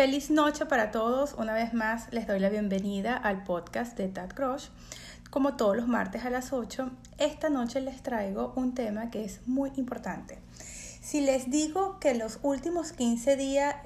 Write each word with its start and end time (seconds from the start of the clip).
Feliz 0.00 0.30
noche 0.30 0.64
para 0.64 0.92
todos. 0.92 1.34
Una 1.34 1.52
vez 1.52 1.74
más 1.74 2.10
les 2.10 2.26
doy 2.26 2.40
la 2.40 2.48
bienvenida 2.48 3.14
al 3.14 3.44
podcast 3.44 3.98
de 3.98 4.08
Tad 4.08 4.30
Crush. 4.30 4.68
Como 5.28 5.56
todos 5.56 5.76
los 5.76 5.88
martes 5.88 6.24
a 6.24 6.30
las 6.30 6.54
8, 6.54 6.90
esta 7.18 7.50
noche 7.50 7.82
les 7.82 8.02
traigo 8.02 8.54
un 8.56 8.72
tema 8.72 9.10
que 9.10 9.22
es 9.22 9.46
muy 9.46 9.70
importante. 9.76 10.38
Si 11.02 11.20
les 11.20 11.50
digo 11.50 12.00
que 12.00 12.14
los 12.14 12.38
últimos 12.40 12.92
15 12.92 13.36
días 13.36 13.76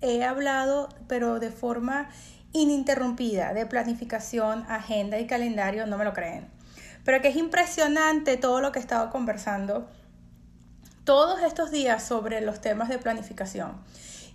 he 0.00 0.22
hablado, 0.22 0.90
pero 1.08 1.40
de 1.40 1.50
forma 1.50 2.08
ininterrumpida, 2.52 3.52
de 3.52 3.66
planificación, 3.66 4.64
agenda 4.68 5.18
y 5.18 5.26
calendario, 5.26 5.88
no 5.88 5.98
me 5.98 6.04
lo 6.04 6.12
creen. 6.12 6.48
Pero 7.04 7.20
que 7.20 7.30
es 7.30 7.36
impresionante 7.36 8.36
todo 8.36 8.60
lo 8.60 8.70
que 8.70 8.78
he 8.78 8.82
estado 8.82 9.10
conversando 9.10 9.88
todos 11.02 11.42
estos 11.42 11.72
días 11.72 12.04
sobre 12.04 12.42
los 12.42 12.60
temas 12.60 12.88
de 12.88 12.98
planificación. 12.98 13.72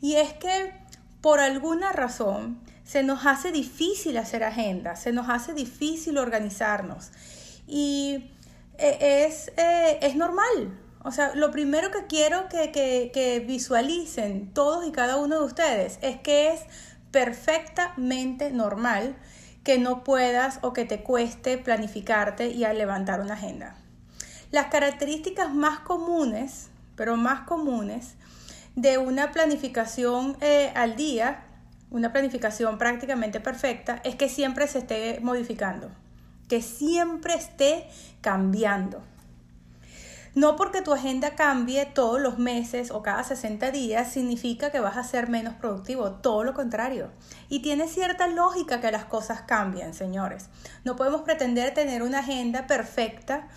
Y 0.02 0.16
es 0.16 0.34
que 0.34 0.83
por 1.24 1.40
alguna 1.40 1.94
razón 1.94 2.60
se 2.84 3.02
nos 3.02 3.26
hace 3.26 3.54
difícil 3.54 4.18
hacer 4.18 4.44
agenda, 4.44 4.98
se 4.98 5.14
nos 5.14 5.30
hace 5.30 5.54
difícil 5.54 6.18
organizarnos. 6.18 7.12
Y 7.66 8.30
eh, 8.78 9.26
es, 9.26 9.48
eh, 9.56 10.00
es 10.02 10.18
normal. 10.18 10.78
O 11.02 11.12
sea, 11.14 11.34
lo 11.34 11.50
primero 11.50 11.92
que 11.92 12.08
quiero 12.08 12.50
que, 12.50 12.72
que 13.14 13.40
visualicen 13.48 14.54
todos 14.54 14.86
y 14.86 14.92
cada 14.92 15.16
uno 15.16 15.40
de 15.40 15.46
ustedes 15.46 15.98
es 16.02 16.20
que 16.20 16.50
es 16.50 16.60
perfectamente 17.12 18.52
normal 18.52 19.16
que 19.64 19.78
no 19.78 20.04
puedas 20.04 20.60
o 20.62 20.74
que 20.74 20.84
te 20.84 21.04
cueste 21.04 21.58
planificarte 21.58 22.50
y 22.50 22.66
a 22.66 22.74
levantar 22.74 23.22
una 23.22 23.36
agenda. 23.36 23.78
Las 24.52 24.66
características 24.66 25.54
más 25.54 25.80
comunes, 25.80 26.68
pero 26.98 27.16
más 27.16 27.48
comunes, 27.48 28.16
de 28.76 28.98
una 28.98 29.32
planificación 29.32 30.38
eh, 30.42 30.72
al 30.76 30.96
día, 30.96 31.46
una 31.92 32.12
planificación 32.12 32.78
prácticamente 32.78 33.40
perfecta, 33.40 34.02
es 34.04 34.16
que 34.16 34.30
siempre 34.30 34.68
se 34.68 34.80
esté 34.80 35.20
modificando, 35.22 35.92
que 36.48 36.62
siempre 36.62 37.36
esté 37.36 37.88
cambiando. 38.22 39.02
No 40.36 40.56
porque 40.56 40.82
tu 40.82 40.92
agenda 40.92 41.36
cambie 41.36 41.86
todos 41.86 42.20
los 42.20 42.40
meses 42.40 42.90
o 42.90 43.04
cada 43.04 43.24
60 43.24 43.70
días 43.70 44.12
significa 44.12 44.72
que 44.72 44.80
vas 44.80 44.98
a 44.98 45.04
ser 45.04 45.30
menos 45.30 45.54
productivo, 45.54 46.10
todo 46.14 46.44
lo 46.44 46.56
contrario. 46.56 47.12
Y 47.50 47.62
tiene 47.62 47.88
cierta 47.88 48.26
lógica 48.26 48.82
que 48.82 48.92
las 48.92 49.06
cosas 49.06 49.42
cambien, 49.42 49.94
señores. 49.94 50.50
No 50.84 50.96
podemos 50.96 51.22
pretender 51.22 51.76
tener 51.76 52.02
una 52.02 52.20
agenda 52.20 52.66
perfecta 52.66 53.48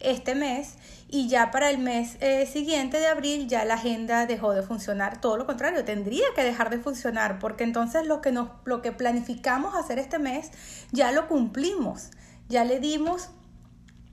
este 0.00 0.34
mes 0.34 0.74
y 1.14 1.28
ya 1.28 1.52
para 1.52 1.70
el 1.70 1.78
mes 1.78 2.16
eh, 2.18 2.44
siguiente 2.44 2.98
de 2.98 3.06
abril 3.06 3.46
ya 3.46 3.64
la 3.64 3.74
agenda 3.74 4.26
dejó 4.26 4.52
de 4.52 4.64
funcionar. 4.64 5.20
Todo 5.20 5.36
lo 5.36 5.46
contrario, 5.46 5.84
tendría 5.84 6.26
que 6.34 6.42
dejar 6.42 6.70
de 6.70 6.80
funcionar 6.80 7.38
porque 7.38 7.62
entonces 7.62 8.04
lo 8.04 8.20
que, 8.20 8.32
nos, 8.32 8.48
lo 8.64 8.82
que 8.82 8.90
planificamos 8.90 9.76
hacer 9.76 10.00
este 10.00 10.18
mes 10.18 10.50
ya 10.90 11.12
lo 11.12 11.28
cumplimos, 11.28 12.10
ya 12.48 12.64
le 12.64 12.80
dimos 12.80 13.28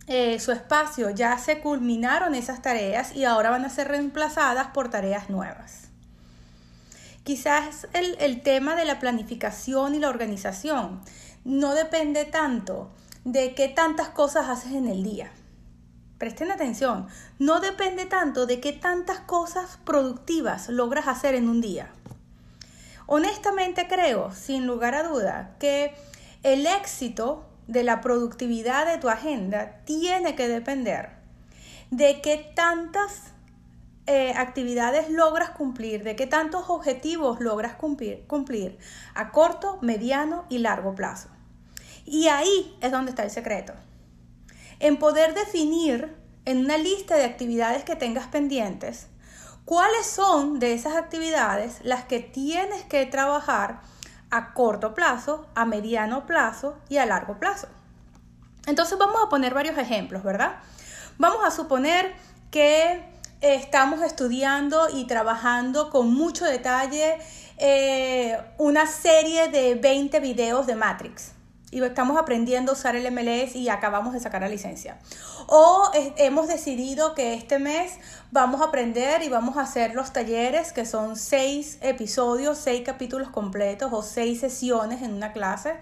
eh, 0.06 0.40
su 0.40 0.52
espacio, 0.52 1.10
ya 1.10 1.40
se 1.40 1.60
culminaron 1.60 2.36
esas 2.36 2.62
tareas 2.62 3.16
y 3.16 3.26
ahora 3.26 3.50
van 3.50 3.66
a 3.66 3.72
ser 3.72 3.88
reemplazadas 3.88 4.68
por 4.68 4.92
tareas 4.92 5.28
nuevas. 5.28 5.90
Quizás 7.24 7.88
el, 7.94 8.16
el 8.20 8.44
tema 8.44 8.76
de 8.76 8.86
la 8.86 9.00
planificación 9.00 9.96
y 9.96 10.00
la 10.00 10.10
organización 10.10 11.02
no 11.46 11.74
depende 11.74 12.26
tanto 12.26 12.92
de 13.26 13.56
qué 13.56 13.70
tantas 13.70 14.10
cosas 14.10 14.50
haces 14.50 14.74
en 14.74 14.88
el 14.88 15.02
día 15.04 15.32
presten 16.22 16.52
atención, 16.52 17.08
no 17.40 17.62
depende 17.62 18.06
tanto 18.06 18.46
de 18.46 18.60
qué 18.60 18.74
tantas 18.74 19.22
cosas 19.22 19.80
productivas 19.84 20.70
logras 20.70 21.08
hacer 21.08 21.34
en 21.34 21.50
un 21.50 21.62
día. 21.62 21.90
Honestamente 23.08 23.88
creo, 23.88 24.32
sin 24.32 24.68
lugar 24.68 24.94
a 24.94 25.02
duda, 25.02 25.56
que 25.58 25.96
el 26.44 26.68
éxito 26.68 27.44
de 27.66 27.84
la 27.84 28.02
productividad 28.02 28.86
de 28.86 29.00
tu 29.00 29.10
agenda 29.10 29.82
tiene 29.86 30.36
que 30.36 30.48
depender 30.48 31.10
de 31.90 32.22
qué 32.22 32.52
tantas 32.56 33.34
eh, 34.06 34.36
actividades 34.38 35.10
logras 35.10 35.50
cumplir, 35.50 36.04
de 36.04 36.16
qué 36.16 36.28
tantos 36.28 36.66
objetivos 36.70 37.40
logras 37.40 37.74
cumplir, 37.74 38.28
cumplir 38.28 38.78
a 39.16 39.32
corto, 39.32 39.80
mediano 39.82 40.46
y 40.50 40.60
largo 40.60 40.94
plazo. 40.94 41.30
Y 42.06 42.28
ahí 42.28 42.78
es 42.80 42.92
donde 42.92 43.10
está 43.10 43.24
el 43.24 43.32
secreto 43.32 43.74
en 44.82 44.98
poder 44.98 45.34
definir 45.34 46.16
en 46.46 46.66
una 46.66 46.78
lista 46.78 47.16
de 47.16 47.24
actividades 47.24 47.84
que 47.84 47.96
tengas 47.96 48.28
pendientes 48.28 49.08
cuáles 49.64 50.06
son 50.06 50.60
de 50.60 50.74
esas 50.74 50.96
actividades 50.96 51.78
las 51.84 52.04
que 52.06 52.20
tienes 52.20 52.84
que 52.84 53.06
trabajar 53.06 53.82
a 54.32 54.54
corto 54.54 54.94
plazo, 54.94 55.46
a 55.56 55.66
mediano 55.66 56.26
plazo 56.26 56.78
y 56.90 56.98
a 56.98 57.06
largo 57.06 57.40
plazo. 57.40 57.68
Entonces 58.66 58.98
vamos 58.98 59.22
a 59.24 59.30
poner 59.30 59.54
varios 59.54 59.78
ejemplos, 59.78 60.24
¿verdad? 60.24 60.58
Vamos 61.18 61.42
a 61.46 61.52
suponer 61.52 62.14
que 62.50 63.04
estamos 63.42 64.02
estudiando 64.02 64.88
y 64.94 65.06
trabajando 65.06 65.90
con 65.90 66.14
mucho 66.14 66.46
detalle 66.46 67.18
eh, 67.58 68.38
una 68.58 68.88
serie 68.88 69.48
de 69.50 69.76
20 69.76 70.20
videos 70.20 70.68
de 70.68 70.76
Matrix 70.76 71.34
y 71.72 71.82
estamos 71.82 72.18
aprendiendo 72.18 72.74
a 72.74 72.76
usar 72.76 72.96
el 72.96 73.10
MLS 73.12 73.56
y 73.56 73.70
acabamos 73.70 74.14
de 74.14 74.20
sacar 74.20 74.42
la 74.42 74.50
licencia. 74.50 75.00
O 75.48 75.90
hemos 76.18 76.48
decidido 76.48 77.16
que 77.16 77.34
este 77.34 77.60
mes 77.60 77.94
vamos 78.32 78.62
a 78.62 78.66
aprender 78.66 79.24
y 79.24 79.30
vamos 79.30 79.58
a 79.58 79.62
hacer 79.62 79.96
los 79.96 80.12
talleres, 80.12 80.74
que 80.74 80.86
son 80.86 81.16
seis 81.16 81.80
episodios, 81.82 82.58
seis 82.58 82.84
capítulos 82.86 83.30
completos 83.30 83.92
o 83.94 84.04
seis 84.04 84.42
sesiones 84.42 85.02
en 85.02 85.14
una 85.14 85.32
clase 85.32 85.76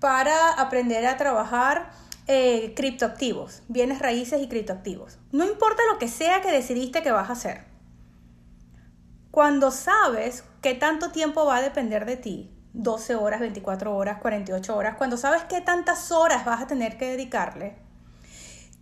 para 0.00 0.52
aprender 0.52 1.06
a 1.06 1.18
trabajar 1.18 1.90
eh, 2.26 2.72
criptoactivos, 2.74 3.62
bienes 3.68 3.98
raíces 3.98 4.40
y 4.42 4.48
criptoactivos. 4.48 5.18
No 5.32 5.44
importa 5.44 5.82
lo 5.92 5.98
que 5.98 6.08
sea 6.08 6.40
que 6.40 6.50
decidiste 6.50 7.02
que 7.02 7.12
vas 7.12 7.28
a 7.28 7.34
hacer. 7.34 7.64
Cuando 9.30 9.70
sabes 9.70 10.44
qué 10.62 10.74
tanto 10.74 11.12
tiempo 11.12 11.44
va 11.44 11.56
a 11.58 11.62
depender 11.62 12.06
de 12.06 12.16
ti, 12.16 12.55
12 12.76 13.14
horas, 13.14 13.40
24 13.40 13.96
horas, 13.96 14.18
48 14.18 14.76
horas, 14.76 14.96
cuando 14.96 15.16
sabes 15.16 15.42
qué 15.44 15.62
tantas 15.62 16.12
horas 16.12 16.44
vas 16.44 16.60
a 16.60 16.66
tener 16.66 16.98
que 16.98 17.06
dedicarle, 17.06 17.74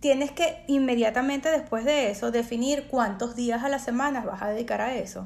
tienes 0.01 0.31
que 0.31 0.65
inmediatamente 0.67 1.49
después 1.49 1.85
de 1.85 2.11
eso 2.11 2.29
definir 2.29 2.87
cuántos 2.89 3.37
días 3.37 3.63
a 3.63 3.69
la 3.69 3.79
semana 3.79 4.21
vas 4.21 4.41
a 4.41 4.49
dedicar 4.49 4.81
a 4.81 4.95
eso 4.95 5.25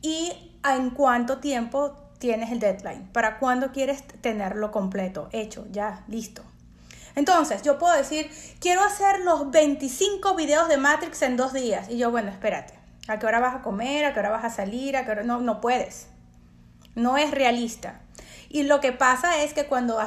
y 0.00 0.32
en 0.64 0.90
cuánto 0.90 1.38
tiempo 1.38 1.94
tienes 2.18 2.50
el 2.52 2.58
deadline, 2.58 3.06
para 3.12 3.38
cuándo 3.38 3.70
quieres 3.70 4.02
tenerlo 4.22 4.72
completo, 4.72 5.28
hecho, 5.32 5.66
ya, 5.70 6.04
listo. 6.08 6.42
Entonces, 7.16 7.62
yo 7.62 7.78
puedo 7.78 7.94
decir, 7.94 8.30
quiero 8.60 8.82
hacer 8.82 9.20
los 9.20 9.50
25 9.50 10.34
videos 10.34 10.68
de 10.68 10.78
Matrix 10.78 11.20
en 11.22 11.36
dos 11.36 11.52
días. 11.52 11.88
Y 11.88 11.96
yo, 11.96 12.10
bueno, 12.10 12.30
espérate, 12.30 12.74
¿a 13.06 13.18
qué 13.18 13.26
hora 13.26 13.38
vas 13.38 13.54
a 13.54 13.62
comer? 13.62 14.04
¿A 14.04 14.14
qué 14.14 14.20
hora 14.20 14.30
vas 14.30 14.44
a 14.44 14.50
salir? 14.50 14.96
¿A 14.96 15.04
qué 15.04 15.12
hora? 15.12 15.22
No, 15.22 15.40
no 15.40 15.60
puedes 15.60 16.08
no 16.94 17.16
es 17.16 17.30
realista. 17.30 18.00
Y 18.48 18.62
lo 18.62 18.80
que 18.80 18.92
pasa 18.92 19.42
es 19.42 19.52
que 19.52 19.66
cuando 19.66 19.98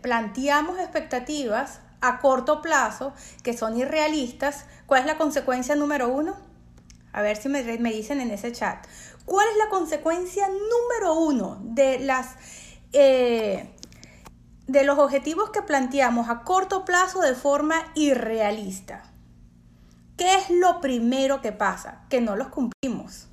planteamos 0.00 0.78
expectativas 0.78 1.80
a 2.00 2.18
corto 2.18 2.62
plazo 2.62 3.12
que 3.42 3.56
son 3.56 3.76
irrealistas, 3.76 4.64
¿cuál 4.86 5.00
es 5.00 5.06
la 5.06 5.18
consecuencia 5.18 5.74
número 5.74 6.08
uno? 6.08 6.36
A 7.12 7.22
ver 7.22 7.36
si 7.36 7.48
me, 7.48 7.62
dicen 7.62 8.20
en 8.20 8.30
ese 8.30 8.52
chat. 8.52 8.86
¿Cuál 9.24 9.46
es 9.48 9.56
la 9.58 9.68
consecuencia 9.68 10.48
número 10.48 11.14
uno 11.14 11.58
de 11.62 11.98
las... 11.98 12.36
Eh, 12.92 13.74
de 14.66 14.84
los 14.84 14.98
objetivos 14.98 15.50
que 15.50 15.62
planteamos 15.62 16.28
a 16.28 16.42
corto 16.44 16.84
plazo 16.84 17.20
de 17.20 17.34
forma 17.34 17.74
irrealista. 17.96 19.02
¿Qué 20.16 20.36
es 20.36 20.48
lo 20.50 20.80
primero 20.80 21.40
que 21.40 21.50
pasa? 21.50 22.02
Que 22.08 22.20
no 22.20 22.36
los 22.36 22.48
cumplimos. 22.48 23.29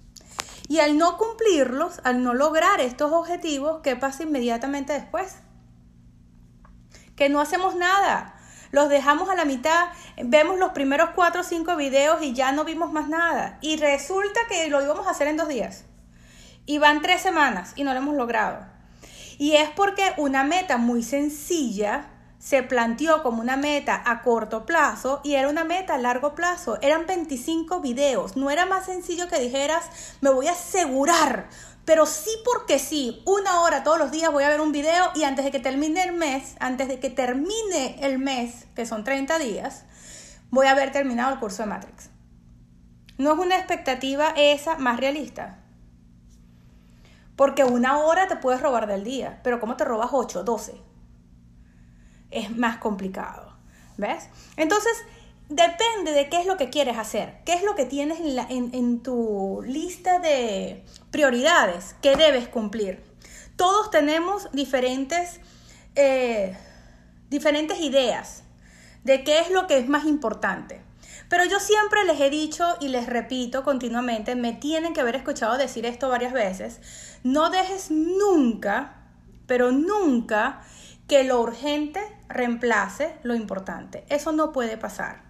Y 0.67 0.79
al 0.79 0.97
no 0.97 1.17
cumplirlos, 1.17 2.01
al 2.03 2.24
no 2.24 2.33
lograr 2.33 2.81
estos 2.81 3.12
objetivos, 3.12 3.81
¿qué 3.83 3.95
pasa 3.95 4.24
inmediatamente 4.24 4.94
después? 4.94 5.38
Que 7.15 7.30
no 7.30 7.39
hacemos 7.39 7.75
nada. 7.75 8.36
Los 8.71 8.89
dejamos 8.89 9.30
a 9.30 9.36
la 9.36 9.45
mitad, 9.45 9.88
vemos 10.21 10.59
los 10.59 10.71
primeros 10.71 11.12
cuatro 11.15 11.42
o 11.42 11.44
cinco 11.44 11.77
videos 11.77 12.21
y 12.21 12.33
ya 12.33 12.51
no 12.51 12.65
vimos 12.65 12.92
más 12.92 13.07
nada. 13.07 13.59
Y 13.62 13.77
resulta 13.77 14.42
que 14.50 14.68
lo 14.69 14.83
íbamos 14.83 15.07
a 15.07 15.12
hacer 15.12 15.27
en 15.27 15.38
dos 15.38 15.47
días. 15.47 15.86
Y 16.65 16.80
van 16.80 17.01
tres 17.01 17.21
semanas 17.21 17.71
y 17.75 17.83
no 17.83 17.94
lo 17.94 18.00
hemos 18.00 18.15
logrado. 18.15 18.65
Y 19.38 19.53
es 19.53 19.69
porque 19.69 20.13
una 20.18 20.44
meta 20.44 20.77
muy 20.77 21.01
sencilla 21.01 22.09
se 22.47 22.63
planteó 22.63 23.23
como 23.23 23.41
una 23.41 23.57
meta 23.57 24.01
a 24.05 24.21
corto 24.21 24.65
plazo 24.65 25.19
y 25.21 25.33
era 25.33 25.49
una 25.49 25.65
meta 25.65 25.95
a 25.95 25.97
largo 25.97 26.33
plazo. 26.33 26.77
Eran 26.81 27.05
25 27.05 27.81
videos. 27.81 28.38
No 28.38 28.49
era 28.49 28.65
más 28.65 28.85
sencillo 28.85 29.27
que 29.27 29.38
dijeras, 29.38 30.15
me 30.21 30.29
voy 30.29 30.47
a 30.47 30.53
asegurar, 30.53 31.49
pero 31.83 32.05
sí 32.05 32.29
porque 32.45 32.79
sí, 32.79 33.21
una 33.25 33.59
hora 33.59 33.83
todos 33.83 33.99
los 33.99 34.11
días 34.11 34.31
voy 34.31 34.45
a 34.45 34.49
ver 34.49 34.61
un 34.61 34.71
video 34.71 35.11
y 35.13 35.25
antes 35.25 35.44
de 35.44 35.51
que 35.51 35.59
termine 35.59 36.01
el 36.01 36.13
mes, 36.13 36.55
antes 36.61 36.88
de 36.88 37.01
que 37.01 37.09
termine 37.09 37.97
el 37.99 38.17
mes, 38.17 38.65
que 38.77 38.85
son 38.85 39.03
30 39.03 39.39
días, 39.39 39.83
voy 40.49 40.67
a 40.67 40.71
haber 40.71 40.94
terminado 40.94 41.33
el 41.33 41.39
curso 41.41 41.63
de 41.63 41.69
Matrix. 41.69 42.11
¿No 43.17 43.33
es 43.33 43.39
una 43.39 43.57
expectativa 43.57 44.33
esa 44.38 44.77
más 44.77 45.01
realista? 45.01 45.59
Porque 47.35 47.65
una 47.65 47.97
hora 47.97 48.29
te 48.29 48.38
puedes 48.38 48.61
robar 48.61 48.88
del 48.88 49.03
día, 49.03 49.41
pero 49.44 49.59
¿cómo 49.59 49.75
te 49.75 49.83
robas 49.83 50.11
8, 50.13 50.45
12? 50.45 50.87
Es 52.31 52.56
más 52.56 52.77
complicado, 52.77 53.53
¿ves? 53.97 54.29
Entonces, 54.57 54.97
depende 55.50 56.12
de 56.12 56.29
qué 56.29 56.41
es 56.41 56.45
lo 56.45 56.57
que 56.57 56.69
quieres 56.69 56.97
hacer, 56.97 57.39
qué 57.45 57.53
es 57.53 57.63
lo 57.63 57.75
que 57.75 57.85
tienes 57.85 58.19
en, 58.19 59.01
tu 59.01 59.63
lista 59.65 60.19
de 60.19 60.83
prioridades 61.12 61.95
que 62.01 62.15
debes 62.15 62.47
cumplir. 62.47 63.03
Todos 63.56 63.89
tenemos 63.89 64.51
diferentes, 64.51 65.39
eh, 65.95 66.56
diferentes 67.29 67.79
ideas 67.79 68.44
de 69.03 69.23
qué 69.23 69.39
es 69.39 69.50
lo 69.50 69.68
que 69.68 69.77
es 69.77 69.88
más 69.88 70.06
importante. 70.06 70.81
Pero 71.30 71.44
yo 71.45 71.59
siempre 71.59 72.06
les 72.06 72.19
he 72.19 72.30
dicho 72.30 72.65
y 72.80 72.89
les 72.89 73.07
repito 73.07 73.63
continuamente, 73.63 74.35
me 74.35 74.53
tienen 74.53 74.94
que 74.94 75.01
haber 75.01 75.15
escuchado 75.15 75.57
decir 75.57 75.85
esto 75.85 76.09
varias 76.09 76.33
veces, 76.33 76.80
no 77.23 77.50
dejes 77.50 77.91
nunca, 77.91 78.95
pero 79.45 79.71
nunca, 79.71 80.62
que 81.07 81.23
lo 81.23 81.41
urgente 81.41 82.01
reemplace 82.29 83.18
lo 83.24 83.35
importante. 83.35 84.06
Eso 84.09 84.31
no 84.31 84.51
puede 84.51 84.77
pasar. 84.77 85.24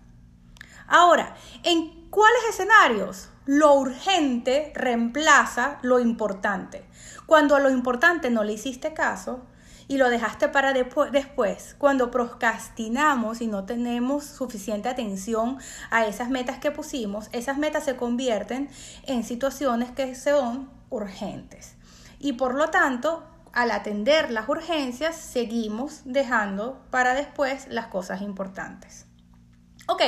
Ahora, 0.88 1.36
¿en 1.64 2.10
cuáles 2.10 2.44
escenarios 2.50 3.30
lo 3.46 3.74
urgente 3.76 4.72
reemplaza 4.76 5.80
lo 5.82 6.00
importante? 6.00 6.86
Cuando 7.26 7.56
a 7.56 7.60
lo 7.60 7.70
importante 7.70 8.30
no 8.30 8.44
le 8.44 8.54
hiciste 8.54 8.94
caso, 8.94 9.46
y 9.88 9.98
lo 9.98 10.10
dejaste 10.10 10.50
para 10.50 10.74
después, 10.74 11.76
cuando 11.78 12.12
procrastinamos 12.12 13.42
y 13.42 13.48
no 13.48 13.64
tenemos 13.66 14.26
suficiente 14.26 14.90
atención 14.90 15.58
a 15.90 16.06
esas 16.06 16.30
metas 16.30 16.60
que 16.60 16.72
pusimos, 16.72 17.30
esas 17.32 17.58
metas 17.58 17.86
se 17.86 17.96
convierten 17.96 18.70
en 19.04 19.24
situaciones 19.24 19.92
que 19.92 20.14
son 20.16 20.70
urgentes. 20.90 21.76
Y 22.20 22.34
por 22.34 22.56
lo 22.56 22.70
tanto, 22.70 23.24
al 23.58 23.72
atender 23.72 24.30
las 24.30 24.48
urgencias, 24.50 25.16
seguimos 25.16 26.02
dejando 26.06 26.80
para 26.92 27.16
después 27.16 27.66
las 27.70 27.88
cosas 27.88 28.22
importantes. 28.22 29.08
Ok, 29.88 30.02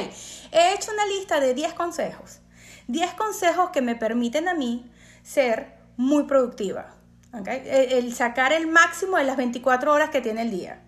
he 0.52 0.74
hecho 0.76 0.92
una 0.92 1.08
lista 1.08 1.40
de 1.40 1.56
10 1.56 1.74
consejos. 1.74 2.42
10 2.90 3.16
consejos 3.16 3.72
que 3.72 3.82
me 3.82 3.96
permiten 3.96 4.48
a 4.48 4.54
mí 4.54 4.92
ser 5.24 5.80
muy 5.98 6.26
productiva 6.26 6.94
el, 7.34 8.14
sacar 8.14 8.54
el 8.54 8.68
máximo 8.68 9.18
de 9.18 9.24
las 9.24 9.36
24 9.36 9.94
horas 9.94 10.12
que 10.12 10.22
tiene 10.22 10.44
el 10.44 10.52
día. 10.52 10.84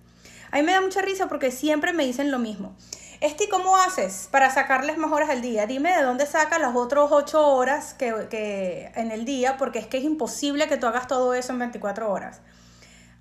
A 0.51 0.57
mí 0.57 0.61
me 0.61 0.73
da 0.73 0.81
mucha 0.81 1.01
risa 1.01 1.27
porque 1.27 1.49
siempre 1.49 1.93
me 1.93 2.05
dicen 2.05 2.29
lo 2.29 2.37
mismo. 2.37 2.75
Esti, 3.21 3.47
¿cómo 3.47 3.77
haces 3.77 4.27
para 4.31 4.49
sacarles 4.49 4.97
más 4.97 5.11
horas 5.11 5.29
al 5.29 5.43
día? 5.43 5.67
Dime 5.67 5.95
de 5.95 6.01
dónde 6.01 6.25
sacas 6.25 6.59
las 6.59 6.75
otras 6.75 7.05
8 7.11 7.49
horas 7.49 7.93
que, 7.93 8.27
que, 8.31 8.91
en 8.95 9.11
el 9.11 9.25
día, 9.25 9.57
porque 9.57 9.77
es 9.77 9.85
que 9.85 9.99
es 9.99 10.03
imposible 10.03 10.67
que 10.67 10.77
tú 10.77 10.87
hagas 10.87 11.05
todo 11.05 11.35
eso 11.35 11.53
en 11.53 11.59
24 11.59 12.11
horas. 12.11 12.41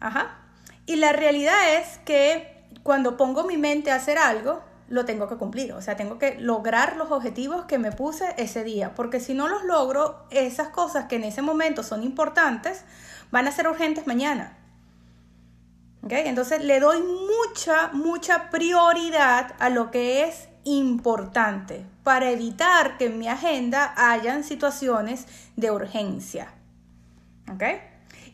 Ajá. 0.01 0.39
Y 0.87 0.97
la 0.97 1.13
realidad 1.13 1.75
es 1.75 1.99
que 2.07 2.65
cuando 2.83 3.19
pongo 3.19 3.45
mi 3.45 3.59
mente 3.59 3.91
a 3.91 3.97
hacer 3.97 4.17
algo, 4.17 4.63
lo 4.89 5.05
tengo 5.05 5.29
que 5.29 5.37
cumplir. 5.37 5.75
O 5.75 5.83
sea, 5.83 5.97
tengo 5.97 6.19
que 6.19 6.41
lograr 6.41 6.97
los 6.97 7.11
objetivos 7.11 7.67
que 7.67 7.79
me 7.79 7.93
puse 7.93 8.35
ese 8.39 8.65
día. 8.65 8.95
Porque 8.95 9.21
si 9.21 9.35
no 9.35 9.49
los 9.49 9.65
logro, 9.65 10.25
esas 10.31 10.69
cosas 10.69 11.09
que 11.09 11.17
en 11.17 11.25
ese 11.25 11.43
momento 11.43 11.83
son 11.83 12.05
importantes, 12.05 12.85
van 13.31 13.47
a 13.47 13.53
ser 13.53 13.69
urgentes 13.69 14.07
mañana. 14.07 14.57
¿Okay? 16.03 16.27
Entonces 16.27 16.65
le 16.65 16.81
doy 16.81 17.03
mucha, 17.03 17.89
mucha 17.93 18.51
prioridad 18.51 19.55
a 19.59 19.69
lo 19.69 19.91
que 19.91 20.25
es 20.25 20.49
importante 20.65 21.85
para 22.03 22.31
evitar 22.31 22.97
que 22.97 23.07
en 23.07 23.19
mi 23.19 23.29
agenda 23.29 23.95
hayan 23.97 24.45
situaciones 24.45 25.27
de 25.57 25.71
urgencia. 25.71 26.53
¿Okay? 27.53 27.90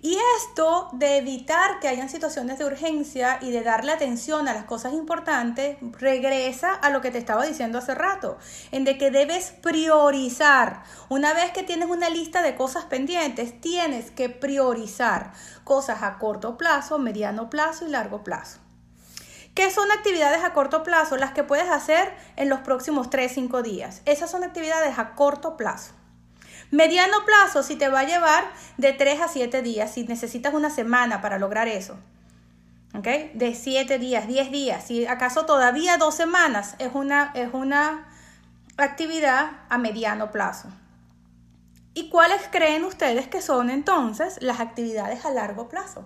Y 0.07 0.17
esto 0.37 0.89
de 0.93 1.17
evitar 1.17 1.81
que 1.81 1.89
hayan 1.89 2.09
situaciones 2.09 2.61
de 2.61 2.65
urgencia 2.65 3.41
y 3.43 3.51
de 3.51 3.65
darle 3.65 3.91
atención 3.91 4.47
a 4.47 4.55
las 4.55 4.63
cosas 4.63 4.93
importantes, 4.93 5.79
regresa 5.99 6.75
a 6.75 6.91
lo 6.91 7.01
que 7.01 7.11
te 7.11 7.19
estaba 7.19 7.45
diciendo 7.45 7.79
hace 7.79 7.93
rato, 7.93 8.39
en 8.71 8.85
de 8.85 8.99
que 8.99 9.11
debes 9.11 9.51
priorizar. 9.51 10.85
Una 11.09 11.35
vez 11.35 11.51
que 11.51 11.65
tienes 11.65 11.89
una 11.89 12.09
lista 12.09 12.43
de 12.43 12.55
cosas 12.55 12.85
pendientes, 12.85 13.61
tienes 13.61 14.13
que 14.13 14.29
priorizar 14.29 15.33
cosas 15.65 16.05
a 16.05 16.19
corto 16.19 16.57
plazo, 16.57 17.01
mediano 17.01 17.51
plazo 17.51 17.85
y 17.85 17.91
largo 17.91 18.23
plazo. 18.23 18.61
¿Qué 19.57 19.73
son 19.73 19.91
actividades 19.91 20.45
a 20.45 20.53
corto 20.53 20.85
plazo? 20.85 21.17
Las 21.17 21.33
que 21.33 21.43
puedes 21.43 21.69
hacer 21.69 22.15
en 22.37 22.49
los 22.49 22.61
próximos 22.61 23.11
3-5 23.11 23.61
días. 23.61 24.03
Esas 24.05 24.31
son 24.31 24.45
actividades 24.45 25.01
a 25.01 25.17
corto 25.17 25.57
plazo. 25.57 25.96
Mediano 26.71 27.25
plazo, 27.25 27.63
si 27.63 27.77
te 27.77 27.89
va 27.89 28.01
a 28.01 28.05
llevar 28.05 28.45
de 28.77 28.93
3 28.93 29.21
a 29.21 29.29
7 29.29 29.63
días, 29.63 29.93
si 29.93 30.05
necesitas 30.05 30.53
una 30.53 30.71
semana 30.71 31.21
para 31.21 31.39
lograr 31.39 31.69
eso. 31.69 31.97
¿Ok? 32.95 33.07
De 33.35 33.55
7 33.55 33.99
días, 33.99 34.27
10 34.27 34.51
días. 34.51 34.85
Si 34.85 35.07
acaso 35.07 35.47
todavía 35.47 35.97
dos 35.99 36.15
semanas 36.15 36.75
es 36.79 36.95
una, 36.95 37.31
es 37.35 37.53
una 37.53 38.09
actividad 38.77 39.53
a 39.69 39.79
mediano 39.79 40.31
plazo. 40.31 40.69
¿Y 41.95 42.11
cuáles 42.11 42.43
creen 42.51 42.85
ustedes 42.85 43.29
que 43.29 43.41
son 43.41 43.71
entonces 43.71 44.39
las 44.43 44.61
actividades 44.61 45.25
a 45.25 45.31
largo 45.31 45.69
plazo? 45.69 46.05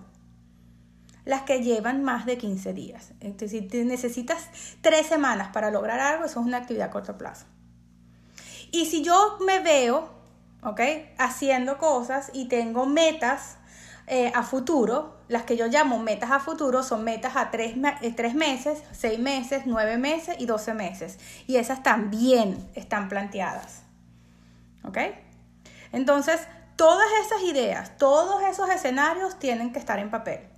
Las 1.25 1.41
que 1.41 1.61
llevan 1.61 2.03
más 2.03 2.25
de 2.25 2.37
15 2.37 2.73
días. 2.73 3.11
Entonces, 3.19 3.65
si 3.69 3.83
necesitas 3.83 4.49
3 4.81 5.05
semanas 5.05 5.49
para 5.53 5.69
lograr 5.69 5.99
algo, 5.99 6.25
eso 6.25 6.39
es 6.39 6.45
una 6.45 6.57
actividad 6.57 6.87
a 6.87 6.91
corto 6.91 7.17
plazo. 7.17 7.45
Y 8.71 8.85
si 8.85 9.03
yo 9.03 9.37
me 9.45 9.59
veo 9.59 10.20
¿ok? 10.63 10.81
Haciendo 11.17 11.77
cosas 11.77 12.29
y 12.33 12.47
tengo 12.47 12.85
metas 12.85 13.57
eh, 14.07 14.31
a 14.35 14.43
futuro. 14.43 15.19
Las 15.27 15.43
que 15.43 15.55
yo 15.57 15.67
llamo 15.67 15.99
metas 15.99 16.31
a 16.31 16.39
futuro 16.39 16.83
son 16.83 17.03
metas 17.03 17.35
a 17.35 17.51
tres, 17.51 17.75
eh, 18.01 18.13
tres, 18.15 18.35
meses, 18.35 18.83
seis 18.91 19.19
meses, 19.19 19.63
nueve 19.65 19.97
meses 19.97 20.35
y 20.39 20.45
doce 20.45 20.73
meses. 20.73 21.17
Y 21.47 21.55
esas 21.55 21.83
también 21.83 22.69
están 22.75 23.09
planteadas. 23.09 23.83
¿Ok? 24.83 24.97
Entonces, 25.93 26.41
todas 26.75 27.07
esas 27.25 27.43
ideas, 27.43 27.97
todos 27.97 28.43
esos 28.43 28.69
escenarios 28.69 29.39
tienen 29.39 29.71
que 29.71 29.79
estar 29.79 29.99
en 29.99 30.09
papel 30.09 30.50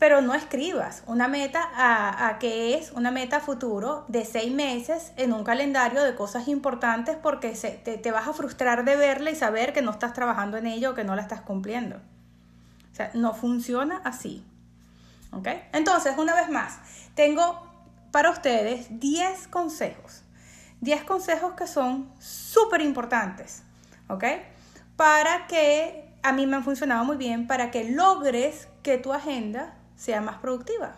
pero 0.00 0.22
no 0.22 0.34
escribas 0.34 1.02
una 1.06 1.28
meta 1.28 1.68
a, 1.74 2.38
que 2.38 2.74
es 2.74 2.90
una 2.92 3.10
meta 3.10 3.38
futuro 3.38 4.06
de 4.08 4.24
seis 4.24 4.50
meses 4.50 5.12
en 5.18 5.34
un 5.34 5.44
calendario 5.44 6.02
de 6.02 6.14
cosas 6.14 6.48
importantes 6.48 7.18
porque 7.22 7.50
te, 7.50 8.10
vas 8.10 8.26
a 8.26 8.32
frustrar 8.32 8.86
de 8.86 8.96
verla 8.96 9.30
y 9.30 9.36
saber 9.36 9.74
que 9.74 9.82
no 9.82 9.90
estás 9.90 10.14
trabajando 10.14 10.56
en 10.56 10.66
ello 10.66 10.92
o 10.92 10.94
que 10.94 11.04
no 11.04 11.14
la 11.16 11.20
estás 11.20 11.42
cumpliendo. 11.42 11.96
O 11.96 12.94
sea, 12.94 13.10
no 13.12 13.34
funciona 13.34 14.00
así. 14.02 14.42
¿Ok? 15.32 15.48
Entonces, 15.74 16.16
una 16.16 16.34
vez 16.34 16.48
más, 16.48 16.78
tengo 17.14 17.70
para 18.10 18.30
ustedes 18.30 18.86
10 19.00 19.48
consejos. 19.48 20.22
10 20.80 21.04
consejos 21.04 21.52
que 21.52 21.66
son 21.66 22.10
súper 22.18 22.80
importantes. 22.80 23.64
¿Ok? 24.08 24.24
Para 24.96 25.46
que 25.46 26.10
a 26.22 26.32
mí 26.32 26.46
me 26.46 26.56
han 26.56 26.64
funcionado 26.64 27.04
muy 27.04 27.18
bien, 27.18 27.46
para 27.46 27.70
que 27.70 27.90
logres 27.90 28.66
que 28.82 28.96
tu 28.96 29.12
agenda 29.12 29.74
sea 30.00 30.22
más 30.22 30.38
productiva, 30.38 30.94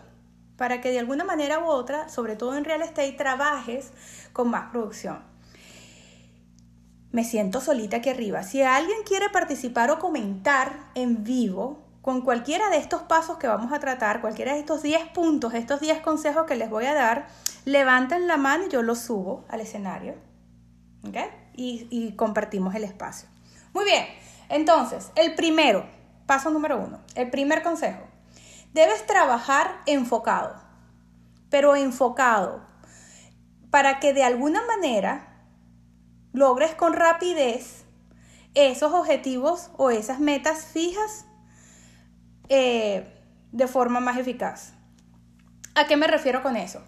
para 0.55 0.79
que 0.79 0.89
de 0.89 0.99
alguna 0.99 1.25
manera 1.25 1.59
u 1.59 1.65
otra, 1.65 2.07
sobre 2.07 2.37
todo 2.37 2.55
en 2.55 2.63
real 2.63 2.81
estate, 2.81 3.11
trabajes 3.11 3.91
con 4.31 4.49
más 4.49 4.71
producción. 4.71 5.21
Me 7.11 7.25
siento 7.25 7.59
solita 7.59 7.97
aquí 7.97 8.09
arriba. 8.09 8.43
Si 8.43 8.61
alguien 8.61 9.03
quiere 9.05 9.29
participar 9.29 9.91
o 9.91 9.99
comentar 9.99 10.89
en 10.95 11.25
vivo 11.25 11.83
con 12.01 12.21
cualquiera 12.21 12.69
de 12.69 12.77
estos 12.77 13.01
pasos 13.01 13.37
que 13.37 13.47
vamos 13.47 13.73
a 13.73 13.79
tratar, 13.79 14.21
cualquiera 14.21 14.53
de 14.53 14.59
estos 14.59 14.81
10 14.81 15.09
puntos, 15.09 15.53
estos 15.53 15.81
10 15.81 15.99
consejos 15.99 16.45
que 16.45 16.55
les 16.55 16.69
voy 16.69 16.85
a 16.85 16.93
dar, 16.93 17.27
levanten 17.65 18.25
la 18.27 18.37
mano 18.37 18.67
y 18.67 18.69
yo 18.69 18.81
los 18.83 18.99
subo 18.99 19.43
al 19.49 19.59
escenario. 19.59 20.15
¿Ok? 21.05 21.17
Y, 21.55 21.87
y 21.89 22.15
compartimos 22.15 22.73
el 22.73 22.85
espacio. 22.85 23.27
Muy 23.73 23.83
bien, 23.83 24.05
entonces, 24.47 25.11
el 25.15 25.35
primero, 25.35 25.85
paso 26.25 26.49
número 26.51 26.77
uno, 26.77 27.01
el 27.15 27.29
primer 27.29 27.63
consejo. 27.63 28.12
Debes 28.73 29.05
trabajar 29.05 29.81
enfocado, 29.85 30.55
pero 31.51 31.75
enfocado 31.75 32.65
para 33.69 33.99
que 33.99 34.13
de 34.13 34.23
alguna 34.23 34.65
manera 34.65 35.45
logres 36.31 36.73
con 36.73 36.93
rapidez 36.93 37.85
esos 38.55 38.91
objetivos 38.91 39.69
o 39.77 39.91
esas 39.91 40.19
metas 40.19 40.65
fijas 40.65 41.25
eh, 42.49 43.07
de 43.51 43.67
forma 43.67 43.99
más 43.99 44.17
eficaz. 44.17 44.73
¿A 45.75 45.85
qué 45.85 45.95
me 45.95 46.07
refiero 46.07 46.41
con 46.41 46.55
eso? 46.55 46.81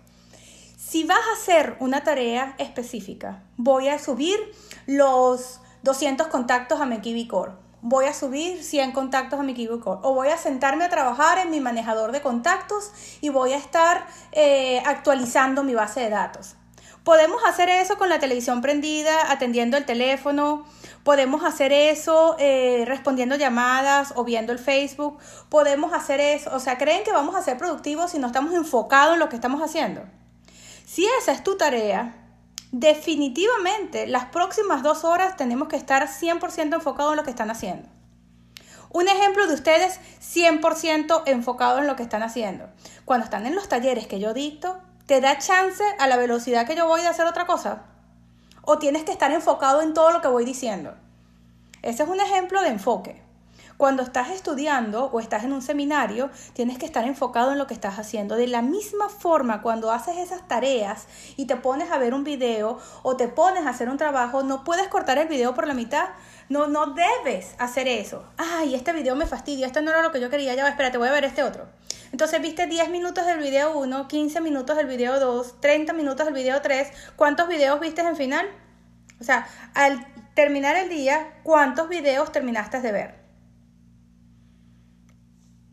Si 0.77 1.03
vas 1.03 1.19
a 1.19 1.33
hacer 1.39 1.77
una 1.79 2.03
tarea 2.03 2.55
específica, 2.57 3.43
voy 3.57 3.89
a 3.89 3.99
subir 3.99 4.39
los 4.87 5.61
200 5.83 6.27
contactos 6.27 6.81
a 6.81 6.87
Mequivicor 6.87 7.64
voy 7.87 8.05
a 8.05 8.13
subir 8.15 8.63
100 8.63 8.93
contactos 8.93 9.39
a 9.39 9.43
mi 9.43 9.53
KiwiCore 9.53 9.99
o 10.01 10.15
voy 10.15 10.29
a 10.29 10.37
sentarme 10.37 10.85
a 10.85 10.89
trabajar 10.89 11.37
en 11.37 11.51
mi 11.51 11.59
manejador 11.59 12.11
de 12.11 12.19
contactos 12.19 12.91
y 13.21 13.29
voy 13.29 13.53
a 13.53 13.57
estar 13.57 14.07
eh, 14.31 14.81
actualizando 14.87 15.63
mi 15.63 15.75
base 15.75 15.99
de 15.99 16.09
datos. 16.09 16.55
Podemos 17.03 17.43
hacer 17.45 17.69
eso 17.69 17.99
con 17.99 18.09
la 18.09 18.17
televisión 18.17 18.61
prendida, 18.61 19.31
atendiendo 19.31 19.77
el 19.77 19.85
teléfono. 19.85 20.65
Podemos 21.03 21.43
hacer 21.43 21.71
eso 21.71 22.35
eh, 22.39 22.85
respondiendo 22.87 23.35
llamadas 23.35 24.13
o 24.15 24.23
viendo 24.23 24.51
el 24.51 24.57
Facebook. 24.57 25.19
Podemos 25.49 25.93
hacer 25.93 26.19
eso. 26.19 26.49
O 26.55 26.59
sea, 26.59 26.79
¿creen 26.79 27.03
que 27.03 27.11
vamos 27.11 27.35
a 27.35 27.43
ser 27.43 27.59
productivos 27.59 28.09
si 28.09 28.17
no 28.17 28.25
estamos 28.25 28.55
enfocados 28.55 29.13
en 29.13 29.19
lo 29.19 29.29
que 29.29 29.35
estamos 29.35 29.61
haciendo? 29.61 30.01
Si 30.87 31.05
esa 31.19 31.33
es 31.33 31.43
tu 31.43 31.55
tarea, 31.55 32.24
definitivamente 32.79 34.05
las 34.05 34.25
próximas 34.25 34.83
dos 34.83 35.05
horas 35.05 35.37
tenemos 35.37 35.69
que 35.69 35.77
estar 35.77 36.09
100% 36.09 36.73
enfocados 36.73 37.13
en 37.13 37.17
lo 37.17 37.23
que 37.23 37.29
están 37.29 37.49
haciendo. 37.49 37.87
Un 38.89 39.07
ejemplo 39.07 39.47
de 39.47 39.53
ustedes 39.53 40.01
100% 40.19 41.23
enfocado 41.25 41.79
en 41.79 41.87
lo 41.87 41.95
que 41.95 42.03
están 42.03 42.21
haciendo. 42.21 42.67
Cuando 43.05 43.23
están 43.23 43.45
en 43.45 43.55
los 43.55 43.69
talleres 43.69 44.07
que 44.07 44.19
yo 44.19 44.33
dicto, 44.33 44.77
¿te 45.05 45.21
da 45.21 45.37
chance 45.37 45.83
a 45.99 46.07
la 46.07 46.17
velocidad 46.17 46.67
que 46.67 46.75
yo 46.75 46.85
voy 46.85 47.01
de 47.01 47.07
hacer 47.07 47.25
otra 47.25 47.45
cosa? 47.45 47.83
¿O 48.61 48.77
tienes 48.77 49.05
que 49.05 49.11
estar 49.13 49.31
enfocado 49.31 49.81
en 49.81 49.93
todo 49.93 50.11
lo 50.11 50.21
que 50.21 50.27
voy 50.27 50.43
diciendo? 50.43 50.95
Ese 51.81 52.03
es 52.03 52.09
un 52.09 52.19
ejemplo 52.19 52.61
de 52.61 52.69
enfoque. 52.69 53.24
Cuando 53.77 54.03
estás 54.03 54.29
estudiando 54.29 55.07
o 55.07 55.19
estás 55.19 55.43
en 55.43 55.51
un 55.51 55.61
seminario, 55.61 56.29
tienes 56.53 56.77
que 56.77 56.85
estar 56.85 57.03
enfocado 57.03 57.51
en 57.51 57.57
lo 57.57 57.67
que 57.67 57.73
estás 57.73 57.99
haciendo. 57.99 58.37
De 58.37 58.47
la 58.47 58.61
misma 58.61 59.09
forma, 59.09 59.61
cuando 59.61 59.91
haces 59.91 60.17
esas 60.17 60.47
tareas 60.47 61.07
y 61.35 61.45
te 61.45 61.57
pones 61.57 61.91
a 61.91 61.97
ver 61.97 62.13
un 62.13 62.23
video 62.23 62.79
o 63.03 63.17
te 63.17 63.27
pones 63.27 63.65
a 63.65 63.71
hacer 63.71 63.89
un 63.89 63.97
trabajo, 63.97 64.43
no 64.43 64.63
puedes 64.63 64.87
cortar 64.87 65.17
el 65.17 65.27
video 65.27 65.53
por 65.53 65.67
la 65.67 65.73
mitad. 65.73 66.07
No, 66.47 66.67
no 66.67 66.93
debes 66.93 67.53
hacer 67.57 67.89
eso. 67.89 68.23
Ay, 68.37 68.75
este 68.75 68.93
video 68.93 69.17
me 69.17 69.25
fastidia, 69.25 69.67
este 69.67 69.81
no 69.81 69.91
era 69.91 70.01
lo 70.01 70.13
que 70.13 70.21
yo 70.21 70.29
quería. 70.29 70.55
Ya 70.55 70.63
va, 70.63 70.69
espérate, 70.69 70.97
voy 70.97 71.09
a 71.09 71.11
ver 71.11 71.25
este 71.25 71.43
otro. 71.43 71.67
Entonces 72.13 72.41
viste 72.41 72.67
10 72.67 72.89
minutos 72.91 73.25
del 73.25 73.39
video 73.39 73.77
1, 73.77 74.07
15 74.07 74.39
minutos 74.39 74.77
del 74.77 74.87
video 74.87 75.19
2, 75.19 75.59
30 75.59 75.91
minutos 75.91 76.25
del 76.25 76.33
video 76.33 76.61
3. 76.61 76.87
¿Cuántos 77.17 77.49
videos 77.49 77.81
viste 77.81 77.99
en 77.99 78.15
final? 78.15 78.47
O 79.19 79.23
sea, 79.25 79.45
al 79.73 80.07
terminar 80.33 80.77
el 80.77 80.87
día, 80.87 81.41
¿cuántos 81.43 81.89
videos 81.89 82.31
terminaste 82.31 82.79
de 82.79 82.91
ver? 82.93 83.24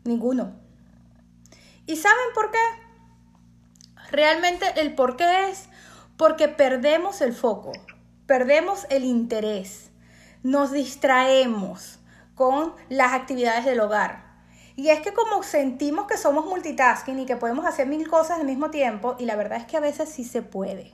Ninguno. 0.03 0.53
¿Y 1.85 1.95
saben 1.95 2.33
por 2.33 2.51
qué? 2.51 2.57
Realmente 4.11 4.65
el 4.77 4.95
por 4.95 5.17
qué 5.17 5.49
es 5.49 5.69
porque 6.17 6.47
perdemos 6.47 7.21
el 7.21 7.33
foco, 7.33 7.71
perdemos 8.27 8.85
el 8.89 9.03
interés, 9.03 9.89
nos 10.43 10.71
distraemos 10.71 11.99
con 12.35 12.73
las 12.89 13.13
actividades 13.13 13.65
del 13.65 13.79
hogar. 13.79 14.23
Y 14.75 14.89
es 14.89 15.01
que 15.01 15.13
como 15.13 15.43
sentimos 15.43 16.07
que 16.07 16.17
somos 16.17 16.45
multitasking 16.45 17.19
y 17.19 17.25
que 17.25 17.35
podemos 17.35 17.65
hacer 17.65 17.87
mil 17.87 18.07
cosas 18.07 18.39
al 18.39 18.45
mismo 18.45 18.71
tiempo, 18.71 19.15
y 19.19 19.25
la 19.25 19.35
verdad 19.35 19.59
es 19.59 19.65
que 19.65 19.77
a 19.77 19.81
veces 19.81 20.09
sí 20.09 20.23
se 20.23 20.41
puede. 20.41 20.93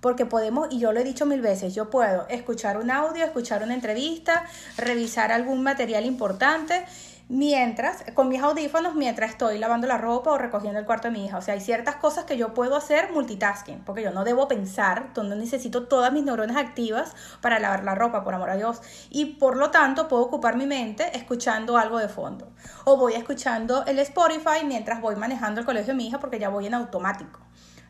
Porque 0.00 0.26
podemos, 0.26 0.68
y 0.70 0.78
yo 0.78 0.92
lo 0.92 1.00
he 1.00 1.04
dicho 1.04 1.26
mil 1.26 1.40
veces, 1.40 1.74
yo 1.74 1.88
puedo 1.88 2.26
escuchar 2.28 2.76
un 2.76 2.90
audio, 2.90 3.24
escuchar 3.24 3.62
una 3.62 3.74
entrevista, 3.74 4.44
revisar 4.76 5.30
algún 5.30 5.62
material 5.62 6.06
importante 6.06 6.84
mientras, 7.32 8.04
con 8.12 8.28
mis 8.28 8.42
audífonos, 8.42 8.94
mientras 8.94 9.30
estoy 9.30 9.58
lavando 9.58 9.86
la 9.86 9.96
ropa 9.96 10.32
o 10.32 10.38
recogiendo 10.38 10.78
el 10.78 10.84
cuarto 10.84 11.08
de 11.08 11.12
mi 11.12 11.24
hija. 11.24 11.38
O 11.38 11.40
sea, 11.40 11.54
hay 11.54 11.60
ciertas 11.60 11.96
cosas 11.96 12.26
que 12.26 12.36
yo 12.36 12.52
puedo 12.52 12.76
hacer 12.76 13.10
multitasking, 13.10 13.84
porque 13.84 14.02
yo 14.02 14.10
no 14.10 14.22
debo 14.22 14.48
pensar, 14.48 15.14
donde 15.14 15.34
necesito 15.34 15.88
todas 15.88 16.12
mis 16.12 16.24
neuronas 16.24 16.58
activas 16.58 17.16
para 17.40 17.58
lavar 17.58 17.84
la 17.84 17.94
ropa, 17.94 18.22
por 18.22 18.34
amor 18.34 18.50
a 18.50 18.56
Dios. 18.56 18.82
Y 19.08 19.36
por 19.36 19.56
lo 19.56 19.70
tanto, 19.70 20.08
puedo 20.08 20.22
ocupar 20.22 20.58
mi 20.58 20.66
mente 20.66 21.16
escuchando 21.16 21.78
algo 21.78 21.98
de 21.98 22.08
fondo. 22.08 22.52
O 22.84 22.98
voy 22.98 23.14
escuchando 23.14 23.86
el 23.86 23.98
Spotify 24.00 24.66
mientras 24.66 25.00
voy 25.00 25.16
manejando 25.16 25.60
el 25.60 25.66
colegio 25.66 25.94
de 25.94 25.96
mi 25.96 26.08
hija, 26.08 26.20
porque 26.20 26.38
ya 26.38 26.50
voy 26.50 26.66
en 26.66 26.74
automático. 26.74 27.40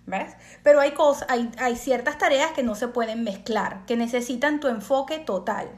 ¿Ves? 0.06 0.34
Pero 0.62 0.80
hay 0.80 0.92
cosas, 0.92 1.26
hay, 1.28 1.50
hay 1.58 1.74
ciertas 1.74 2.16
tareas 2.16 2.52
que 2.52 2.62
no 2.62 2.76
se 2.76 2.86
pueden 2.86 3.24
mezclar, 3.24 3.84
que 3.86 3.96
necesitan 3.96 4.60
tu 4.60 4.68
enfoque 4.68 5.18
total. 5.18 5.68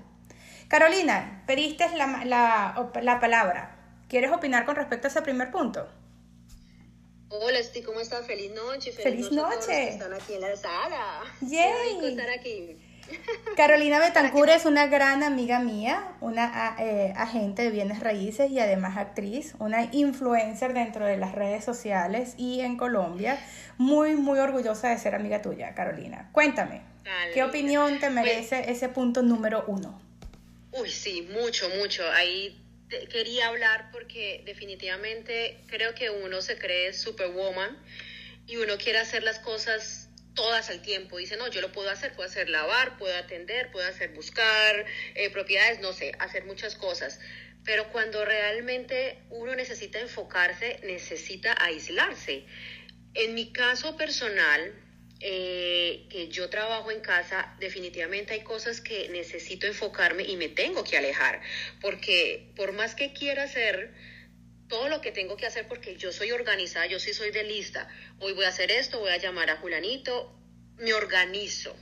Carolina, 0.68 1.42
pediste 1.47 1.87
la, 1.97 2.25
la, 2.25 3.21
palabra. 3.21 3.76
¿Quieres 4.09 4.33
opinar 4.33 4.64
con 4.64 4.76
respecto 4.76 5.06
a 5.06 5.11
ese 5.11 5.23
primer 5.23 5.50
punto? 5.50 5.88
Hola, 7.28 7.59
Esti, 7.59 7.83
¿cómo 7.83 8.00
estás? 8.00 8.26
Feliz 8.26 8.52
noche. 8.52 8.92
Feliz, 8.92 9.33
noche. 9.33 9.88
están 9.88 10.12
aquí 10.12 10.35
en 10.35 10.40
la 10.40 10.56
sala. 10.56 11.23
Yay. 11.40 12.06
estar 12.06 12.30
aquí. 12.30 12.76
Carolina 13.56 13.99
Betancur 13.99 14.49
es 14.49 14.64
una 14.64 14.87
gran 14.87 15.23
amiga 15.23 15.59
mía, 15.59 16.14
una 16.21 16.76
eh, 16.78 17.12
agente 17.16 17.62
de 17.62 17.71
bienes 17.71 18.00
raíces 18.00 18.50
y 18.50 18.59
además 18.61 18.97
actriz, 18.97 19.54
una 19.59 19.88
influencer 19.92 20.73
dentro 20.73 21.04
de 21.04 21.16
las 21.16 21.35
redes 21.35 21.64
sociales 21.64 22.35
y 22.37 22.61
en 22.61 22.76
Colombia. 22.76 23.38
Muy, 23.78 24.14
muy 24.14 24.38
orgullosa 24.38 24.88
de 24.88 24.99
ser 24.99 25.14
amiga 25.14 25.42
tuya, 25.42 25.75
Carolina. 25.75 26.30
Cuéntame, 26.33 26.83
¿qué 27.33 27.42
opinión 27.42 27.94
te 27.94 28.06
pues 28.06 28.12
merece 28.12 28.71
ese 28.71 28.88
punto 28.88 29.23
número 29.23 29.64
uno? 29.66 30.03
Uy, 30.76 30.90
sí, 30.90 31.23
mucho, 31.23 31.69
mucho. 31.69 32.11
Ahí 32.11 32.61
quería 33.09 33.47
hablar 33.47 33.90
porque 33.93 34.43
definitivamente 34.45 35.62
creo 35.69 35.95
que 35.95 36.11
uno 36.11 36.43
se 36.43 36.59
cree 36.59 36.93
superwoman 36.93 37.78
y 38.49 38.57
uno 38.57 38.76
quiere 38.76 38.99
hacer 38.99 39.23
las 39.23 39.38
cosas 39.38 40.11
todas 40.35 40.71
al 40.71 40.83
tiempo. 40.83 41.19
Dice, 41.19 41.37
no, 41.37 41.47
yo 41.47 41.61
lo 41.61 41.71
puedo 41.71 41.90
hacer, 41.90 42.14
puedo 42.14 42.28
hacer 42.28 42.49
lavar, 42.49 42.99
puedo 42.99 43.16
atender, 43.16 43.71
puedo 43.71 43.87
hacer 43.87 44.14
buscar 44.14 44.85
eh, 45.14 45.31
propiedades, 45.31 45.78
no 45.78 45.93
sé, 45.93 46.11
hacer 46.19 46.45
muchas 46.45 46.75
cosas. 46.75 47.21
Pero 47.64 47.93
cuando 47.93 48.25
realmente 48.25 49.23
uno 49.31 49.54
necesita 49.54 50.00
enfocarse, 50.00 50.81
necesita 50.83 51.54
aislarse. 51.61 52.47
En 53.14 53.35
mi 53.35 53.52
caso 53.52 53.97
personal, 53.97 54.75
eh, 55.26 56.04
que 56.11 56.28
yo 56.28 56.50
trabajo 56.50 56.90
en 56.90 57.00
casa, 57.00 57.57
definitivamente 57.59 58.35
hay 58.35 58.43
cosas 58.43 58.83
que 58.83 59.09
necesito 59.09 59.66
enfocarme 59.66 60.23
y 60.25 60.37
me 60.37 60.50
tengo 60.50 60.85
que 60.85 60.99
alejar, 60.99 61.40
porque 61.81 62.52
por 62.57 62.73
más 62.73 62.95
que 62.95 63.14
quiera 63.14 63.45
hacer 63.45 63.95
todo 64.69 64.90
lo 64.90 65.00
que 65.00 65.12
tengo 65.12 65.38
que 65.38 65.47
hacer, 65.47 65.66
porque 65.66 65.97
yo 65.97 66.12
soy 66.12 66.31
organizada, 66.33 66.85
yo 66.85 66.99
sí 66.99 67.14
soy 67.14 67.31
de 67.31 67.43
lista, 67.43 67.88
hoy 68.19 68.35
voy 68.35 68.45
a 68.45 68.49
hacer 68.49 68.71
esto, 68.71 69.00
voy 69.00 69.12
a 69.12 69.16
llamar 69.16 69.49
a 69.49 69.57
Julanito, 69.57 70.38
me 70.76 70.93
organizo, 70.93 71.75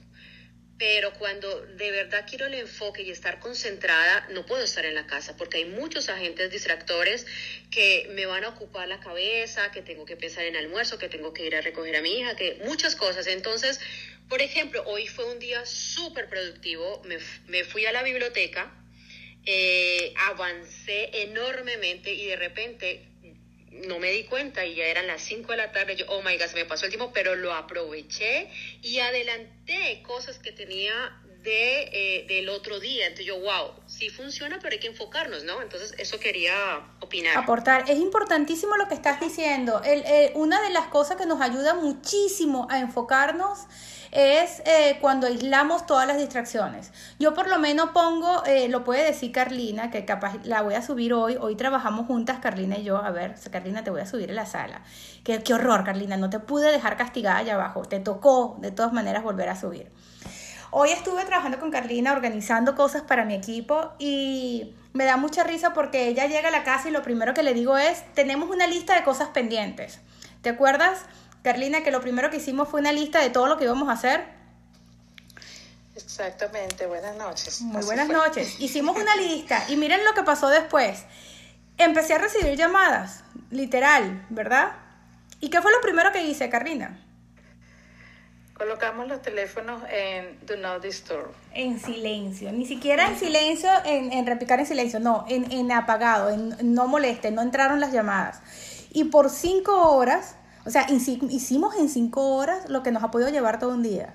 pero 0.83 1.12
cuando 1.12 1.65
de 1.77 1.93
verdad 1.93 2.27
quiero 2.29 2.47
el 2.47 2.55
enfoque 2.55 3.03
y 3.03 3.11
estar 3.12 3.39
concentrada, 3.39 4.27
no 4.31 4.45
puedo 4.45 4.65
estar 4.65 4.85
en 4.85 4.97
la 4.97 5.07
casa 5.07 5.37
porque 5.37 5.59
hay 5.59 5.65
muchos 5.65 6.09
agentes 6.09 6.51
distractores 6.51 7.25
que 7.71 8.11
me 8.17 8.27
van 8.27 8.43
a 8.43 8.49
ocupar 8.49 8.89
la 8.89 8.99
cabeza, 8.99 9.71
que 9.71 9.81
tengo 9.81 10.05
que 10.05 10.17
pensar 10.17 10.45
en 10.45 10.57
almuerzo, 10.57 10.99
que 10.99 11.09
tengo 11.09 11.33
que 11.33 11.47
ir 11.47 11.55
a 11.55 11.61
recoger 11.61 11.95
a 11.95 12.03
mi 12.03 12.19
hija, 12.19 12.35
que 12.35 12.59
muchas 12.65 12.97
cosas. 12.97 13.29
Entonces, 13.29 13.79
por 14.29 14.43
ejemplo, 14.43 14.83
hoy 14.87 15.07
fue 15.07 15.25
un 15.33 15.39
día 15.39 15.65
súper 15.67 16.29
productivo, 16.29 17.01
me, 17.47 17.62
fui 17.62 17.87
a 17.87 17.93
la 17.93 18.03
biblioteca, 18.03 18.75
eh, 19.47 20.12
avancé 20.17 21.11
enormemente 21.23 22.12
y 22.12 22.27
de 22.27 22.35
repente 22.35 23.12
no 23.73 23.99
me 23.99 24.11
di 24.11 24.25
cuenta 24.25 24.64
y 24.67 24.75
ya 24.75 24.87
eran 24.87 25.07
las 25.07 25.23
5 25.23 25.50
de 25.52 25.57
la 25.59 25.73
tarde. 25.73 25.97
Yo, 25.97 26.07
oh 26.09 26.23
my 26.23 26.37
God, 26.37 26.47
se 26.47 26.57
me 26.57 26.64
pasó 26.64 26.87
el 26.87 26.91
tiempo, 26.91 27.12
pero 27.12 27.35
lo 27.35 27.52
aproveché 27.55 28.49
y 28.83 28.99
adelanté 28.99 30.02
cosas 30.02 30.38
que 30.38 30.52
tenía 30.52 31.22
eh, 31.51 32.25
del 32.29 32.49
otro 32.49 32.81
día. 32.81 33.07
Entonces 33.07 33.27
yo, 33.27 33.41
wow, 33.41 33.73
sí 33.87 34.11
funciona, 34.11 34.59
pero 34.61 34.75
hay 34.75 34.81
que 34.81 34.89
enfocarnos, 34.89 35.45
¿no? 35.45 35.61
Entonces 35.63 35.95
eso 35.99 36.19
quería 36.19 36.55
opinar. 37.01 37.37
Aportar. 37.37 37.85
Es 37.89 37.99
importantísimo 37.99 38.77
lo 38.77 38.89
que 38.89 38.95
estás 38.95 39.21
diciendo. 39.21 39.81
El, 39.85 40.33
una 40.35 40.63
de 40.63 40.71
las 40.71 40.87
cosas 40.87 41.17
que 41.17 41.27
nos 41.27 41.41
ayuda 41.41 41.75
muchísimo 41.75 42.67
a 42.71 42.79
enfocarnos 42.79 43.67
es 44.13 44.61
eh, 44.67 44.99
cuando 45.01 45.27
aislamos 45.27 45.87
todas 45.87 46.07
las 46.07 46.19
distracciones. 46.19 46.93
Yo 47.19 47.33
por 47.33 47.49
lo 47.49 47.59
menos 47.59 47.91
pongo, 47.91 48.45
eh, 48.45 48.69
lo 48.69 48.85
puede 48.85 49.05
decir 49.05 49.33
Carlina, 49.33 49.91
que 49.91 50.05
capaz 50.05 50.37
la 50.45 50.61
voy 50.61 50.75
a 50.75 50.83
subir 50.83 51.15
hoy, 51.15 51.37
hoy 51.41 51.57
trabajamos 51.57 52.07
juntas 52.07 52.39
Carlina 52.41 52.77
y 52.77 52.85
yo, 52.85 52.99
a 52.99 53.11
ver, 53.11 53.35
Carlina 53.51 53.83
te 53.83 53.91
voy 53.91 54.03
a 54.03 54.07
subir 54.07 54.29
en 54.29 54.37
la 54.37 54.45
sala. 54.45 54.83
Qué, 55.25 55.43
qué 55.43 55.55
horror 55.55 55.83
Carlina, 55.85 56.19
no 56.19 56.29
te 56.29 56.41
pude 56.41 56.71
dejar 56.71 56.99
castigada 56.99 57.39
allá 57.39 57.55
abajo, 57.55 57.83
te 57.83 58.01
tocó 58.01 58.59
de 58.61 58.71
todas 58.71 58.93
maneras 58.93 59.23
volver 59.23 59.49
a 59.49 59.59
subir. 59.59 59.91
Hoy 60.75 60.91
estuve 60.91 61.26
trabajando 61.26 61.61
con 61.61 61.71
Carlina 61.71 62.14
organizando 62.14 62.75
cosas 62.75 63.02
para 63.02 63.26
mi 63.26 63.35
equipo 63.35 63.93
y 63.99 64.75
me 64.95 65.05
da 65.05 65.19
mucha 65.19 65.45
risa 65.45 65.75
porque 65.75 66.09
ella 66.09 66.26
llega 66.26 66.49
a 66.49 66.50
la 66.50 66.64
casa 66.64 66.88
y 66.88 66.93
lo 66.93 67.02
primero 67.02 67.35
que 67.35 67.43
le 67.43 67.52
digo 67.52 67.76
es, 67.76 68.02
tenemos 68.14 68.49
una 68.49 68.67
lista 68.67 68.95
de 68.95 69.05
cosas 69.05 69.29
pendientes. 69.29 69.99
¿Te 70.41 70.49
acuerdas? 70.49 71.00
Carlina, 71.43 71.83
que 71.83 71.91
lo 71.91 72.00
primero 72.00 72.31
que 72.31 72.38
hicimos 72.38 72.71
fue 72.71 72.81
una 72.81 72.91
lista 72.91 73.21
de 73.21 73.29
todo 73.29 73.49
lo 73.49 73.59
que 73.59 73.64
íbamos 73.64 73.91
a 73.91 73.93
hacer. 73.93 74.25
Exactamente, 75.95 76.87
buenas 76.87 77.17
noches. 77.17 77.61
Muy 77.61 77.85
buenas 77.85 78.09
noches. 78.09 78.59
Hicimos 78.59 78.97
una 78.97 79.14
lista 79.17 79.67
y 79.69 79.76
miren 79.76 80.02
lo 80.07 80.14
que 80.14 80.23
pasó 80.23 80.49
después. 80.49 81.05
Empecé 81.76 82.14
a 82.14 82.19
recibir 82.19 82.57
llamadas, 82.57 83.25
literal, 83.50 84.25
¿verdad? 84.31 84.73
¿Y 85.38 85.50
qué 85.50 85.61
fue 85.61 85.71
lo 85.71 85.83
primero 85.83 86.12
que 86.12 86.23
hice, 86.23 86.49
Carlina? 86.49 86.99
Colocamos 88.55 89.09
los 89.09 89.23
teléfonos 89.23 89.83
en 89.91 90.39
Do 90.47 90.57
Not 90.57 90.83
Disturb. 90.83 91.33
En 91.55 91.81
silencio, 91.81 92.53
ni 92.53 92.67
siquiera 92.67 93.09
en 93.09 93.19
silencio, 93.19 93.71
en, 93.85 94.13
en 94.13 94.27
repicar 94.27 94.61
en 94.61 94.67
silencio, 94.67 95.01
no, 95.01 95.25
en, 95.29 95.51
en 95.51 95.73
apagado, 95.73 96.31
en 96.31 96.75
no 96.75 96.87
moleste, 96.87 97.31
no 97.31 97.43
entraron 97.43 97.81
las 97.81 97.93
llamadas. 97.93 98.41
Y 98.93 99.05
por 99.05 99.31
cinco 99.31 99.93
horas 99.97 100.37
o 100.65 100.71
sea, 100.71 100.87
hicimos 100.89 101.77
en 101.77 101.89
cinco 101.89 102.37
horas 102.37 102.69
lo 102.69 102.83
que 102.83 102.93
nos 102.93 103.03
ha 103.03 103.11
podido 103.11 103.31
llevar 103.31 103.59
todo 103.59 103.71
un 103.71 103.83
día. 103.83 104.15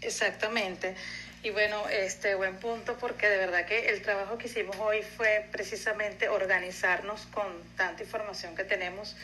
Exactamente. 0.00 0.94
Y 1.42 1.50
bueno, 1.50 1.86
este 1.88 2.34
buen 2.34 2.56
punto 2.56 2.96
porque 2.98 3.28
de 3.28 3.36
verdad 3.36 3.66
que 3.66 3.90
el 3.90 4.02
trabajo 4.02 4.38
que 4.38 4.46
hicimos 4.46 4.76
hoy 4.78 5.02
fue 5.02 5.46
precisamente 5.52 6.28
organizarnos 6.28 7.26
con 7.26 7.46
tanta 7.76 8.02
información 8.02 8.56
que 8.56 8.64
tenemos 8.64 9.16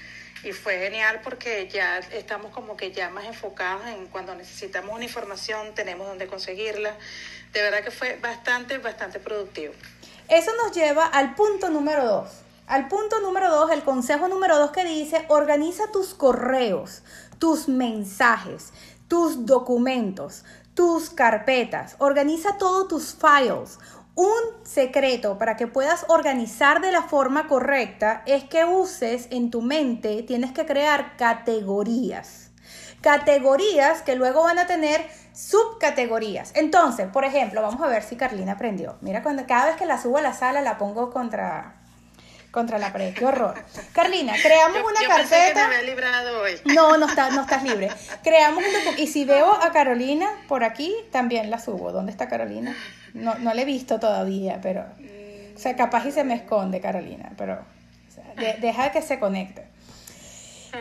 y 0.45 0.53
fue 0.53 0.79
genial 0.79 1.21
porque 1.23 1.69
ya 1.69 1.99
estamos 1.99 2.53
como 2.53 2.77
que 2.77 2.93
ya 2.93 3.11
más 3.11 3.25
enfocados 3.25 3.87
en 3.87 4.07
cuando 4.07 4.35
necesitamos 4.35 4.95
una 4.95 5.05
información, 5.05 5.75
tenemos 5.75 6.09
dónde 6.09 6.27
conseguirla. 6.27 6.97
De 7.53 7.63
verdad 7.63 7.85
que 7.85 7.91
fue 7.91 8.17
bastante, 8.17 8.79
bastante 8.79 9.21
productivo. 9.21 9.75
Eso 10.29 10.51
nos 10.57 10.75
lleva 10.75 11.07
al 11.07 11.35
punto 11.35 11.71
número 11.71 12.05
dos. 12.05 12.31
Al 12.67 12.89
punto 12.89 13.21
número 13.21 13.51
dos, 13.51 13.71
el 13.71 13.83
consejo 13.83 14.29
número 14.29 14.59
dos 14.59 14.71
que 14.71 14.85
dice, 14.85 15.25
organiza 15.29 15.91
tus 15.93 16.15
correos, 16.15 17.03
tus 17.39 17.69
mensajes, 17.69 18.73
tus 19.09 19.45
documentos, 19.45 20.45
tus 20.75 21.11
carpetas, 21.11 21.97
organiza 21.99 22.57
todos 22.57 22.89
tus 22.89 23.15
files. 23.15 23.79
Un 24.15 24.65
secreto 24.65 25.39
para 25.39 25.57
que 25.57 25.67
puedas 25.67 26.05
organizar 26.09 26.83
de 26.83 26.93
la 26.93 27.03
forma 27.03 27.49
correcta 27.49 28.23
es 28.27 28.45
que 28.45 28.65
uses 28.65 29.27
en 29.31 29.51
tu 29.51 29.63
mente, 29.63 30.23
tienes 30.23 30.53
que 30.53 30.67
crear 30.67 31.17
categorías. 31.17 32.51
Categorías 33.01 34.03
que 34.03 34.15
luego 34.15 34.45
van 34.45 34.59
a 34.59 34.67
tener 34.67 35.07
subcategorías. 35.33 36.53
Entonces, 36.55 37.09
por 37.09 37.25
ejemplo, 37.25 37.63
vamos 37.63 37.81
a 37.83 37.89
ver 37.89 38.03
si 38.03 38.17
Carlina 38.17 38.53
aprendió. 38.53 38.97
Mira, 39.01 39.23
cuando 39.23 39.47
cada 39.47 39.67
vez 39.67 39.77
que 39.77 39.87
la 39.87 40.01
subo 40.01 40.19
a 40.19 40.23
la 40.23 40.35
sala 40.35 40.61
la 40.61 40.77
pongo 40.77 41.11
contra 41.11 41.79
contra 42.53 42.79
la 42.79 42.93
pared. 42.93 43.15
Qué 43.15 43.25
horror. 43.25 43.55
Carlina, 43.93 44.35
creamos 44.41 44.83
una 44.83 45.03
yo 45.03 45.09
carpeta. 45.09 45.39
Pensé 45.39 45.49
que 45.49 45.55
me 45.55 45.61
había 45.63 45.83
librado 45.83 46.43
hoy. 46.43 46.61
No, 46.67 46.99
no, 46.99 47.07
está, 47.07 47.31
no 47.31 47.41
estás 47.41 47.63
libre. 47.63 47.89
Creamos 48.23 48.63
un 48.63 48.99
Y 48.99 49.07
si 49.07 49.25
veo 49.25 49.51
a 49.51 49.73
Carolina 49.73 50.29
por 50.49 50.63
aquí, 50.63 50.95
también 51.11 51.51
la 51.51 51.59
subo. 51.59 51.93
¿Dónde 51.93 52.13
está 52.13 52.29
Carolina? 52.29 52.77
No, 53.15 53.35
no 53.37 53.53
la 53.55 53.63
he 53.63 53.65
visto 53.65 53.99
todavía, 54.01 54.59
pero. 54.63 54.85
O 55.55 55.59
sea, 55.59 55.77
capaz 55.77 56.07
y 56.07 56.13
se 56.13 56.25
me 56.25 56.35
esconde 56.35 56.81
Carolina, 56.81 57.33
pero. 57.37 57.55
o 57.55 58.13
sea, 58.13 58.25
de- 58.37 58.59
deja 58.61 58.91
que 58.91 59.03
se 59.03 59.19
conecte. 59.19 59.67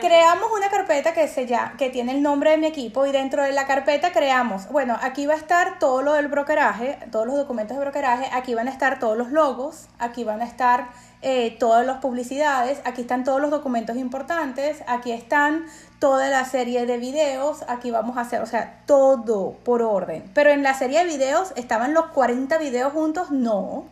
Creamos 0.00 0.50
una 0.56 0.70
carpeta 0.70 1.12
que, 1.12 1.28
se 1.28 1.46
llama, 1.46 1.74
que 1.76 1.90
tiene 1.90 2.12
el 2.12 2.22
nombre 2.22 2.52
de 2.52 2.56
mi 2.56 2.66
equipo 2.66 3.04
y 3.04 3.12
dentro 3.12 3.42
de 3.42 3.52
la 3.52 3.66
carpeta 3.66 4.10
creamos, 4.10 4.66
bueno, 4.70 4.96
aquí 5.02 5.26
va 5.26 5.34
a 5.34 5.36
estar 5.36 5.78
todo 5.78 6.00
lo 6.00 6.14
del 6.14 6.28
brokeraje, 6.28 6.96
todos 7.10 7.26
los 7.26 7.36
documentos 7.36 7.76
de 7.76 7.82
brokeraje, 7.84 8.26
aquí 8.32 8.54
van 8.54 8.68
a 8.68 8.70
estar 8.70 8.98
todos 8.98 9.18
los 9.18 9.30
logos, 9.32 9.88
aquí 9.98 10.24
van 10.24 10.40
a 10.40 10.44
estar 10.46 10.86
eh, 11.20 11.54
todas 11.60 11.84
las 11.84 11.98
publicidades, 11.98 12.80
aquí 12.86 13.02
están 13.02 13.22
todos 13.22 13.38
los 13.42 13.50
documentos 13.50 13.98
importantes, 13.98 14.82
aquí 14.86 15.12
están 15.12 15.66
toda 16.02 16.28
la 16.30 16.44
serie 16.44 16.84
de 16.84 16.98
videos, 16.98 17.64
aquí 17.68 17.92
vamos 17.92 18.16
a 18.16 18.22
hacer, 18.22 18.42
o 18.42 18.46
sea, 18.46 18.82
todo 18.86 19.52
por 19.62 19.82
orden. 19.82 20.24
Pero 20.34 20.50
en 20.50 20.64
la 20.64 20.74
serie 20.74 20.98
de 20.98 21.04
videos, 21.04 21.52
¿estaban 21.54 21.94
los 21.94 22.06
40 22.06 22.58
videos 22.58 22.92
juntos? 22.92 23.30
No. 23.30 23.84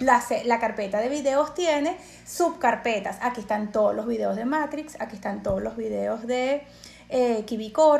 La, 0.00 0.20
la 0.44 0.58
carpeta 0.58 0.98
de 0.98 1.08
videos 1.08 1.54
tiene 1.54 1.96
subcarpetas. 2.26 3.18
Aquí 3.20 3.42
están 3.42 3.70
todos 3.70 3.94
los 3.94 4.08
videos 4.08 4.34
de 4.34 4.44
Matrix, 4.44 5.00
aquí 5.00 5.14
están 5.14 5.44
todos 5.44 5.62
los 5.62 5.76
videos 5.76 6.26
de 6.26 6.66
eh, 7.10 7.46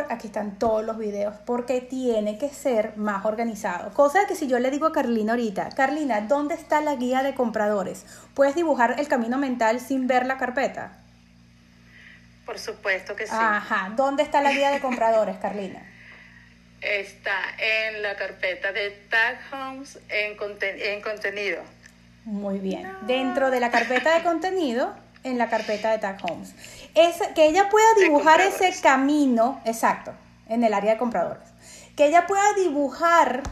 aquí 0.08 0.26
están 0.26 0.58
todos 0.58 0.84
los 0.84 0.98
videos, 0.98 1.36
porque 1.46 1.80
tiene 1.80 2.38
que 2.38 2.48
ser 2.48 2.96
más 2.96 3.24
organizado. 3.24 3.92
Cosa 3.94 4.26
que 4.26 4.34
si 4.34 4.48
yo 4.48 4.58
le 4.58 4.72
digo 4.72 4.86
a 4.86 4.92
Carlina 4.92 5.34
ahorita, 5.34 5.68
Carlina, 5.76 6.22
¿dónde 6.22 6.56
está 6.56 6.80
la 6.80 6.96
guía 6.96 7.22
de 7.22 7.36
compradores? 7.36 8.06
¿Puedes 8.34 8.56
dibujar 8.56 8.96
el 8.98 9.06
camino 9.06 9.38
mental 9.38 9.78
sin 9.78 10.08
ver 10.08 10.26
la 10.26 10.36
carpeta? 10.36 11.01
Por 12.44 12.58
supuesto 12.58 13.14
que 13.14 13.26
sí. 13.26 13.32
Ajá, 13.34 13.92
¿dónde 13.96 14.22
está 14.22 14.40
la 14.42 14.52
guía 14.52 14.70
de 14.70 14.80
compradores, 14.80 15.36
Carlina? 15.36 15.82
Está 16.80 17.36
en 17.58 18.02
la 18.02 18.16
carpeta 18.16 18.72
de 18.72 18.90
Tag 19.08 19.38
Homes 19.52 20.00
en, 20.08 20.36
conten- 20.36 20.80
en 20.80 21.00
contenido. 21.00 21.62
Muy 22.24 22.58
bien. 22.58 22.92
Dentro 23.02 23.52
de 23.52 23.60
la 23.60 23.70
carpeta 23.70 24.12
de 24.16 24.24
contenido, 24.24 24.92
en 25.22 25.38
la 25.38 25.48
carpeta 25.48 25.92
de 25.92 25.98
Tag 25.98 26.18
Homes. 26.28 26.54
Es, 26.96 27.18
que 27.36 27.46
ella 27.46 27.68
pueda 27.68 27.86
dibujar 28.00 28.40
ese 28.40 28.72
camino, 28.82 29.60
exacto, 29.64 30.12
en 30.48 30.64
el 30.64 30.74
área 30.74 30.94
de 30.94 30.98
compradores. 30.98 31.44
Que 31.96 32.06
ella 32.06 32.26
pueda 32.26 32.52
dibujar 32.54 33.44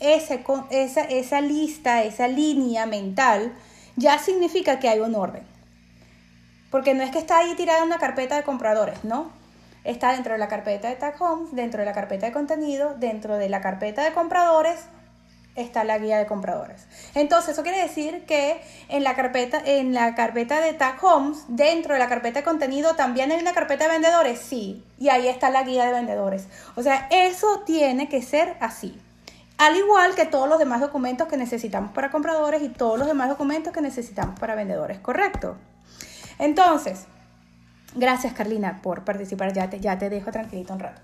ese, 0.00 0.44
esa, 0.70 1.02
esa 1.02 1.40
lista, 1.40 2.02
esa 2.02 2.26
línea 2.26 2.86
mental, 2.86 3.52
ya 3.94 4.18
significa 4.18 4.80
que 4.80 4.88
hay 4.88 4.98
un 4.98 5.14
orden. 5.14 5.44
Porque 6.76 6.92
no 6.92 7.02
es 7.02 7.10
que 7.10 7.18
está 7.18 7.38
ahí 7.38 7.54
tirada 7.54 7.78
en 7.78 7.86
una 7.86 7.96
carpeta 7.96 8.36
de 8.36 8.42
compradores, 8.42 9.02
¿no? 9.02 9.30
Está 9.82 10.12
dentro 10.12 10.34
de 10.34 10.38
la 10.38 10.46
carpeta 10.46 10.88
de 10.90 10.96
Tag 10.96 11.14
Homes, 11.22 11.52
dentro 11.52 11.80
de 11.80 11.86
la 11.86 11.94
carpeta 11.94 12.26
de 12.26 12.32
contenido, 12.32 12.94
dentro 12.98 13.38
de 13.38 13.48
la 13.48 13.62
carpeta 13.62 14.04
de 14.04 14.12
compradores, 14.12 14.78
está 15.54 15.84
la 15.84 15.96
guía 15.96 16.18
de 16.18 16.26
compradores. 16.26 16.86
Entonces, 17.14 17.54
eso 17.54 17.62
quiere 17.62 17.80
decir 17.80 18.26
que 18.26 18.60
en 18.90 19.04
la 19.04 19.16
carpeta, 19.16 19.58
en 19.64 19.94
la 19.94 20.14
carpeta 20.14 20.60
de 20.60 20.74
Tag 20.74 21.02
Homes, 21.02 21.44
dentro 21.48 21.94
de 21.94 21.98
la 21.98 22.10
carpeta 22.10 22.40
de 22.40 22.44
contenido, 22.44 22.94
también 22.94 23.32
hay 23.32 23.40
una 23.40 23.54
carpeta 23.54 23.84
de 23.84 23.92
vendedores, 23.92 24.38
sí, 24.38 24.84
y 24.98 25.08
ahí 25.08 25.28
está 25.28 25.48
la 25.48 25.62
guía 25.62 25.86
de 25.86 25.92
vendedores. 25.92 26.46
O 26.74 26.82
sea, 26.82 27.08
eso 27.10 27.62
tiene 27.64 28.10
que 28.10 28.20
ser 28.20 28.54
así. 28.60 29.00
Al 29.56 29.76
igual 29.76 30.14
que 30.14 30.26
todos 30.26 30.46
los 30.46 30.58
demás 30.58 30.82
documentos 30.82 31.26
que 31.26 31.38
necesitamos 31.38 31.92
para 31.92 32.10
compradores 32.10 32.60
y 32.60 32.68
todos 32.68 32.98
los 32.98 33.08
demás 33.08 33.30
documentos 33.30 33.72
que 33.72 33.80
necesitamos 33.80 34.38
para 34.38 34.54
vendedores, 34.54 34.98
¿correcto? 34.98 35.56
Entonces, 36.38 37.06
gracias 37.94 38.32
Carlina 38.34 38.80
por 38.82 39.04
participar, 39.04 39.52
ya 39.52 39.68
te, 39.98 40.10
dejo 40.10 40.30
tranquilito 40.30 40.74
un 40.74 40.80
rato. 40.80 41.00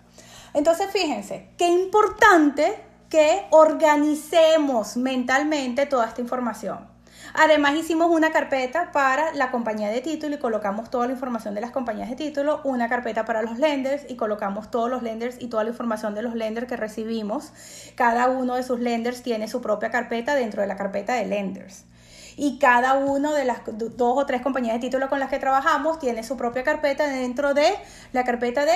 Entonces, 0.55 0.91
fíjense, 0.93 1.49
qué 1.57 1.69
importante 1.69 2.75
que 3.09 3.47
organicemos 3.51 4.97
mentalmente 4.97 5.87
toda 5.87 6.07
esta 6.07 6.21
información. 6.21 6.93
Además 7.35 7.75
hicimos 7.77 8.11
una 8.11 8.31
carpeta 8.31 8.93
para 8.93 9.33
la 9.33 9.51
compañía 9.51 9.89
de 9.89 10.01
título 10.01 10.35
y 10.35 10.39
colocamos 10.39 10.91
toda 10.91 11.07
la 11.07 11.13
información 11.13 11.55
de 11.55 11.63
las 11.63 11.71
compañías 11.71 12.11
de 12.11 12.17
título, 12.17 12.61
una 12.65 12.89
carpeta 12.89 13.25
para 13.25 13.43
los 13.43 13.59
lenders 13.59 14.05
y 14.09 14.17
colocamos 14.17 14.71
todos 14.71 14.91
los 14.91 15.03
lenders 15.03 15.37
y 15.41 15.47
toda 15.47 15.65
la 15.65 15.71
información 15.71 16.15
de 16.15 16.23
los 16.23 16.35
lenders 16.35 16.67
que 16.67 16.77
recibimos. 16.77 17.53
Cada 17.95 18.29
uno 18.29 18.57
de 18.57 18.63
sus 18.63 18.81
lenders 18.81 19.23
tiene 19.23 19.49
su 19.49 19.63
propia 19.63 19.91
carpeta 19.91 20.35
dentro 20.35 20.61
de 20.61 20.69
la 20.69 20.77
carpeta 20.77 21.15
de 21.15 21.27
lenders. 21.27 21.85
Y 22.37 22.59
cada 22.59 22.95
uno 22.95 23.33
de 23.33 23.45
las 23.45 23.65
do- 23.67 23.91
dos 23.91 24.19
o 24.19 24.27
tres 24.27 24.43
compañías 24.43 24.75
de 24.75 24.81
título 24.81 25.09
con 25.09 25.21
las 25.21 25.29
que 25.31 25.39
trabajamos 25.39 25.99
tiene 25.99 26.23
su 26.25 26.37
propia 26.37 26.63
carpeta 26.63 27.07
dentro 27.09 27.55
de 27.55 27.75
la 28.13 28.25
carpeta 28.25 28.65
de 28.65 28.73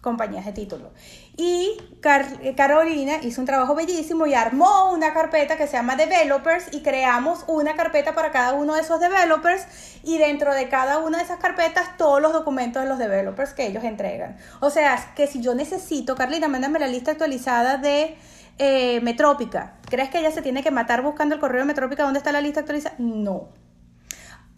compañías 0.00 0.46
de 0.46 0.52
título. 0.52 0.92
Y 1.36 1.76
eh, 2.02 2.54
Carolina 2.56 3.16
hizo 3.22 3.40
un 3.40 3.46
trabajo 3.46 3.74
bellísimo 3.74 4.26
y 4.26 4.32
armó 4.34 4.92
una 4.92 5.12
carpeta 5.12 5.56
que 5.58 5.66
se 5.66 5.74
llama 5.74 5.94
Developers 5.96 6.72
y 6.72 6.80
creamos 6.82 7.44
una 7.48 7.74
carpeta 7.76 8.14
para 8.14 8.30
cada 8.30 8.54
uno 8.54 8.74
de 8.74 8.80
esos 8.80 8.98
developers 8.98 9.66
y 10.02 10.16
dentro 10.16 10.54
de 10.54 10.68
cada 10.70 10.98
una 10.98 11.18
de 11.18 11.24
esas 11.24 11.38
carpetas 11.38 11.96
todos 11.98 12.20
los 12.22 12.32
documentos 12.32 12.82
de 12.82 12.88
los 12.88 12.98
developers 12.98 13.52
que 13.52 13.66
ellos 13.66 13.84
entregan. 13.84 14.38
O 14.60 14.70
sea, 14.70 15.12
que 15.14 15.26
si 15.26 15.40
yo 15.42 15.54
necesito, 15.54 16.14
Carlina, 16.14 16.48
mándame 16.48 16.78
la 16.78 16.86
lista 16.86 17.10
actualizada 17.12 17.76
de 17.76 18.16
eh, 18.58 19.00
Metrópica. 19.00 19.78
¿Crees 19.88 20.10
que 20.10 20.18
ella 20.18 20.30
se 20.30 20.42
tiene 20.42 20.62
que 20.62 20.70
matar 20.70 21.02
buscando 21.02 21.34
el 21.34 21.40
correo 21.40 21.60
de 21.60 21.66
Metrópica? 21.66 22.04
¿Dónde 22.04 22.18
está 22.18 22.32
la 22.32 22.40
lista 22.40 22.60
actualizada? 22.60 22.96
No 22.98 23.48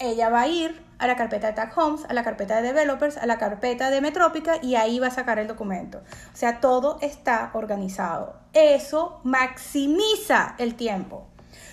ella 0.02 0.28
va 0.28 0.42
a 0.42 0.48
ir 0.48 0.82
a 0.98 1.06
la 1.06 1.16
carpeta 1.16 1.48
de 1.48 1.52
Tag 1.54 1.76
Homes, 1.76 2.04
a 2.08 2.12
la 2.12 2.24
carpeta 2.24 2.56
de 2.56 2.62
Developers, 2.62 3.16
a 3.16 3.26
la 3.26 3.38
carpeta 3.38 3.90
de 3.90 4.00
Metrópica 4.00 4.58
y 4.60 4.74
ahí 4.74 4.98
va 4.98 5.08
a 5.08 5.10
sacar 5.10 5.38
el 5.38 5.48
documento. 5.48 5.98
O 5.98 6.36
sea, 6.36 6.60
todo 6.60 6.98
está 7.00 7.50
organizado. 7.54 8.34
Eso 8.52 9.20
maximiza 9.24 10.54
el 10.58 10.74
tiempo. 10.74 11.26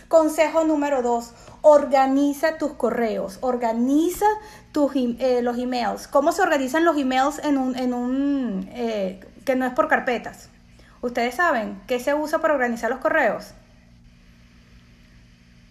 Consejo 0.07 0.63
número 0.63 1.01
dos, 1.01 1.33
organiza 1.61 2.57
tus 2.57 2.73
correos, 2.73 3.37
organiza 3.41 4.25
tus, 4.71 4.91
eh, 4.95 5.41
los 5.43 5.57
emails. 5.57 6.07
¿Cómo 6.07 6.31
se 6.31 6.41
organizan 6.41 6.83
los 6.83 6.97
emails 6.97 7.39
en 7.43 7.57
un, 7.57 7.77
en 7.77 7.93
un 7.93 8.69
eh, 8.73 9.19
que 9.45 9.55
no 9.55 9.65
es 9.65 9.73
por 9.73 9.87
carpetas? 9.87 10.49
Ustedes 11.01 11.35
saben 11.35 11.81
qué 11.87 11.99
se 11.99 12.13
usa 12.13 12.39
para 12.39 12.53
organizar 12.53 12.89
los 12.89 12.99
correos. 12.99 13.53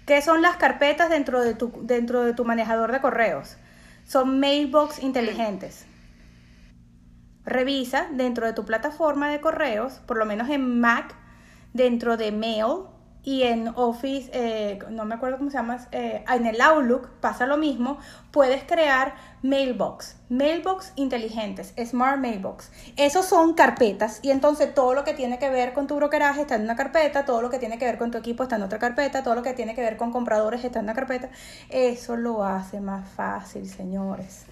¿Qué 0.07 0.23
son 0.23 0.41
las 0.41 0.57
carpetas 0.57 1.11
dentro 1.11 1.43
de 1.43 1.55
tu, 1.55 1.71
dentro 1.83 2.23
de 2.23 2.33
tu 2.33 2.45
manejador 2.45 2.93
de 2.93 3.01
correos? 3.01 3.59
Son 4.07 4.41
mailbox 4.41 5.03
inteligentes. 5.03 5.85
Revisa 7.45 8.09
dentro 8.13 8.47
de 8.47 8.55
tu 8.55 8.65
plataforma 8.65 9.29
de 9.29 9.41
correos, 9.41 10.01
por 10.07 10.17
lo 10.17 10.25
menos 10.25 10.49
en 10.49 10.81
Mac, 10.81 11.15
dentro 11.75 12.17
de 12.17 12.33
Mail 12.33 12.85
y 13.25 13.43
en 13.43 13.69
Office, 13.75 14.31
eh, 14.33 14.79
no 14.91 15.05
me 15.05 15.15
acuerdo 15.15 15.39
cómo 15.39 15.51
se 15.51 15.57
llama, 15.57 15.87
eh, 15.93 16.25
en 16.33 16.47
el 16.47 16.61
Outlook 16.61 17.09
pasa 17.21 17.47
lo 17.47 17.57
mismo, 17.57 17.99
puedes 18.31 18.65
crear 18.65 19.15
mailbox, 19.43 20.17
mailbox 20.29 20.93
inteligentes, 20.97 21.75
smart 21.85 22.19
mailbox. 22.19 22.71
Esos 22.97 23.27
son 23.27 23.55
carpetas 23.55 24.21
y 24.23 24.31
entonces 24.31 24.75
todo 24.75 24.95
lo 24.95 25.05
que 25.05 25.15
tiene 25.15 25.39
que 25.39 25.51
ver 25.51 25.75
con 25.75 25.87
tu 25.87 25.97
brokeraje 25.97 26.43
está 26.43 26.55
en 26.55 26.63
una 26.63 26.77
carpeta, 26.77 27.25
todo 27.25 27.43
lo 27.43 27.51
que 27.51 27.59
tiene 27.59 27.79
que 27.79 27.85
ver 27.85 27.99
con 27.99 28.11
tu 28.11 28.19
equipo 28.19 28.45
está 28.45 28.57
en 28.57 28.63
otra 28.63 28.79
carpeta, 28.79 29.23
todo 29.23 29.35
lo 29.35 29.43
que 29.43 29.53
tiene 29.53 29.75
que 29.75 29.83
ver 29.83 29.97
con 29.97 30.11
compradores 30.13 30.65
está 30.65 30.79
en 30.79 30.87
una 30.87 30.95
carpeta. 30.95 31.29
Eso 31.69 32.17
lo 32.17 32.45
hace 32.45 32.81
más 32.81 33.09
fácil, 33.11 33.69
señores. 33.69 34.47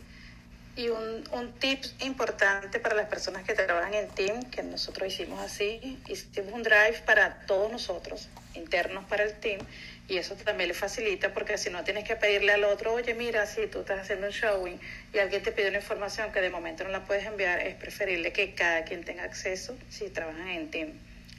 Y 0.76 0.88
un, 0.88 1.24
un 1.32 1.52
tip 1.52 1.82
importante 2.00 2.78
para 2.78 2.94
las 2.94 3.08
personas 3.08 3.44
que 3.44 3.54
trabajan 3.54 3.94
en 3.94 4.08
team, 4.08 4.42
que 4.50 4.62
nosotros 4.62 5.08
hicimos 5.08 5.40
así, 5.40 5.98
hicimos 6.06 6.52
un 6.52 6.62
drive 6.62 7.02
para 7.06 7.46
todos 7.46 7.72
nosotros, 7.72 8.28
internos 8.54 9.04
para 9.06 9.24
el 9.24 9.32
team, 9.40 9.60
y 10.08 10.18
eso 10.18 10.34
también 10.36 10.68
le 10.68 10.74
facilita 10.74 11.32
porque 11.32 11.58
si 11.58 11.70
no 11.70 11.82
tienes 11.82 12.04
que 12.04 12.14
pedirle 12.14 12.52
al 12.52 12.64
otro, 12.64 12.92
oye, 12.92 13.14
mira, 13.14 13.44
si 13.46 13.66
tú 13.66 13.80
estás 13.80 14.00
haciendo 14.00 14.28
un 14.28 14.32
showing 14.32 14.78
y 15.12 15.18
alguien 15.18 15.42
te 15.42 15.50
pide 15.50 15.68
una 15.68 15.78
información 15.78 16.30
que 16.30 16.40
de 16.40 16.50
momento 16.50 16.84
no 16.84 16.90
la 16.90 17.04
puedes 17.04 17.26
enviar, 17.26 17.60
es 17.60 17.74
preferible 17.74 18.32
que 18.32 18.54
cada 18.54 18.84
quien 18.84 19.04
tenga 19.04 19.24
acceso 19.24 19.76
si 19.90 20.08
trabajan 20.08 20.48
en 20.48 20.70
team 20.70 20.88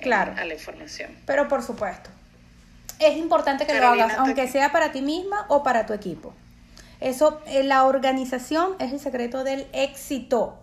claro. 0.02 0.34
a 0.38 0.44
la 0.44 0.54
información. 0.54 1.16
Pero 1.26 1.48
por 1.48 1.64
supuesto, 1.64 2.10
es 3.00 3.16
importante 3.16 3.66
que 3.66 3.80
lo 3.80 3.88
hagas, 3.88 4.18
aunque 4.18 4.48
sea 4.48 4.72
para 4.72 4.92
ti 4.92 5.02
misma 5.02 5.46
o 5.48 5.64
para 5.64 5.86
tu 5.86 5.94
equipo. 5.94 6.36
Eso, 7.00 7.42
eh, 7.46 7.64
la 7.64 7.86
organización 7.86 8.76
es 8.80 8.92
el 8.92 9.00
secreto 9.00 9.44
del 9.44 9.68
éxito. 9.74 10.58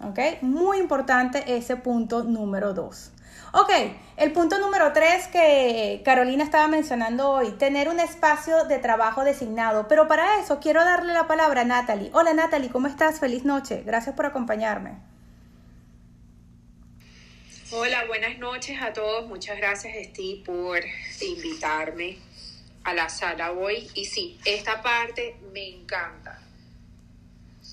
¿Ok? 0.00 0.18
Muy 0.42 0.78
importante 0.78 1.56
ese 1.56 1.76
punto 1.76 2.24
número 2.24 2.74
dos. 2.74 3.12
Ok, 3.56 3.70
el 4.16 4.32
punto 4.32 4.58
número 4.58 4.92
tres 4.92 5.28
que 5.28 6.02
Carolina 6.04 6.42
estaba 6.42 6.66
mencionando 6.66 7.30
hoy, 7.30 7.52
tener 7.52 7.88
un 7.88 8.00
espacio 8.00 8.64
de 8.64 8.78
trabajo 8.78 9.22
designado. 9.22 9.86
Pero 9.86 10.08
para 10.08 10.40
eso 10.40 10.58
quiero 10.58 10.84
darle 10.84 11.12
la 11.12 11.28
palabra 11.28 11.60
a 11.60 11.64
Natalie. 11.64 12.10
Hola 12.12 12.34
Natalie, 12.34 12.68
¿cómo 12.68 12.88
estás? 12.88 13.20
Feliz 13.20 13.44
noche. 13.44 13.84
Gracias 13.86 14.16
por 14.16 14.26
acompañarme. 14.26 14.98
Hola, 17.70 18.04
buenas 18.08 18.38
noches 18.38 18.82
a 18.82 18.92
todos. 18.92 19.28
Muchas 19.28 19.56
gracias, 19.56 19.94
Steve, 20.04 20.42
por 20.44 20.80
invitarme 21.20 22.18
a 22.84 22.94
la 22.94 23.08
sala 23.08 23.52
hoy. 23.52 23.90
Y 23.94 24.04
sí, 24.04 24.38
esta 24.44 24.82
parte 24.82 25.36
me 25.52 25.68
encanta. 25.68 26.40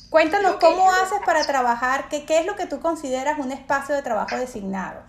Cuéntanos 0.10 0.58
cómo 0.58 0.91
haces 0.91 1.19
para 1.26 1.45
trabajar, 1.45 2.10
¿Qué, 2.10 2.26
qué 2.26 2.39
es 2.39 2.45
lo 2.45 2.56
que 2.56 2.65
tú 2.65 2.82
consideras 2.82 3.39
un 3.39 3.52
espacio 3.52 3.95
de 3.95 4.02
trabajo 4.02 4.36
designado. 4.38 5.04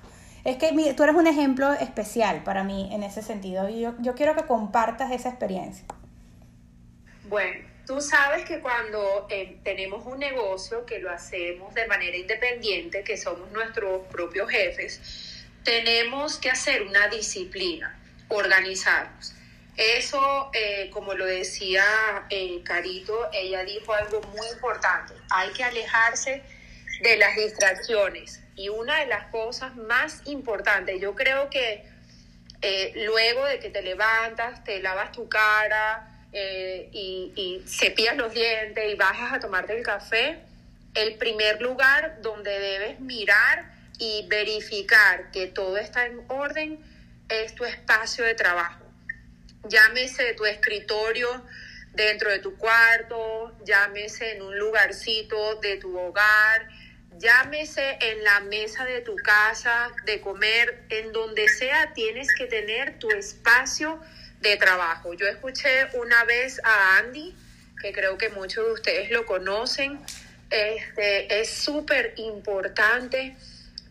Es 0.44 0.56
que 0.58 0.94
tú 0.94 1.02
eres 1.02 1.14
un 1.16 1.26
ejemplo 1.26 1.72
especial 1.72 2.42
para 2.44 2.64
mí 2.64 2.88
en 2.92 3.02
ese 3.02 3.22
sentido 3.22 3.68
y 3.68 3.80
yo, 3.80 3.94
yo 4.00 4.14
quiero 4.14 4.34
que 4.34 4.42
compartas 4.42 5.10
esa 5.12 5.28
experiencia. 5.28 5.84
Bueno, 7.24 7.64
tú 7.86 8.00
sabes 8.00 8.44
que 8.44 8.60
cuando 8.60 9.26
eh, 9.30 9.58
tenemos 9.64 10.04
un 10.06 10.18
negocio 10.18 10.84
que 10.84 10.98
lo 10.98 11.10
hacemos 11.10 11.74
de 11.74 11.86
manera 11.86 12.16
independiente, 12.16 13.02
que 13.04 13.16
somos 13.16 13.50
nuestros 13.52 14.06
propios 14.08 14.50
jefes, 14.50 15.44
tenemos 15.64 16.38
que 16.38 16.50
hacer 16.50 16.82
una 16.82 17.08
disciplina, 17.08 17.98
organizarnos. 18.28 19.34
Eso, 19.76 20.50
eh, 20.52 20.90
como 20.92 21.14
lo 21.14 21.24
decía 21.24 21.84
eh, 22.28 22.62
Carito, 22.62 23.30
ella 23.32 23.64
dijo 23.64 23.94
algo 23.94 24.20
muy 24.20 24.46
importante. 24.48 25.14
Hay 25.30 25.50
que 25.52 25.64
alejarse 25.64 26.42
de 27.00 27.16
las 27.16 27.36
distracciones. 27.36 28.40
Y 28.54 28.68
una 28.68 29.00
de 29.00 29.06
las 29.06 29.28
cosas 29.28 29.74
más 29.76 30.20
importantes, 30.26 31.00
yo 31.00 31.14
creo 31.14 31.48
que 31.48 31.86
eh, 32.60 32.92
luego 33.06 33.46
de 33.46 33.58
que 33.60 33.70
te 33.70 33.80
levantas, 33.80 34.62
te 34.62 34.80
lavas 34.80 35.10
tu 35.12 35.28
cara 35.28 36.08
y, 36.34 37.30
y 37.36 37.62
cepillas 37.66 38.16
los 38.16 38.32
dientes 38.32 38.90
y 38.90 38.94
bajas 38.94 39.34
a 39.34 39.40
tomarte 39.40 39.76
el 39.76 39.82
café, 39.82 40.38
el 40.94 41.16
primer 41.16 41.60
lugar 41.60 42.22
donde 42.22 42.58
debes 42.58 43.00
mirar 43.00 43.70
y 43.98 44.26
verificar 44.28 45.30
que 45.30 45.46
todo 45.46 45.76
está 45.76 46.06
en 46.06 46.24
orden 46.28 46.78
es 47.28 47.54
tu 47.54 47.66
espacio 47.66 48.24
de 48.24 48.34
trabajo 48.34 48.81
llámese 49.68 50.34
tu 50.34 50.44
escritorio 50.44 51.44
dentro 51.92 52.30
de 52.30 52.38
tu 52.38 52.56
cuarto, 52.56 53.56
llámese 53.64 54.32
en 54.32 54.42
un 54.42 54.58
lugarcito 54.58 55.56
de 55.56 55.76
tu 55.76 55.98
hogar, 55.98 56.68
llámese 57.18 57.98
en 58.00 58.24
la 58.24 58.40
mesa 58.40 58.84
de 58.84 59.00
tu 59.00 59.14
casa, 59.16 59.90
de 60.04 60.20
comer, 60.20 60.84
en 60.88 61.12
donde 61.12 61.48
sea, 61.48 61.92
tienes 61.94 62.28
que 62.34 62.46
tener 62.46 62.98
tu 62.98 63.10
espacio 63.10 64.00
de 64.40 64.56
trabajo. 64.56 65.14
Yo 65.14 65.26
escuché 65.26 65.88
una 65.94 66.24
vez 66.24 66.60
a 66.64 66.98
Andy, 66.98 67.34
que 67.80 67.92
creo 67.92 68.16
que 68.16 68.30
muchos 68.30 68.66
de 68.66 68.72
ustedes 68.72 69.10
lo 69.10 69.26
conocen, 69.26 70.00
este, 70.50 71.40
es 71.40 71.50
súper 71.50 72.14
importante 72.16 73.36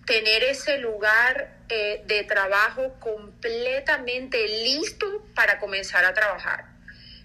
tener 0.06 0.44
ese 0.44 0.78
lugar 0.78 1.61
eh, 1.74 2.04
de 2.06 2.26
trabajo 2.26 3.00
completamente 3.00 4.46
listo 4.66 5.26
para 5.34 5.58
comenzar 5.58 6.04
a 6.04 6.14
trabajar. 6.14 6.66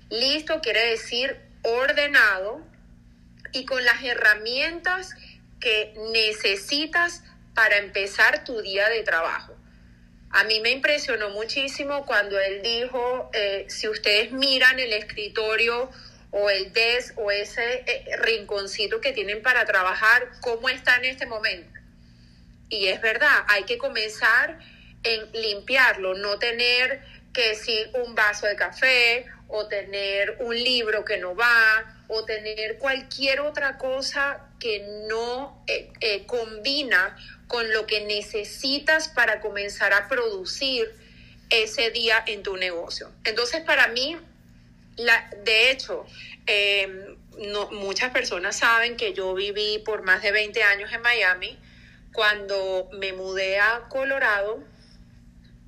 Listo 0.08 0.60
quiere 0.60 0.86
decir 0.86 1.36
ordenado 1.62 2.64
y 3.50 3.66
con 3.66 3.84
las 3.84 4.04
herramientas 4.04 5.14
que 5.58 5.94
necesitas 6.12 7.24
para 7.54 7.78
empezar 7.78 8.44
tu 8.44 8.60
día 8.62 8.88
de 8.88 9.02
trabajo. 9.02 9.56
A 10.30 10.44
mí 10.44 10.60
me 10.60 10.70
impresionó 10.70 11.30
muchísimo 11.30 12.06
cuando 12.06 12.38
él 12.38 12.62
dijo, 12.62 13.30
eh, 13.32 13.66
si 13.68 13.88
ustedes 13.88 14.30
miran 14.30 14.78
el 14.78 14.92
escritorio 14.92 15.90
o 16.30 16.50
el 16.50 16.72
desk 16.72 17.18
o 17.18 17.32
ese 17.32 17.82
eh, 17.84 18.16
rinconcito 18.18 19.00
que 19.00 19.12
tienen 19.12 19.42
para 19.42 19.64
trabajar, 19.64 20.30
¿cómo 20.40 20.68
está 20.68 20.98
en 20.98 21.06
este 21.06 21.26
momento? 21.26 21.75
Y 22.68 22.86
es 22.88 23.00
verdad, 23.00 23.44
hay 23.48 23.64
que 23.64 23.78
comenzar 23.78 24.58
en 25.02 25.32
limpiarlo, 25.32 26.14
no 26.14 26.38
tener 26.38 27.02
que 27.32 27.54
si 27.54 27.76
un 27.94 28.14
vaso 28.14 28.46
de 28.46 28.56
café 28.56 29.26
o 29.48 29.68
tener 29.68 30.38
un 30.40 30.56
libro 30.56 31.04
que 31.04 31.18
no 31.18 31.36
va 31.36 32.04
o 32.08 32.24
tener 32.24 32.78
cualquier 32.78 33.40
otra 33.40 33.78
cosa 33.78 34.48
que 34.58 34.84
no 35.08 35.62
eh, 35.66 35.92
eh, 36.00 36.24
combina 36.26 37.16
con 37.46 37.70
lo 37.72 37.86
que 37.86 38.04
necesitas 38.04 39.08
para 39.08 39.40
comenzar 39.40 39.92
a 39.92 40.08
producir 40.08 40.92
ese 41.50 41.90
día 41.90 42.22
en 42.26 42.42
tu 42.42 42.56
negocio. 42.56 43.12
Entonces, 43.24 43.62
para 43.62 43.88
mí, 43.88 44.16
la, 44.96 45.30
de 45.44 45.70
hecho, 45.70 46.06
em, 46.46 47.16
no, 47.38 47.70
muchas 47.70 48.10
personas 48.10 48.56
saben 48.56 48.96
que 48.96 49.12
yo 49.12 49.34
viví 49.34 49.78
por 49.84 50.02
más 50.02 50.22
de 50.22 50.32
20 50.32 50.62
años 50.64 50.92
en 50.92 51.02
Miami 51.02 51.58
cuando 52.16 52.88
me 52.92 53.12
mudé 53.12 53.60
a 53.60 53.88
Colorado, 53.90 54.64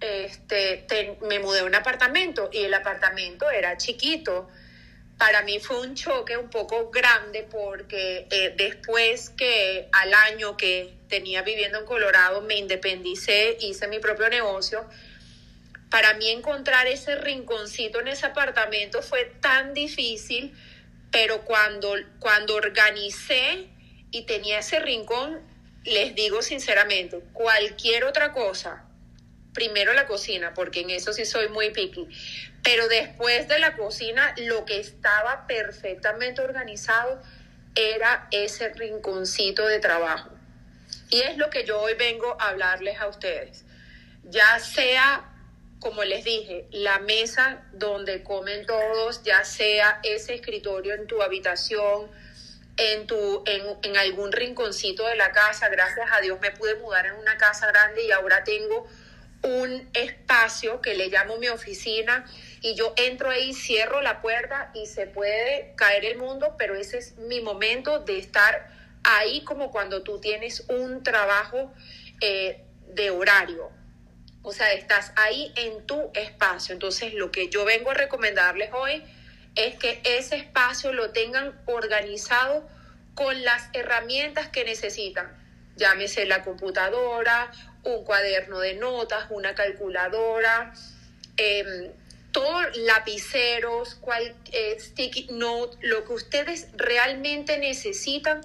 este, 0.01 0.87
me 1.21 1.41
mudé 1.41 1.61
a 1.61 1.65
un 1.65 1.75
apartamento 1.75 2.49
y 2.51 2.61
el 2.61 2.73
apartamento 2.73 3.51
era 3.51 3.77
chiquito. 3.77 4.49
Para 5.19 5.43
mí 5.43 5.61
fue 5.61 5.83
un 5.83 5.95
choque 5.95 6.39
un 6.39 6.49
poco 6.49 6.91
grande 6.91 7.47
porque 7.51 8.27
eh, 8.31 8.55
después 8.57 9.29
que 9.29 9.91
al 9.93 10.15
año 10.15 10.57
que 10.57 10.95
tenía 11.09 11.43
viviendo 11.43 11.81
en 11.81 11.85
Colorado 11.85 12.41
me 12.41 12.57
independicé, 12.57 13.59
hice 13.61 13.87
mi 13.87 13.99
propio 13.99 14.31
negocio. 14.31 14.89
Para 15.91 16.15
mí 16.15 16.31
encontrar 16.31 16.87
ese 16.87 17.17
rinconcito 17.17 18.01
en 18.01 18.09
ese 18.09 18.25
apartamento 18.25 19.03
fue 19.03 19.27
tan 19.43 19.75
difícil, 19.75 20.55
pero 21.13 21.43
cuando, 21.45 21.95
cuando 22.21 22.55
organicé 22.55 23.69
y 24.11 24.23
tenía 24.23 24.61
ese 24.61 24.81
rincón, 24.81 25.48
les 25.85 26.15
digo 26.15 26.43
sinceramente, 26.43 27.21
cualquier 27.33 28.05
otra 28.05 28.33
cosa, 28.33 28.85
primero 29.55 29.93
la 29.93 30.07
cocina, 30.07 30.55
porque 30.55 30.81
en 30.81 30.91
eso 30.91 31.13
sí 31.13 31.25
soy 31.25 31.49
muy 31.49 31.71
picky, 31.71 32.09
pero 32.63 32.89
después 32.89 33.49
de 33.49 33.59
la 33.59 33.77
cocina, 33.77 34.35
lo 34.37 34.65
que 34.65 34.79
estaba 34.79 35.47
perfectamente 35.47 36.41
organizado 36.41 37.21
era 37.75 38.29
ese 38.31 38.69
rinconcito 38.71 39.67
de 39.67 39.79
trabajo. 39.79 40.31
Y 41.11 41.21
es 41.21 41.37
lo 41.37 41.49
que 41.49 41.65
yo 41.65 41.81
hoy 41.81 41.95
vengo 41.95 42.37
a 42.41 42.49
hablarles 42.49 43.01
a 43.01 43.09
ustedes. 43.09 43.65
Ya 44.25 44.59
sea, 44.59 45.33
como 45.81 46.05
les 46.05 46.25
dije, 46.25 46.67
la 46.71 46.99
mesa 46.99 47.65
donde 47.73 48.23
comen 48.23 48.67
todos, 48.67 49.23
ya 49.23 49.45
sea 49.45 50.01
ese 50.03 50.35
escritorio 50.35 50.95
en 50.95 51.07
tu 51.07 51.23
habitación, 51.23 52.11
en, 52.79 53.07
tu, 53.07 53.43
en, 53.47 53.63
en, 53.83 53.97
algún 53.97 54.33
rinconcito 54.33 55.07
de 55.07 55.17
la 55.17 55.33
casa. 55.33 55.69
Gracias 55.69 56.09
a 56.11 56.21
Dios 56.21 56.41
me 56.41 56.51
pude 56.53 56.77
mudar 56.77 57.07
en 57.07 57.15
una 57.15 57.37
casa 57.37 57.67
grande 57.67 58.05
y 58.05 58.13
ahora 58.13 58.45
tengo 58.45 58.87
un 59.43 59.89
espacio 59.93 60.81
que 60.81 60.95
le 60.95 61.09
llamo 61.09 61.37
mi 61.37 61.49
oficina 61.49 62.25
y 62.61 62.75
yo 62.75 62.93
entro 62.97 63.31
ahí, 63.31 63.55
cierro 63.55 64.01
la 64.01 64.21
puerta 64.21 64.73
y 64.75 64.87
se 64.87 65.07
puede 65.07 65.75
caer 65.77 66.05
el 66.05 66.19
mundo, 66.19 66.55
pero 66.59 66.75
ese 66.75 66.99
es 66.99 67.17
mi 67.17 67.41
momento 67.41 68.01
de 68.01 68.19
estar 68.19 68.71
ahí 69.05 69.43
como 69.45 69.71
cuando 69.71 70.03
tú 70.03 70.21
tienes 70.21 70.65
un 70.69 71.03
trabajo 71.03 71.73
eh, 72.21 72.65
de 72.89 73.11
horario. 73.11 73.71
O 74.43 74.53
sea, 74.53 74.73
estás 74.73 75.13
ahí 75.17 75.53
en 75.57 75.87
tu 75.87 76.11
espacio. 76.15 76.73
Entonces, 76.73 77.15
lo 77.15 77.31
que 77.31 77.49
yo 77.49 77.65
vengo 77.65 77.91
a 77.91 77.95
recomendarles 77.95 78.71
hoy 78.73 79.05
es 79.59 79.75
que 79.75 80.01
ese 80.05 80.37
espacio 80.37 80.93
lo 80.93 81.11
tengan 81.11 81.53
organizado 81.67 82.69
con 83.15 83.43
las 83.43 83.69
herramientas 83.73 84.49
que 84.49 84.65
necesitan. 84.65 85.37
Llámese 85.75 86.27
la 86.27 86.45
computadora, 86.45 87.51
un 87.83 88.05
cuaderno 88.05 88.61
de 88.61 88.75
notas, 88.75 89.27
una 89.31 89.57
calculadora, 89.57 90.73
em, 91.37 91.91
todo 92.31 92.61
lapiceros, 92.87 93.97
cual, 93.97 94.33
eh, 94.53 94.77
sticky 94.79 95.27
note, 95.33 95.77
lo 95.81 96.05
que 96.05 96.13
ustedes 96.13 96.69
realmente 96.77 97.59
necesitan 97.59 98.41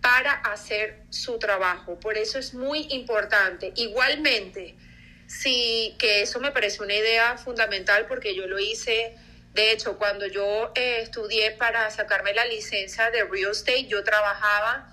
para 0.00 0.32
hacer 0.32 0.98
su 1.10 1.38
trabajo. 1.38 2.00
Por 2.00 2.18
eso 2.18 2.40
es 2.40 2.54
muy 2.54 2.88
importante. 2.90 3.72
Igualmente, 3.76 4.74
sí, 5.28 5.94
que 5.98 6.22
eso 6.22 6.40
me 6.40 6.50
parece 6.50 6.82
una 6.82 6.94
idea 6.94 7.36
fundamental 7.38 8.06
porque 8.08 8.34
yo 8.34 8.48
lo 8.48 8.58
hice, 8.58 9.14
de 9.54 9.72
hecho, 9.72 9.98
cuando 9.98 10.26
yo 10.26 10.70
eh, 10.76 11.00
estudié 11.00 11.50
para 11.52 11.90
sacarme 11.90 12.32
la 12.32 12.44
licencia 12.44 13.10
de 13.10 13.24
real 13.24 13.50
estate, 13.50 13.86
yo 13.86 14.04
trabajaba 14.04 14.88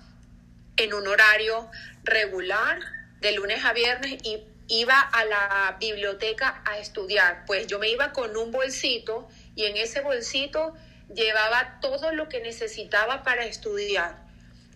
en 0.76 0.94
un 0.94 1.06
horario 1.06 1.70
regular 2.02 2.80
de 3.20 3.32
lunes 3.32 3.64
a 3.64 3.72
viernes 3.72 4.20
y 4.24 4.42
iba 4.66 4.98
a 4.98 5.24
la 5.24 5.76
biblioteca 5.78 6.62
a 6.64 6.78
estudiar. 6.78 7.44
Pues 7.46 7.68
yo 7.68 7.78
me 7.78 7.88
iba 7.88 8.12
con 8.12 8.36
un 8.36 8.50
bolsito 8.50 9.28
y 9.54 9.64
en 9.64 9.76
ese 9.76 10.00
bolsito 10.00 10.74
llevaba 11.14 11.78
todo 11.80 12.12
lo 12.12 12.28
que 12.28 12.40
necesitaba 12.40 13.22
para 13.22 13.44
estudiar. 13.44 14.26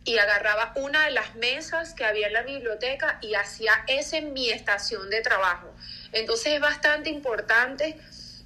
Y 0.04 0.18
agarraba 0.18 0.72
una 0.76 1.04
de 1.04 1.12
las 1.12 1.34
mesas 1.36 1.94
que 1.94 2.04
había 2.04 2.28
en 2.28 2.32
la 2.32 2.42
biblioteca 2.42 3.18
y 3.20 3.34
hacía 3.34 3.84
esa 3.86 4.16
en 4.16 4.32
mi 4.32 4.50
estación 4.50 5.10
de 5.10 5.22
trabajo. 5.22 5.72
Entonces 6.12 6.54
es 6.54 6.60
bastante 6.60 7.10
importante 7.10 7.96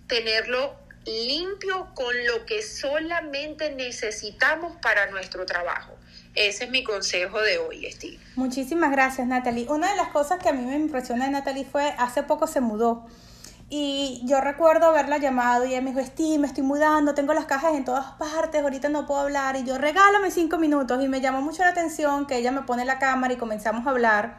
tenerlo 0.07 0.86
limpio 1.07 1.89
con 1.95 2.15
lo 2.27 2.45
que 2.45 2.63
solamente 2.63 3.73
necesitamos 3.75 4.77
para 4.83 5.11
nuestro 5.11 5.47
trabajo. 5.47 5.95
Ese 6.35 6.65
es 6.65 6.71
mi 6.71 6.85
consejo 6.85 7.41
de 7.41 7.59
hoy, 7.59 7.91
Steve. 7.91 8.19
Muchísimas 8.35 8.91
gracias, 8.91 9.27
Natalie. 9.27 9.67
Una 9.69 9.91
de 9.91 9.97
las 9.97 10.09
cosas 10.09 10.39
que 10.43 10.51
a 10.51 10.53
mí 10.53 10.65
me 10.65 10.77
impresiona 10.77 11.25
de 11.25 11.31
Natalie 11.31 11.65
fue, 11.65 11.95
hace 11.99 12.23
poco 12.23 12.47
se 12.47 12.61
mudó. 12.61 13.07
Y 13.69 14.21
yo 14.25 14.41
recuerdo 14.41 14.87
haberla 14.87 15.19
llamado 15.19 15.65
y 15.65 15.71
ella 15.71 15.81
me 15.81 15.93
dijo, 15.93 16.05
Steve, 16.05 16.39
me 16.39 16.47
estoy 16.47 16.63
mudando, 16.63 17.15
tengo 17.15 17.35
las 17.35 17.47
cajas 17.47 17.75
en 17.75 17.85
todas 17.85 18.13
partes, 18.13 18.63
ahorita 18.63 18.91
no 18.91 19.07
puedo 19.07 19.21
hablar. 19.21 19.57
Y 19.57 19.65
yo, 19.65 19.79
regálame 19.79 20.31
cinco 20.31 20.59
minutos. 20.59 21.03
Y 21.03 21.09
me 21.09 21.21
llamó 21.21 21.41
mucho 21.41 21.63
la 21.63 21.71
atención 21.71 22.27
que 22.27 22.37
ella 22.37 22.53
me 22.53 22.63
pone 22.63 22.85
la 22.85 22.99
cámara 22.99 23.33
y 23.33 23.37
comenzamos 23.37 23.87
a 23.87 23.91
hablar. 23.91 24.39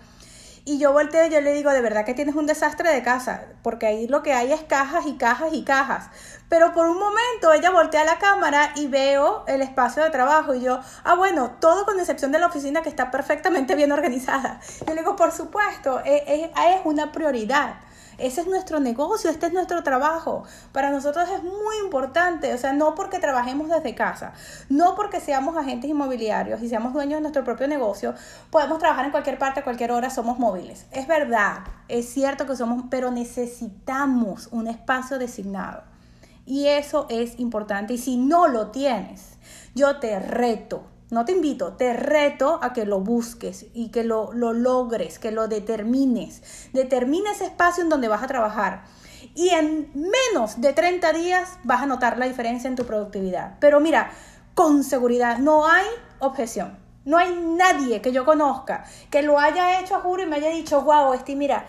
Y 0.68 0.80
yo 0.80 0.92
volteo 0.92 1.26
y 1.26 1.30
yo 1.30 1.40
le 1.40 1.54
digo, 1.54 1.72
de 1.72 1.80
verdad 1.80 2.04
que 2.04 2.14
tienes 2.14 2.36
un 2.36 2.46
desastre 2.46 2.92
de 2.92 3.02
casa, 3.02 3.46
porque 3.64 3.88
ahí 3.88 4.06
lo 4.06 4.22
que 4.22 4.34
hay 4.34 4.52
es 4.52 4.64
cajas 4.64 5.06
y 5.06 5.16
cajas 5.16 5.54
y 5.54 5.64
cajas. 5.64 6.10
Pero 6.50 6.74
por 6.74 6.88
un 6.88 7.00
momento 7.00 7.54
ella 7.54 7.72
voltea 7.72 8.04
la 8.04 8.20
cámara 8.20 8.74
y 8.76 8.88
veo 8.88 9.46
el 9.48 9.62
espacio 9.62 10.04
de 10.04 10.10
trabajo 10.10 10.56
y 10.56 10.62
yo, 10.62 10.82
ah, 11.06 11.16
bueno, 11.16 11.52
todo 11.62 11.86
con 11.86 11.98
excepción 12.02 12.34
de 12.34 12.40
la 12.40 12.48
oficina 12.48 12.82
que 12.82 12.90
está 12.90 13.12
perfectamente 13.12 13.76
bien 13.76 13.92
organizada. 13.94 14.60
Yo 14.86 14.94
le 14.94 15.04
digo, 15.04 15.16
por 15.16 15.32
supuesto, 15.32 16.02
es, 16.04 16.24
es, 16.28 16.50
es 16.50 16.82
una 16.84 17.14
prioridad. 17.14 17.76
Ese 18.18 18.42
es 18.42 18.48
nuestro 18.48 18.80
negocio, 18.80 19.30
este 19.30 19.46
es 19.46 19.54
nuestro 19.54 19.84
trabajo. 19.84 20.44
Para 20.72 20.90
nosotros 20.90 21.30
es 21.30 21.44
muy 21.44 21.78
importante, 21.84 22.54
o 22.54 22.58
sea, 22.58 22.74
no 22.74 22.96
porque 22.96 23.20
trabajemos 23.20 23.70
desde 23.70 23.94
casa, 23.94 24.34
no 24.70 24.96
porque 24.96 25.20
seamos 25.20 25.56
agentes 25.56 25.90
inmobiliarios 25.90 26.62
y 26.62 26.70
seamos 26.70 26.94
dueños 26.94 27.18
de 27.18 27.22
nuestro 27.22 27.44
propio 27.44 27.68
negocio, 27.68 28.16
podemos 28.50 28.80
trabajar 28.80 29.06
en 29.06 29.12
cualquier 29.12 29.38
parte, 29.38 29.60
a 29.60 29.64
cualquier 29.64 29.92
hora, 29.92 30.10
somos 30.10 30.40
móviles. 30.40 30.88
Es 30.92 31.08
verdad, 31.08 31.60
es 31.88 32.10
cierto 32.10 32.48
que 32.48 32.56
somos, 32.56 32.86
pero 32.90 33.12
necesitamos 33.12 34.50
un 34.52 34.68
espacio 34.68 35.20
designado. 35.20 35.84
Y 36.46 36.68
eso 36.68 37.06
es 37.10 37.40
importante. 37.40 37.94
Y 37.94 37.98
si 37.98 38.18
no 38.18 38.48
lo 38.48 38.72
tienes, 38.72 39.38
yo 39.76 40.00
te 40.00 40.18
reto 40.20 40.84
no 41.10 41.24
te 41.24 41.32
invito, 41.32 41.74
te 41.74 41.94
reto 41.94 42.60
a 42.62 42.74
que 42.74 42.86
lo 42.86 43.00
busques 43.00 43.68
y 43.74 43.90
que 43.90 44.04
lo, 44.04 44.34
lo 44.34 44.52
logres, 44.52 45.20
que 45.20 45.32
lo 45.32 45.48
determines. 45.48 46.70
Determina 46.74 47.32
ese 47.32 47.46
espacio 47.46 47.84
en 47.84 47.90
donde 47.90 48.10
vas 48.10 48.24
a 48.24 48.28
trabajar. 48.28 48.84
Y 49.34 49.50
en 49.50 49.90
menos 49.94 50.60
de 50.60 50.74
30 50.74 51.14
días 51.14 51.60
vas 51.64 51.82
a 51.82 51.86
notar 51.86 52.18
la 52.18 52.28
diferencia 52.28 52.68
en 52.68 52.76
tu 52.76 52.86
productividad. 52.86 53.56
Pero 53.60 53.80
mira, 53.80 54.12
con 54.54 54.84
seguridad, 54.84 55.38
no 55.38 55.66
hay 55.66 55.86
objeción. 56.20 56.78
No 57.06 57.18
hay 57.18 57.34
nadie 57.34 58.02
que 58.02 58.12
yo 58.12 58.26
conozca 58.26 58.84
que 59.10 59.22
lo 59.22 59.40
haya 59.40 59.80
hecho 59.80 59.96
a 59.96 60.02
juro 60.02 60.24
y 60.24 60.26
me 60.26 60.36
haya 60.36 60.50
dicho, 60.50 60.82
wow, 60.82 61.14
este, 61.14 61.38
mira, 61.38 61.68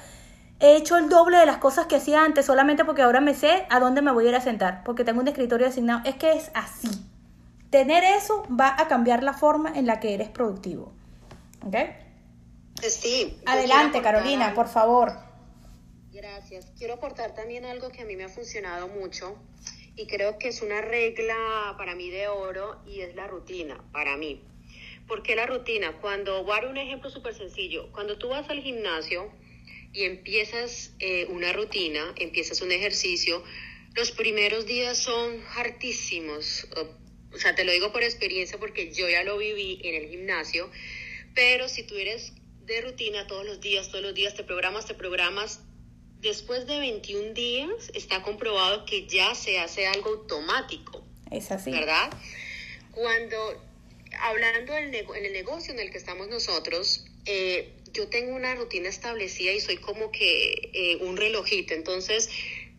he 0.59 0.75
hecho 0.77 0.97
el 0.97 1.09
doble 1.09 1.39
de 1.39 1.47
las 1.47 1.59
cosas 1.59 1.87
que 1.87 1.95
hacía 1.95 2.25
antes 2.25 2.45
solamente 2.45 2.85
porque 2.85 3.03
ahora 3.03 3.21
me 3.21 3.35
sé 3.35 3.67
a 3.71 3.79
dónde 3.79 4.03
me 4.03 4.11
voy 4.11 4.27
a 4.27 4.31
ir 4.31 4.35
a 4.35 4.41
sentar, 4.41 4.83
porque 4.83 5.05
tengo 5.05 5.21
un 5.21 5.29
escritorio 5.29 5.69
asignado. 5.69 6.01
Es 6.05 6.17
que 6.17 6.33
es 6.33 6.51
así. 6.55 7.08
Tener 7.71 8.03
eso 8.05 8.47
va 8.49 8.75
a 8.79 8.89
cambiar 8.89 9.23
la 9.23 9.35
forma 9.35 9.73
en 9.75 9.87
la 9.87 10.01
que 10.01 10.15
eres 10.15 10.29
productivo. 10.29 10.93
¿Ok? 11.67 11.77
Sí. 12.83 13.39
Adelante, 13.45 14.01
Carolina, 14.01 14.55
por 14.55 14.69
favor. 14.69 15.13
Gracias. 16.13 16.73
Quiero 16.79 16.95
aportar 16.95 17.35
también 17.35 17.65
algo 17.65 17.91
que 17.91 18.03
a 18.03 18.05
mí 18.05 18.17
me 18.17 18.25
ha 18.25 18.29
funcionado 18.29 18.89
mucho 18.89 19.37
y 19.97 20.07
creo 20.07 20.39
que 20.39 20.49
es 20.49 20.63
una 20.63 20.81
regla 20.81 21.75
para 21.77 21.95
mí 21.95 22.09
de 22.09 22.29
oro 22.29 22.81
y 22.87 23.01
es 23.01 23.15
la 23.15 23.27
rutina, 23.27 23.85
para 23.93 24.17
mí. 24.17 24.43
¿Por 25.07 25.23
qué 25.23 25.35
la 25.37 25.47
rutina? 25.47 25.99
Cuando, 26.01 26.45
voy 26.45 26.53
a 26.53 26.61
dar 26.61 26.71
un 26.71 26.77
ejemplo 26.77 27.11
súper 27.11 27.35
sencillo. 27.35 27.91
Cuando 27.93 28.17
tú 28.19 28.29
vas 28.29 28.49
al 28.49 28.61
gimnasio 28.61 29.31
y 29.93 30.05
empiezas 30.05 30.93
eh, 31.01 31.27
una 31.31 31.53
rutina, 31.53 32.15
empiezas 32.17 32.63
un 32.63 32.73
ejercicio, 32.73 33.43
los 33.95 34.13
primeros 34.13 34.67
días 34.67 34.99
son 34.99 35.43
hartísimos 35.57 36.69
o 37.39 37.41
sea, 37.41 37.55
te 37.55 37.65
lo 37.65 37.71
digo 37.71 37.93
por 37.93 38.03
experiencia 38.03 38.59
porque 38.59 38.93
yo 38.93 39.09
ya 39.09 39.23
lo 39.23 39.39
viví 39.39 39.81
en 39.85 39.95
el 39.95 40.09
gimnasio, 40.09 40.69
pero 41.37 41.69
si 41.69 41.85
tú 41.85 41.95
eres 41.97 42.33
de 42.65 42.81
rutina 42.81 43.29
todos 43.29 43.47
los 43.47 43.61
días, 43.61 43.91
todos 43.91 44.03
los 44.03 44.13
días 44.13 44.35
te 44.35 44.43
programas, 44.43 44.87
te 44.87 44.95
programas, 44.95 45.61
después 46.21 46.67
de 46.67 46.81
21 46.81 47.35
días 47.35 47.93
está 47.95 48.23
comprobado 48.23 48.85
que 48.87 49.07
ya 49.07 49.37
se 49.37 49.61
hace 49.61 49.87
algo 49.87 50.11
automático. 50.11 51.07
Es 51.31 51.53
así. 51.53 51.71
¿Verdad? 51.71 52.11
Cuando, 52.91 53.37
hablando 54.21 54.77
en 54.77 54.93
el 54.93 55.33
negocio 55.33 55.73
en 55.73 55.79
el 55.79 55.93
que 55.93 55.99
estamos 55.99 56.27
nosotros, 56.27 57.05
eh, 57.25 57.73
yo 57.93 58.09
tengo 58.09 58.35
una 58.35 58.57
rutina 58.57 58.89
establecida 58.89 59.53
y 59.53 59.61
soy 59.61 59.77
como 59.77 60.11
que 60.11 60.71
eh, 60.73 60.97
un 61.03 61.17
relojito, 61.17 61.73
entonces 61.73 62.31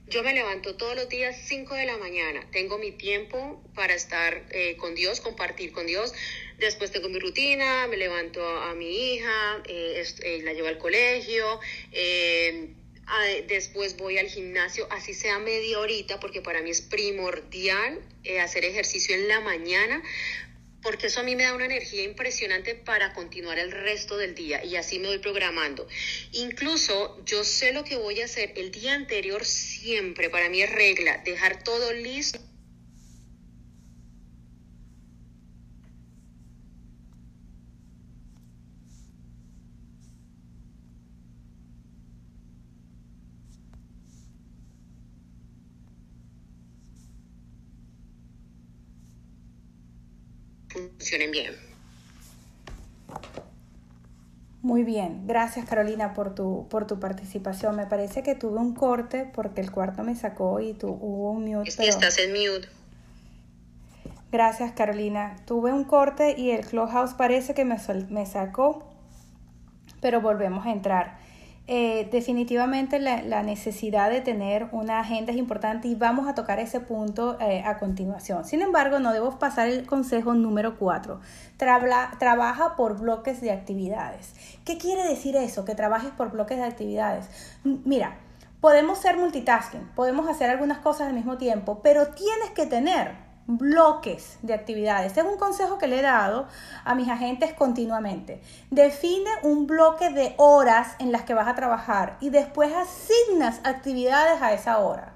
yo 0.09 0.23
me 0.23 0.33
levanto 0.33 0.75
todos 0.75 0.95
los 0.95 1.07
días 1.07 1.35
5 1.45 1.75
de 1.75 1.85
la 1.85 1.97
mañana. 1.97 2.45
Tengo 2.51 2.77
mi 2.79 2.91
tiempo 2.91 3.63
para 3.75 3.93
estar 3.93 4.43
eh, 4.49 4.75
con 4.77 4.95
Dios, 4.95 5.21
compartir 5.21 5.71
con 5.71 5.85
Dios. 5.85 6.13
Después 6.57 6.91
tengo 6.91 7.09
mi 7.09 7.19
rutina, 7.19 7.87
me 7.87 7.95
levanto 7.95 8.45
a, 8.45 8.73
mi 8.73 9.13
hija, 9.13 9.61
eh, 9.65 10.03
eh, 10.23 10.41
la 10.43 10.53
llevo 10.53 10.67
al 10.67 10.79
colegio. 10.79 11.59
después 13.47 13.97
voy 13.97 14.17
al 14.17 14.27
gimnasio, 14.27 14.87
así 14.91 15.13
sea 15.13 15.39
media 15.39 15.79
horita, 15.79 16.19
porque 16.19 16.41
para 16.41 16.61
mí 16.61 16.71
es 16.71 16.81
primordial 16.81 17.99
hacer 18.41 18.65
ejercicio 18.65 19.15
en 19.15 19.27
la 19.27 19.39
mañana 19.39 20.03
porque 20.81 21.07
eso 21.07 21.19
a 21.19 21.23
mí 21.23 21.35
me 21.35 21.43
da 21.43 21.53
una 21.53 21.65
energía 21.65 22.03
impresionante 22.03 22.75
para 22.75 23.13
continuar 23.13 23.59
el 23.59 23.71
resto 23.71 24.17
del 24.17 24.35
día 24.35 24.63
y 24.63 24.75
así 24.75 24.99
me 24.99 25.07
voy 25.07 25.19
programando. 25.19 25.87
Incluso 26.31 27.23
yo 27.25 27.43
sé 27.43 27.73
lo 27.73 27.83
que 27.83 27.97
voy 27.97 28.21
a 28.21 28.25
hacer 28.25 28.53
el 28.55 28.71
día 28.71 28.93
anterior 28.93 29.45
siempre, 29.45 30.29
para 30.29 30.49
mí 30.49 30.61
es 30.61 30.71
regla, 30.71 31.21
dejar 31.25 31.63
todo 31.63 31.93
listo 31.93 32.39
funcionen 50.97 51.31
bien. 51.31 51.69
Muy 54.61 54.83
bien, 54.83 55.25
gracias 55.25 55.65
Carolina 55.65 56.13
por 56.13 56.35
tu, 56.35 56.67
por 56.69 56.85
tu 56.85 56.99
participación. 56.99 57.77
Me 57.77 57.85
parece 57.85 58.23
que 58.23 58.35
tuve 58.35 58.59
un 58.59 58.73
corte 58.73 59.29
porque 59.33 59.61
el 59.61 59.71
cuarto 59.71 60.03
me 60.03 60.15
sacó 60.15 60.59
y 60.59 60.73
tu, 60.73 60.89
hubo 60.89 61.31
un 61.31 61.45
mute. 61.45 61.69
Estás 61.69 62.17
en 62.17 62.31
mute. 62.31 62.67
Gracias 64.31 64.73
Carolina. 64.73 65.37
Tuve 65.45 65.71
un 65.71 65.85
corte 65.85 66.35
y 66.37 66.51
el 66.51 66.65
Clubhouse 66.65 67.13
parece 67.13 67.53
que 67.53 67.63
me, 67.63 67.77
me 68.09 68.25
sacó, 68.25 68.85
pero 70.01 70.19
volvemos 70.19 70.65
a 70.65 70.71
entrar. 70.71 71.19
Eh, 71.71 72.09
definitivamente 72.11 72.97
la, 72.97 73.43
necesidad 73.43 74.09
de 74.09 74.21
tener 74.21 74.69
una 74.71 75.01
agenda 75.01 75.31
es 75.31 75.37
importante 75.37 75.87
y 75.87 75.93
vamos 75.93 76.27
a 76.27 76.33
tocar 76.33 76.59
ese 76.59 76.79
punto 76.79 77.37
eh, 77.39 77.61
a 77.63 77.77
continuación. 77.77 78.43
Sin 78.43 78.63
embargo, 78.63 78.97
no 78.97 79.13
debo 79.13 79.37
pasar 79.37 79.67
el 79.69 79.85
consejo 79.85 80.33
número 80.33 80.79
4. 80.79 81.21
trabaja 81.57 82.75
por 82.75 82.99
bloques 82.99 83.39
de 83.41 83.51
actividades. 83.51 84.33
¿Qué 84.65 84.79
quiere 84.79 85.07
decir 85.07 85.35
eso? 85.35 85.63
Que 85.63 85.75
trabajes 85.75 86.09
por 86.09 86.31
bloques 86.31 86.57
de 86.57 86.63
actividades. 86.63 87.29
Mira, 87.63 88.17
podemos 88.61 88.97
ser 88.97 89.17
multitasking, 89.17 89.91
podemos 89.95 90.27
hacer 90.27 90.49
algunas 90.49 90.79
cosas 90.79 91.09
al 91.09 91.13
mismo 91.13 91.37
tiempo, 91.37 91.81
pero 91.83 92.07
tienes 92.07 92.49
que 92.55 92.65
tener 92.65 93.28
bloques 93.57 94.37
de 94.43 94.53
actividades. 94.53 95.07
Este 95.07 95.21
es 95.21 95.25
un 95.25 95.37
consejo 95.37 95.77
que 95.77 95.87
le 95.87 95.99
he 95.99 96.01
dado 96.03 96.47
a 96.85 96.93
mis 96.93 97.09
agentes 97.09 97.53
continuamente. 97.53 98.41
Define 98.69 99.29
un 99.43 99.65
bloque 99.65 100.11
de 100.11 100.35
horas 100.37 100.95
en 100.99 101.11
las 101.11 101.23
que 101.23 101.33
vas 101.33 101.47
a 101.47 101.55
trabajar 101.55 102.17
y 102.21 102.29
después 102.29 102.71
asignas 102.73 103.59
actividades 103.63 104.41
a 104.41 104.53
esa 104.53 104.77
hora. 104.77 105.13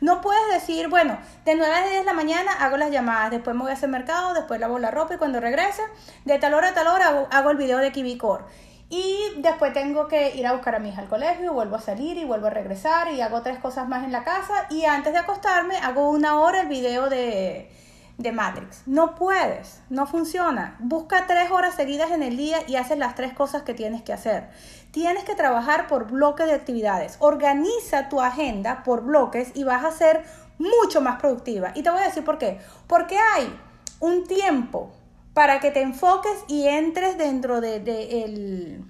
No 0.00 0.20
puedes 0.20 0.42
decir, 0.52 0.88
bueno, 0.88 1.16
de 1.44 1.54
9 1.54 1.72
a 1.72 1.82
10 1.82 1.98
de 2.00 2.04
la 2.04 2.12
mañana 2.12 2.52
hago 2.60 2.76
las 2.76 2.90
llamadas, 2.90 3.30
después 3.30 3.54
me 3.54 3.62
voy 3.62 3.70
a 3.70 3.74
hacer 3.74 3.88
mercado, 3.88 4.34
después 4.34 4.58
lavo 4.58 4.80
la 4.80 4.90
ropa 4.90 5.14
y 5.14 5.16
cuando 5.16 5.38
regrese, 5.38 5.82
de 6.24 6.38
tal 6.40 6.54
hora 6.54 6.70
a 6.70 6.74
tal 6.74 6.88
hora 6.88 7.28
hago, 7.30 7.50
el 7.50 7.56
video 7.56 7.78
de 7.78 7.92
Kibicor. 7.92 8.46
Y 8.94 9.16
después 9.38 9.72
tengo 9.72 10.06
que 10.06 10.36
ir 10.36 10.46
a 10.46 10.52
buscar 10.52 10.74
a 10.74 10.78
mi 10.78 10.90
hija 10.90 11.00
al 11.00 11.08
colegio, 11.08 11.54
vuelvo 11.54 11.76
a 11.76 11.80
salir 11.80 12.18
y 12.18 12.26
vuelvo 12.26 12.48
a 12.48 12.50
regresar 12.50 13.10
y 13.10 13.22
hago 13.22 13.40
tres 13.40 13.58
cosas 13.58 13.88
más 13.88 14.04
en 14.04 14.12
la 14.12 14.22
casa 14.22 14.66
y 14.68 14.84
antes 14.84 15.14
de 15.14 15.18
acostarme 15.18 15.78
hago 15.78 16.10
una 16.10 16.38
hora 16.38 16.60
el 16.60 16.68
video 16.68 17.08
de, 17.08 17.70
de 18.18 18.32
Matrix. 18.32 18.82
No 18.84 19.14
puedes, 19.14 19.80
no 19.88 20.06
funciona. 20.06 20.76
Busca 20.78 21.26
tres 21.26 21.50
horas 21.50 21.74
seguidas 21.74 22.10
en 22.10 22.22
el 22.22 22.36
día 22.36 22.58
y 22.68 22.76
haces 22.76 22.98
las 22.98 23.14
tres 23.14 23.32
cosas 23.32 23.62
que 23.62 23.72
tienes 23.72 24.02
que 24.02 24.12
hacer. 24.12 24.50
Tienes 24.90 25.24
que 25.24 25.34
trabajar 25.34 25.86
por 25.86 26.10
bloques 26.10 26.44
de 26.44 26.52
actividades. 26.52 27.16
Organiza 27.20 28.10
tu 28.10 28.20
agenda 28.20 28.82
por 28.82 29.04
bloques 29.04 29.52
y 29.54 29.64
vas 29.64 29.86
a 29.86 29.90
ser 29.90 30.22
mucho 30.58 31.00
más 31.00 31.18
productiva. 31.18 31.72
Y 31.74 31.82
te 31.82 31.88
voy 31.88 32.02
a 32.02 32.08
decir 32.08 32.26
por 32.26 32.36
qué. 32.36 32.60
Porque 32.88 33.16
hay 33.16 33.58
un 34.00 34.26
tiempo 34.26 34.92
para 35.34 35.60
que 35.60 35.70
te 35.70 35.80
enfoques 35.80 36.44
y 36.48 36.66
entres 36.68 37.16
dentro 37.18 37.60
de, 37.60 37.76
el... 38.24 38.84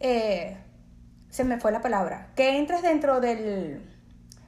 Eh, 0.00 0.56
se 1.30 1.44
me 1.44 1.58
fue 1.58 1.72
la 1.72 1.80
palabra. 1.80 2.28
Que 2.36 2.58
entres 2.58 2.82
dentro 2.82 3.20
del 3.20 3.82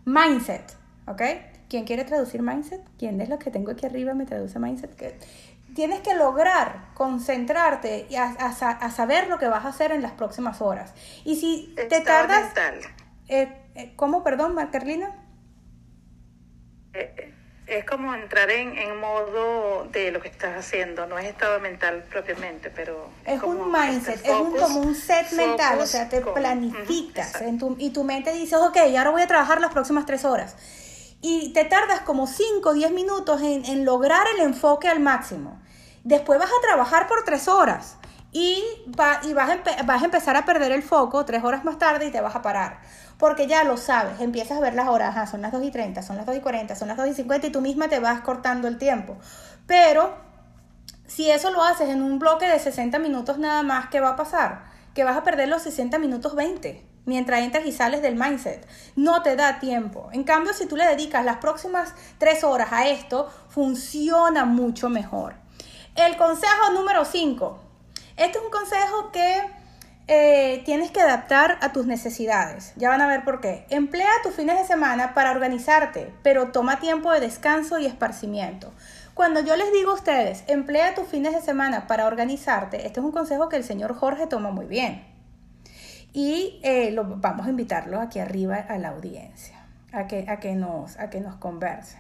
mindset, 0.05 0.77
¿ok? 1.07 1.23
¿Quién 1.69 1.85
quiere 1.85 2.05
traducir 2.05 2.43
mindset? 2.43 2.83
¿Quién 2.99 3.21
es 3.21 3.29
lo 3.29 3.39
que 3.39 3.51
tengo 3.51 3.71
aquí 3.71 3.87
arriba 3.87 4.15
me 4.15 4.27
traduce 4.27 4.59
mindset? 4.59 4.95
Que 4.95 5.19
tienes 5.75 6.01
que 6.01 6.15
lograr 6.15 6.91
concentrarte 6.95 8.07
y 8.11 8.17
a, 8.17 8.53
saber 8.91 9.29
lo 9.29 9.39
que 9.39 9.49
vas 9.49 9.65
a 9.65 9.69
hacer 9.69 9.93
en 9.93 10.03
las 10.03 10.13
próximas 10.13 10.61
horas. 10.61 10.93
Y 11.25 11.37
si 11.37 11.75
te 11.89 12.01
tardas... 12.01 12.53
Eh, 13.29 13.49
eh, 13.75 13.93
¿Cómo, 13.97 14.23
perdón, 14.23 14.55
Carlina? 14.71 15.15
Es 17.67 17.85
como 17.85 18.15
entrar 18.15 18.51
en, 18.51 18.77
en, 18.77 19.01
modo 19.01 19.87
de 19.91 20.11
lo 20.11 20.21
que 20.21 20.29
estás 20.29 20.59
haciendo, 20.59 21.07
no 21.07 21.19
es 21.19 21.27
estado 21.27 21.61
mental 21.61 22.05
propiamente, 22.11 22.71
pero... 22.71 23.09
Es, 23.25 23.43
un 23.43 23.73
mindset, 23.73 24.21
es 24.23 24.31
un, 24.31 24.55
como 24.55 24.81
un 24.81 24.95
set 24.95 25.33
mental, 25.33 25.81
o 25.81 25.87
sea, 25.87 26.09
te 26.09 26.21
planificas 26.21 27.41
en 27.41 27.59
tu, 27.59 27.75
y 27.79 27.91
tu 27.91 28.05
mente 28.05 28.33
dice, 28.35 28.57
ok, 28.57 28.77
ahora 28.99 29.11
voy 29.11 29.23
a 29.23 29.27
trabajar 29.27 29.63
las 29.63 29.73
próximas 29.73 30.05
tres 30.05 30.27
horas 30.27 30.57
y 31.27 31.55
te 31.55 31.65
tardas 31.65 32.01
como 32.01 32.27
5 32.27 32.69
o 32.69 32.75
10 32.75 32.93
minutos 32.93 33.41
en, 33.41 33.87
lograr 33.87 34.27
el 34.35 34.43
enfoque 34.43 34.89
al 34.89 35.01
máximo. 35.01 35.59
Después 36.03 36.39
vas 36.39 36.51
a 36.51 36.61
trabajar 36.61 37.09
por 37.09 37.25
3 37.25 37.49
horas 37.49 37.97
y, 38.31 38.63
va, 39.01 39.21
y 39.23 39.33
vas, 39.33 39.49
a 39.49 39.83
vas 39.85 40.03
a 40.03 40.05
empezar 40.05 40.37
a 40.37 40.45
perder 40.45 40.71
el 40.71 40.83
foco 40.83 41.25
3 41.25 41.43
horas 41.43 41.65
más 41.65 41.79
tarde 41.79 42.05
y 42.05 42.11
te 42.11 42.21
vas 42.21 42.37
a 42.37 42.43
parar. 42.43 42.83
Porque 43.19 43.47
ya 43.47 43.65
lo 43.65 43.77
sabes, 43.77 44.21
empiezas 44.21 44.59
a 44.59 44.61
ver 44.61 44.75
las 44.75 44.89
horas, 44.89 45.31
son 45.31 45.43
las 45.43 45.53
2 45.53 45.65
y 45.65 45.71
30, 45.71 46.03
son 46.03 46.17
las 46.17 46.27
2 46.27 46.37
y 46.37 46.41
40, 46.41 46.75
son 46.75 46.89
las 46.89 46.97
2 46.97 47.09
y 47.09 47.15
50 47.15 47.47
y 47.47 47.51
tú 47.51 47.61
misma 47.61 47.89
te 47.89 48.01
vas 48.01 48.21
cortando 48.21 48.69
el 48.69 48.79
tiempo. 48.79 49.17
Pero 49.67 50.15
si 51.07 51.31
eso 51.31 51.51
lo 51.51 51.63
haces 51.63 51.89
en 51.91 52.03
un 52.03 52.19
bloque 52.19 52.47
de 52.47 52.59
60 52.59 52.99
minutos 52.99 53.39
nada 53.39 53.63
más, 53.63 53.89
¿qué 53.89 54.01
va 54.01 54.11
a 54.11 54.17
pasar? 54.17 54.65
Que 54.95 55.05
vas 55.05 55.17
a 55.17 55.23
perder 55.23 55.49
los 55.49 55.63
60 55.63 55.99
minutos 55.99 56.35
20 56.35 56.95
mientras 57.07 57.43
entras 57.43 57.67
y 57.67 57.73
sales 57.73 58.03
del 58.03 58.17
mindset. 58.17 58.67
No 58.97 59.23
te 59.23 59.37
da 59.37 59.61
tiempo. 59.61 60.09
En 60.13 60.25
cambio, 60.25 60.53
si 60.53 60.67
tú 60.67 60.77
le 60.77 60.87
dedicas 60.87 61.25
las 61.25 61.39
próximas 61.39 61.95
tres 62.19 62.45
horas 62.45 62.73
a 62.73 62.89
esto, 62.89 63.31
funciona 63.49 64.45
mucho 64.45 64.89
mejor. 64.89 65.35
El 65.95 66.17
consejo 66.17 66.73
número 66.73 67.05
5. 67.05 67.59
Este 68.17 68.39
es 68.39 68.45
un 68.45 68.51
consejo 68.51 69.13
que 69.13 69.43
eh, 70.07 70.63
tienes 70.65 70.91
que 70.91 71.01
adaptar 71.01 71.59
a 71.61 71.73
tus 71.73 71.87
necesidades. 71.87 72.73
Ya 72.77 72.91
van 72.91 73.01
a 73.01 73.07
ver 73.07 73.25
por 73.25 73.41
qué. 73.41 73.67
Emplea 73.71 74.11
tus 74.23 74.35
fines 74.35 74.59
de 74.59 74.67
semana 74.67 75.15
para 75.15 75.31
organizarte, 75.31 76.13
pero 76.23 76.53
toma 76.53 76.81
tiempo 76.81 77.13
de 77.13 77.21
descanso 77.21 77.79
y 77.79 77.87
esparcimiento. 77.87 78.73
Cuando 79.15 79.41
yo 79.41 79.57
les 79.57 79.73
digo 79.73 79.93
a 79.93 79.95
ustedes, 79.95 80.45
emplea 80.49 80.95
tus 80.95 81.07
fines 81.07 81.35
de 81.35 81.41
semana 81.41 81.87
para 81.87 82.07
organizarte, 82.07 82.87
este 82.87 83.01
es 83.01 83.07
un 83.07 83.13
consejo 83.13 83.49
que 83.49 83.57
el 83.57 83.65
señor 83.65 83.95
Jorge 83.95 84.27
toma 84.27 84.51
muy 84.51 84.67
bien 84.67 85.15
y 86.15 86.61
eh, 86.63 86.93
lo, 86.93 87.05
vamos 87.05 87.47
a 87.47 87.51
invitarlos 87.51 88.01
aquí 88.01 88.21
arriba 88.21 88.57
a 88.57 88.79
la 88.79 88.91
audiencia, 88.91 89.67
a 89.93 90.07
que, 90.07 90.25
a, 90.29 90.39
que 90.39 90.55
nos, 90.55 90.99
a 90.99 91.11
que 91.11 91.21
nos 91.21 91.35
converse. 91.37 91.99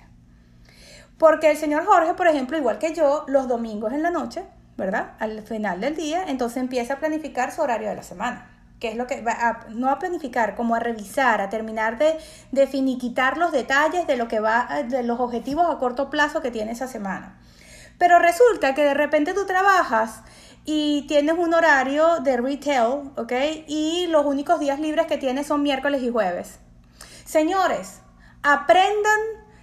Porque 1.19 1.51
el 1.51 1.57
señor 1.57 1.85
Jorge, 1.85 2.15
por 2.15 2.29
ejemplo, 2.29 2.57
igual 2.57 2.79
que 2.79 2.95
yo, 2.95 3.25
los 3.27 3.49
domingos 3.49 3.93
en 3.93 4.03
la 4.03 4.11
noche, 4.11 4.45
¿verdad? 4.77 5.13
Al 5.19 5.43
final 5.43 5.81
del 5.81 5.97
día, 5.97 6.25
entonces 6.27 6.59
empieza 6.59 6.95
a 6.95 6.99
planificar 6.99 7.53
su 7.53 7.63
horario 7.63 7.89
de 7.89 7.97
la 7.97 8.03
semana. 8.03 8.51
Que 8.81 8.89
es 8.89 8.97
lo 8.97 9.07
que 9.07 9.23
va 9.23 9.33
a, 9.33 9.67
no 9.71 9.89
a 9.89 9.99
planificar, 9.99 10.57
como 10.57 10.75
a 10.75 10.81
revisar, 10.81 11.41
a 11.41 11.49
terminar 11.49 11.97
de, 11.97 12.19
de 12.53 12.67
finiquitar 12.67 13.39
los 13.39 13.53
detalles 13.53 14.07
de 14.07 14.17
lo 14.17 14.29
que 14.29 14.41
va, 14.41 14.69
de 14.87 15.03
los 15.03 15.21
objetivos 15.21 15.67
a 15.71 15.79
corto 15.79 16.11
plazo 16.11 16.43
que 16.43 16.51
tiene 16.51 16.73
esa 16.73 16.89
semana. 16.89 17.39
Pero 17.99 18.19
resulta 18.19 18.75
que 18.75 18.83
de 18.83 18.95
repente 18.95 19.33
tú 19.33 19.47
trabajas 19.47 20.23
y 20.65 21.07
tienes 21.07 21.37
un 21.39 21.55
horario 21.55 22.21
de 22.21 22.37
retail, 22.37 23.11
¿ok? 23.17 23.33
Y 23.67 24.07
los 24.09 24.27
únicos 24.27 24.61
días 24.61 24.81
libres 24.81 25.07
que 25.07 25.19
tienes 25.19 25.47
son 25.47 25.63
miércoles 25.63 26.03
y 26.03 26.11
jueves. 26.11 26.59
Señores, 27.25 28.01
aprendan 28.43 29.21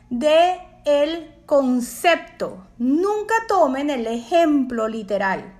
de 0.10 0.60
el 0.86 1.34
concepto. 1.46 2.65
Nunca 2.78 3.36
tomen 3.48 3.89
el 3.89 4.08
ejemplo 4.08 4.88
literal. 4.88 5.54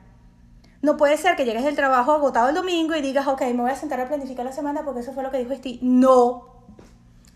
No 0.82 0.98
puede 0.98 1.18
ser 1.18 1.36
que 1.36 1.46
llegues 1.46 1.64
del 1.64 1.76
trabajo 1.76 2.12
agotado 2.12 2.50
el 2.50 2.56
domingo 2.56 2.96
y 2.96 3.02
digas, 3.02 3.28
ok, 3.28 3.42
me 3.42 3.62
voy 3.62 3.72
a 3.72 3.76
sentar 3.76 4.00
a 4.00 4.08
planificar 4.08 4.46
la 4.46 4.52
semana 4.52 4.84
porque 4.84 5.02
eso 5.02 5.14
fue 5.14 5.24
lo 5.24 5.30
que 5.30 5.38
dijo 5.38 5.54
Steve. 5.54 5.78
No, 5.82 6.52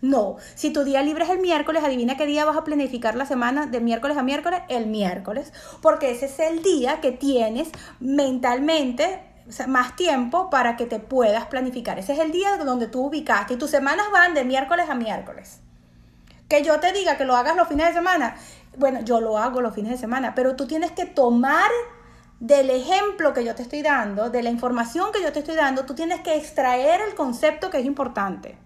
no, 0.02 0.36
si 0.54 0.72
tu 0.72 0.84
día 0.84 1.02
libre 1.02 1.24
es 1.24 1.30
el 1.30 1.38
miércoles, 1.38 1.82
adivina 1.82 2.16
qué 2.16 2.26
día 2.26 2.44
vas 2.44 2.56
a 2.56 2.64
planificar 2.64 3.14
la 3.14 3.24
semana 3.24 3.66
de 3.66 3.80
miércoles 3.80 4.16
a 4.16 4.22
miércoles, 4.22 4.60
el 4.68 4.86
miércoles, 4.86 5.52
porque 5.80 6.10
ese 6.10 6.26
es 6.26 6.38
el 6.38 6.62
día 6.62 7.00
que 7.00 7.12
tienes 7.12 7.70
mentalmente 7.98 9.22
más 9.68 9.96
tiempo 9.96 10.50
para 10.50 10.76
que 10.76 10.86
te 10.86 10.98
puedas 10.98 11.46
planificar. 11.46 11.98
Ese 11.98 12.12
es 12.12 12.18
el 12.18 12.30
día 12.30 12.56
donde 12.58 12.88
tú 12.88 13.06
ubicaste 13.06 13.54
y 13.54 13.56
tus 13.56 13.70
semanas 13.70 14.06
van 14.12 14.34
de 14.34 14.44
miércoles 14.44 14.88
a 14.90 14.94
miércoles. 14.94 15.60
Que 16.48 16.62
yo 16.62 16.78
te 16.80 16.92
diga 16.92 17.16
que 17.16 17.24
lo 17.24 17.36
hagas 17.36 17.56
los 17.56 17.68
fines 17.68 17.88
de 17.88 17.94
semana, 17.94 18.36
bueno, 18.76 19.00
yo 19.00 19.20
lo 19.20 19.38
hago 19.38 19.60
los 19.60 19.74
fines 19.74 19.92
de 19.92 19.98
semana, 19.98 20.34
pero 20.34 20.56
tú 20.56 20.66
tienes 20.66 20.92
que 20.92 21.06
tomar 21.06 21.70
del 22.40 22.70
ejemplo 22.70 23.32
que 23.32 23.44
yo 23.44 23.54
te 23.54 23.62
estoy 23.62 23.82
dando, 23.82 24.30
de 24.30 24.42
la 24.42 24.50
información 24.50 25.10
que 25.12 25.22
yo 25.22 25.32
te 25.32 25.38
estoy 25.38 25.56
dando, 25.56 25.86
tú 25.86 25.94
tienes 25.94 26.20
que 26.20 26.36
extraer 26.36 27.00
el 27.00 27.14
concepto 27.14 27.70
que 27.70 27.78
es 27.78 27.86
importante. 27.86 28.58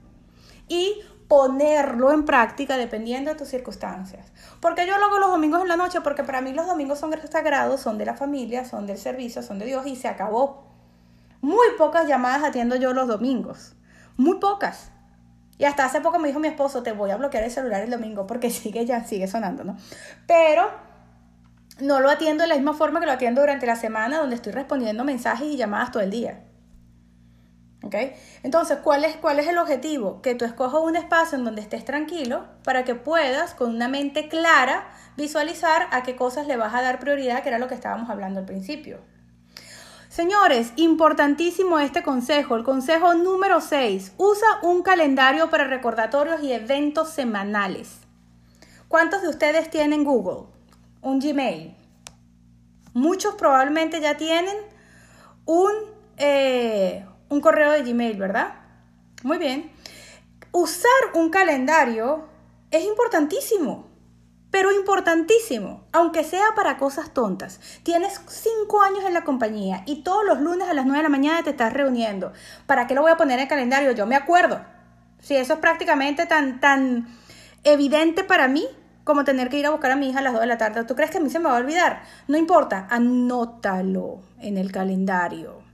Y 0.69 1.01
ponerlo 1.29 2.11
en 2.11 2.25
práctica 2.25 2.77
dependiendo 2.77 3.31
de 3.31 3.37
tus 3.37 3.47
circunstancias. 3.47 4.33
Porque 4.59 4.85
yo 4.85 4.99
lo 4.99 5.05
hago 5.05 5.21
los 5.21 5.31
domingos 5.31 5.63
en 5.63 5.69
la 5.69 5.77
noche, 5.77 6.01
porque 6.01 6.25
para 6.25 6.41
mí 6.41 6.53
los 6.53 6.67
domingos 6.67 6.99
son 6.99 7.13
sagrados, 7.31 7.81
son 7.81 7.99
de 7.99 8.05
la 8.05 8.15
familia, 8.15 8.65
son 8.65 8.89
del 8.89 8.99
servicio, 8.99 9.41
son 9.41 9.61
de 9.61 9.67
Dios 9.67 9.87
y 9.87 9.95
se 9.95 10.09
acabó. 10.09 10.65
Muy 11.41 11.69
pocas 11.79 12.09
llamadas 12.09 12.43
atiendo 12.43 12.75
yo 12.75 12.93
los 12.93 13.07
domingos. 13.07 13.77
Muy 14.17 14.39
pocas. 14.39 14.91
Y 15.61 15.67
hasta 15.67 15.85
hace 15.85 16.01
poco 16.01 16.19
me 16.19 16.29
dijo 16.29 16.41
mi 16.41 16.49
esposo, 16.49 16.83
te 16.83 16.93
voy 16.93 17.11
a 17.11 17.19
bloquear 17.19 17.45
el 17.45 17.51
celular 17.51 17.83
el 17.83 17.91
domingo 17.91 18.27
porque 18.27 18.49
sigue 18.51 18.87
ya, 18.87 19.05
sigue 19.05 19.29
sonando, 19.29 19.63
¿no? 19.63 19.77
Pero 20.27 20.71
no 21.81 22.01
lo 22.01 22.09
atiendo 22.09 22.43
de 22.43 22.49
la 22.49 22.55
misma 22.55 22.73
forma 22.73 22.99
que 22.99 23.05
lo 23.05 23.13
atiendo 23.13 23.43
durante 23.43 23.67
la 23.67 23.77
semana, 23.77 24.21
donde 24.21 24.37
estoy 24.37 24.53
respondiendo 24.53 25.05
mensajes 25.05 25.47
y 25.47 25.59
llamadas 25.59 25.93
todo 25.93 26.03
el 26.03 26.11
día. 26.11 26.45
Entonces, 28.43 28.79
¿cuál 28.83 29.05
es, 29.05 29.17
¿cuál 29.17 29.39
es 29.39 29.49
el 29.49 29.59
objetivo? 29.59 30.23
Que 30.23 30.35
tú 30.35 30.47
escojas 30.47 30.81
un 30.81 30.97
espacio 30.97 31.37
en 31.37 31.45
donde 31.45 31.61
estés 31.61 31.85
tranquilo 31.85 32.47
para 32.65 32.85
que 32.85 32.95
puedas, 32.95 33.53
con 33.53 33.75
una 33.75 33.89
mente 33.89 34.29
clara, 34.29 34.89
visualizar 35.17 35.89
a 35.91 36.03
qué 36.03 36.17
cosas 36.17 36.47
le 36.47 36.57
vas 36.57 36.73
a 36.73 36.81
dar 36.81 37.01
prioridad, 37.01 37.43
que 37.43 37.49
era 37.49 37.59
lo 37.59 37.69
que 37.69 37.75
estábamos 37.75 38.09
hablando 38.09 38.41
al 38.41 38.47
principio. 38.47 39.01
Señores, 40.21 40.75
importantísimo 40.77 41.79
este 41.79 42.03
consejo. 42.03 42.55
El 42.55 42.63
consejo 42.63 43.15
número 43.15 43.63
6. 43.63 44.13
Usa 44.19 44.49
un 44.61 44.83
calendario 44.83 45.49
para 45.49 45.65
recordatorios 45.65 46.43
y 46.43 46.53
eventos 46.53 47.09
semanales. 47.09 48.01
¿Cuántos 48.87 49.23
de 49.23 49.29
ustedes 49.29 49.71
tienen 49.71 50.05
Google? 50.05 50.49
Un 51.01 51.21
Gmail. 51.21 51.75
Muchos 52.93 53.35
probablemente 53.37 53.99
ya 54.03 54.19
tienen 54.19 54.59
un, 55.47 55.73
eh, 56.19 57.07
un 57.31 57.41
correo 57.41 57.73
de 57.73 57.83
Gmail, 57.83 58.19
¿verdad? 58.19 58.57
Muy 59.23 59.39
bien. 59.39 59.73
Usar 60.53 61.15
un 61.15 61.31
calendario 61.31 62.29
es 62.71 62.85
importantísimo, 62.85 63.89
pero 64.51 64.73
importantísimo, 64.73 65.85
aunque 65.93 66.25
sea 66.25 66.55
para 66.57 66.77
cosas 66.77 67.13
tontas. 67.13 67.61
Tienes 67.83 68.21
cinco 68.27 68.83
años 68.83 69.05
en 69.07 69.15
la 69.15 69.25
compañía 69.25 69.83
y 69.87 70.03
todos 70.03 70.25
los 70.25 70.41
lunes 70.41 70.69
a 70.69 70.75
las 70.75 70.87
9 70.87 70.99
de 70.99 71.03
la 71.05 71.09
mañana 71.09 71.43
te 71.43 71.51
estás 71.51 71.73
reuniendo. 71.73 72.33
¿Para 72.67 72.87
qué 72.87 72.95
lo 72.95 73.03
voy 73.03 73.13
a 73.13 73.17
poner 73.17 73.39
en 73.39 73.45
el 73.45 73.49
calendario? 73.49 73.93
Yo 73.93 74.07
me 74.07 74.17
acuerdo. 74.17 74.61
Si 75.21 75.37
eso 75.37 75.55
es 75.55 75.59
prácticamente 75.61 76.27
tan, 76.27 76.61
tan 76.61 77.09
evidente 77.65 78.25
para 78.25 78.49
mí 78.49 78.67
como 79.05 79.25
tener 79.25 79.49
que 79.49 79.59
ir 79.59 79.67
a 79.67 79.71
buscar 79.71 79.93
a 79.93 79.97
mi 79.97 80.11
hija 80.11 80.21
a 80.21 80.23
las 80.23 80.33
2 80.33 80.41
de 80.41 80.47
la 80.47 80.59
tarde. 80.59 80.85
¿Tú 80.85 80.95
crees 80.95 81.11
que 81.11 81.19
a 81.19 81.21
mí 81.21 81.31
se 81.31 81.39
me 81.39 81.47
va 81.47 81.57
a 81.57 81.61
olvidar? 81.61 82.03
No 82.29 82.37
importa, 82.37 82.87
anótalo 82.91 84.21
en 84.41 84.57
el 84.57 84.73
calendario 84.73 85.71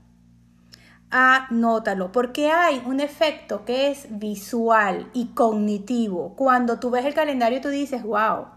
Anótalo, 1.09 2.11
porque 2.11 2.51
hay 2.51 2.83
un 2.85 2.99
efecto 2.99 3.63
que 3.63 3.89
es 3.89 4.07
visual 4.09 5.09
y 5.13 5.27
cognitivo. 5.27 6.33
Cuando 6.35 6.79
tú 6.79 6.89
ves 6.89 7.05
el 7.05 7.13
calendario, 7.13 7.61
tú 7.61 7.69
dices, 7.69 8.03
wow, 8.03 8.47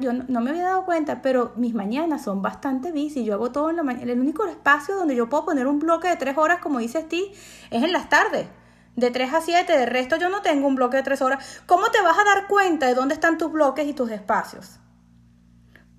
yo 0.00 0.12
no, 0.12 0.40
me 0.40 0.50
había 0.50 0.64
dado 0.64 0.84
cuenta, 0.84 1.22
pero 1.22 1.52
mis 1.56 1.74
mañanas 1.74 2.22
son 2.22 2.42
bastante 2.42 2.92
busy. 2.92 3.24
Yo 3.24 3.34
hago 3.34 3.52
todo 3.52 3.70
en 3.70 3.76
la 3.76 3.82
mañana. 3.82 4.12
El 4.12 4.20
único 4.20 4.46
espacio 4.46 4.96
donde 4.96 5.16
yo 5.16 5.28
puedo 5.28 5.44
poner 5.44 5.66
un 5.66 5.78
bloque 5.78 6.08
de 6.08 6.16
tres 6.16 6.36
horas, 6.36 6.58
como 6.60 6.78
dices 6.78 7.08
ti, 7.08 7.32
es 7.70 7.82
en 7.82 7.92
las 7.92 8.08
tardes. 8.08 8.46
De 8.94 9.10
3 9.10 9.32
a 9.32 9.40
7, 9.40 9.72
de 9.72 9.86
resto 9.86 10.16
yo 10.16 10.28
no 10.28 10.42
tengo 10.42 10.66
un 10.66 10.74
bloque 10.74 10.98
de 10.98 11.02
tres 11.02 11.22
horas. 11.22 11.62
¿Cómo 11.64 11.90
te 11.90 12.02
vas 12.02 12.18
a 12.18 12.24
dar 12.24 12.46
cuenta 12.46 12.86
de 12.86 12.94
dónde 12.94 13.14
están 13.14 13.38
tus 13.38 13.50
bloques 13.50 13.86
y 13.86 13.94
tus 13.94 14.10
espacios? 14.10 14.80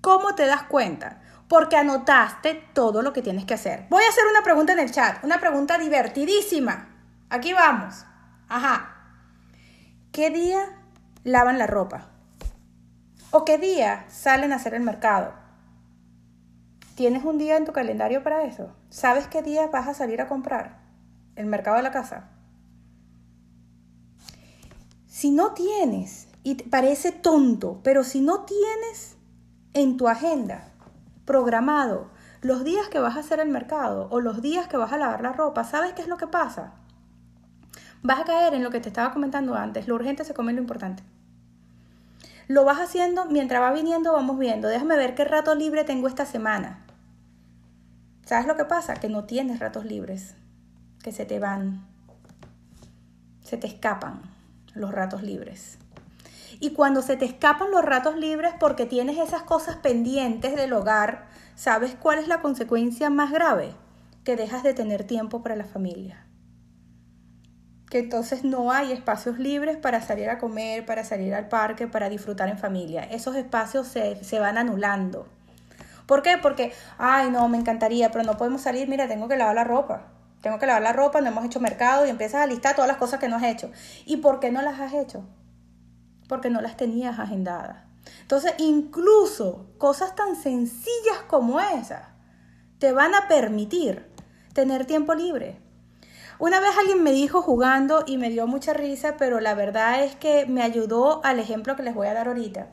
¿Cómo 0.00 0.36
te 0.36 0.46
das 0.46 0.62
cuenta? 0.62 1.20
porque 1.48 1.76
anotaste 1.76 2.54
todo 2.72 3.02
lo 3.02 3.12
que 3.12 3.22
tienes 3.22 3.44
que 3.44 3.54
hacer. 3.54 3.86
Voy 3.90 4.02
a 4.02 4.08
hacer 4.08 4.24
una 4.30 4.42
pregunta 4.42 4.72
en 4.72 4.78
el 4.78 4.90
chat, 4.90 5.22
una 5.24 5.38
pregunta 5.38 5.78
divertidísima. 5.78 6.88
Aquí 7.30 7.52
vamos. 7.52 8.04
Ajá. 8.48 8.96
¿Qué 10.12 10.30
día 10.30 10.64
lavan 11.22 11.58
la 11.58 11.66
ropa? 11.66 12.13
¿O 13.36 13.44
qué 13.44 13.58
día 13.58 14.04
salen 14.08 14.52
a 14.52 14.56
hacer 14.56 14.74
el 14.74 14.84
mercado? 14.84 15.32
¿Tienes 16.94 17.24
un 17.24 17.36
día 17.36 17.56
en 17.56 17.64
tu 17.64 17.72
calendario 17.72 18.22
para 18.22 18.44
eso? 18.44 18.70
¿Sabes 18.90 19.26
qué 19.26 19.42
día 19.42 19.66
vas 19.66 19.88
a 19.88 19.94
salir 19.94 20.20
a 20.20 20.28
comprar? 20.28 20.78
¿El 21.34 21.46
mercado 21.46 21.76
de 21.76 21.82
la 21.82 21.90
casa? 21.90 22.28
Si 25.08 25.32
no 25.32 25.50
tienes, 25.50 26.28
y 26.44 26.54
parece 26.62 27.10
tonto, 27.10 27.80
pero 27.82 28.04
si 28.04 28.20
no 28.20 28.42
tienes 28.42 29.16
en 29.72 29.96
tu 29.96 30.06
agenda 30.06 30.68
programado 31.24 32.12
los 32.40 32.62
días 32.62 32.86
que 32.86 33.00
vas 33.00 33.16
a 33.16 33.20
hacer 33.20 33.40
el 33.40 33.48
mercado 33.48 34.06
o 34.12 34.20
los 34.20 34.42
días 34.42 34.68
que 34.68 34.76
vas 34.76 34.92
a 34.92 34.96
lavar 34.96 35.22
la 35.22 35.32
ropa, 35.32 35.64
¿sabes 35.64 35.92
qué 35.94 36.02
es 36.02 36.08
lo 36.08 36.18
que 36.18 36.28
pasa? 36.28 36.74
Vas 38.00 38.20
a 38.20 38.24
caer 38.26 38.54
en 38.54 38.62
lo 38.62 38.70
que 38.70 38.78
te 38.78 38.90
estaba 38.90 39.12
comentando 39.12 39.56
antes, 39.56 39.88
lo 39.88 39.96
urgente 39.96 40.24
se 40.24 40.34
come 40.34 40.52
lo 40.52 40.60
importante. 40.60 41.02
Lo 42.46 42.64
vas 42.64 42.78
haciendo 42.78 43.24
mientras 43.26 43.62
va 43.62 43.72
viniendo, 43.72 44.12
vamos 44.12 44.38
viendo. 44.38 44.68
Déjame 44.68 44.96
ver 44.96 45.14
qué 45.14 45.24
rato 45.24 45.54
libre 45.54 45.84
tengo 45.84 46.08
esta 46.08 46.26
semana. 46.26 46.84
¿Sabes 48.26 48.46
lo 48.46 48.56
que 48.56 48.64
pasa? 48.64 48.94
Que 48.94 49.08
no 49.08 49.24
tienes 49.24 49.60
ratos 49.60 49.84
libres, 49.84 50.34
que 51.02 51.12
se 51.12 51.26
te 51.26 51.38
van, 51.38 51.86
se 53.42 53.56
te 53.56 53.66
escapan 53.66 54.22
los 54.74 54.92
ratos 54.92 55.22
libres. 55.22 55.78
Y 56.60 56.70
cuando 56.70 57.02
se 57.02 57.16
te 57.16 57.24
escapan 57.24 57.70
los 57.70 57.84
ratos 57.84 58.16
libres 58.16 58.54
porque 58.58 58.86
tienes 58.86 59.18
esas 59.18 59.42
cosas 59.42 59.76
pendientes 59.76 60.56
del 60.56 60.72
hogar, 60.72 61.26
¿sabes 61.54 61.94
cuál 61.94 62.18
es 62.18 62.28
la 62.28 62.40
consecuencia 62.40 63.10
más 63.10 63.30
grave? 63.30 63.74
Que 64.24 64.36
dejas 64.36 64.62
de 64.62 64.72
tener 64.72 65.04
tiempo 65.04 65.42
para 65.42 65.56
la 65.56 65.64
familia. 65.64 66.23
Que 67.94 68.00
entonces 68.00 68.42
no 68.42 68.72
hay 68.72 68.90
espacios 68.90 69.38
libres 69.38 69.76
para 69.76 70.02
salir 70.02 70.28
a 70.28 70.40
comer, 70.40 70.84
para 70.84 71.04
salir 71.04 71.32
al 71.32 71.46
parque, 71.46 71.86
para 71.86 72.08
disfrutar 72.08 72.48
en 72.48 72.58
familia. 72.58 73.04
Esos 73.04 73.36
espacios 73.36 73.86
se, 73.86 74.24
se 74.24 74.40
van 74.40 74.58
anulando. 74.58 75.28
¿Por 76.04 76.22
qué? 76.22 76.36
Porque, 76.36 76.72
ay, 76.98 77.30
no, 77.30 77.48
me 77.48 77.56
encantaría, 77.56 78.10
pero 78.10 78.24
no 78.24 78.36
podemos 78.36 78.62
salir, 78.62 78.88
mira, 78.88 79.06
tengo 79.06 79.28
que 79.28 79.36
lavar 79.36 79.54
la 79.54 79.62
ropa. 79.62 80.08
Tengo 80.42 80.58
que 80.58 80.66
lavar 80.66 80.82
la 80.82 80.92
ropa, 80.92 81.20
no 81.20 81.28
hemos 81.28 81.44
hecho 81.44 81.60
mercado 81.60 82.04
y 82.04 82.10
empiezas 82.10 82.40
a 82.42 82.46
listar 82.48 82.74
todas 82.74 82.88
las 82.88 82.96
cosas 82.96 83.20
que 83.20 83.28
no 83.28 83.36
has 83.36 83.44
hecho. 83.44 83.70
¿Y 84.04 84.16
por 84.16 84.40
qué 84.40 84.50
no 84.50 84.60
las 84.60 84.80
has 84.80 84.92
hecho? 84.92 85.24
porque 86.28 86.50
no 86.50 86.60
las 86.60 86.76
tenías 86.76 87.18
agendadas. 87.18 87.84
Entonces, 88.20 88.54
incluso 88.58 89.66
cosas 89.78 90.14
tan 90.14 90.36
sencillas 90.36 91.18
como 91.28 91.60
esas 91.60 92.02
te 92.78 92.92
van 92.92 93.14
a 93.14 93.28
permitir 93.28 94.10
tener 94.52 94.84
tiempo 94.84 95.14
libre. 95.14 95.60
Una 96.38 96.60
vez 96.60 96.70
alguien 96.78 97.02
me 97.02 97.12
dijo 97.12 97.42
jugando 97.42 98.04
y 98.06 98.18
me 98.18 98.30
dio 98.30 98.46
mucha 98.46 98.72
risa, 98.72 99.16
pero 99.18 99.40
la 99.40 99.54
verdad 99.54 100.02
es 100.02 100.16
que 100.16 100.46
me 100.46 100.62
ayudó 100.62 101.24
al 101.24 101.38
ejemplo 101.38 101.76
que 101.76 101.82
les 101.82 101.94
voy 101.94 102.06
a 102.08 102.14
dar 102.14 102.28
ahorita. 102.28 102.68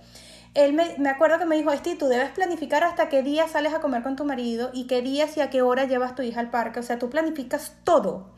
Él 0.53 0.73
me, 0.73 0.95
me 0.97 1.09
acuerdo 1.09 1.39
que 1.39 1.45
me 1.45 1.55
dijo, 1.55 1.71
Esti, 1.71 1.95
tú 1.95 2.07
debes 2.07 2.31
planificar 2.31 2.83
hasta 2.83 3.07
qué 3.07 3.23
día 3.23 3.47
sales 3.47 3.73
a 3.73 3.79
comer 3.79 4.03
con 4.03 4.15
tu 4.15 4.25
marido 4.25 4.71
y 4.73 4.87
qué 4.87 5.01
días 5.01 5.37
y 5.37 5.41
a 5.41 5.49
qué 5.49 5.61
hora 5.61 5.85
llevas 5.85 6.15
tu 6.15 6.23
hija 6.23 6.39
al 6.39 6.49
parque. 6.49 6.79
O 6.79 6.83
sea, 6.83 6.99
tú 6.99 7.09
planificas 7.09 7.77
todo. 7.83 8.31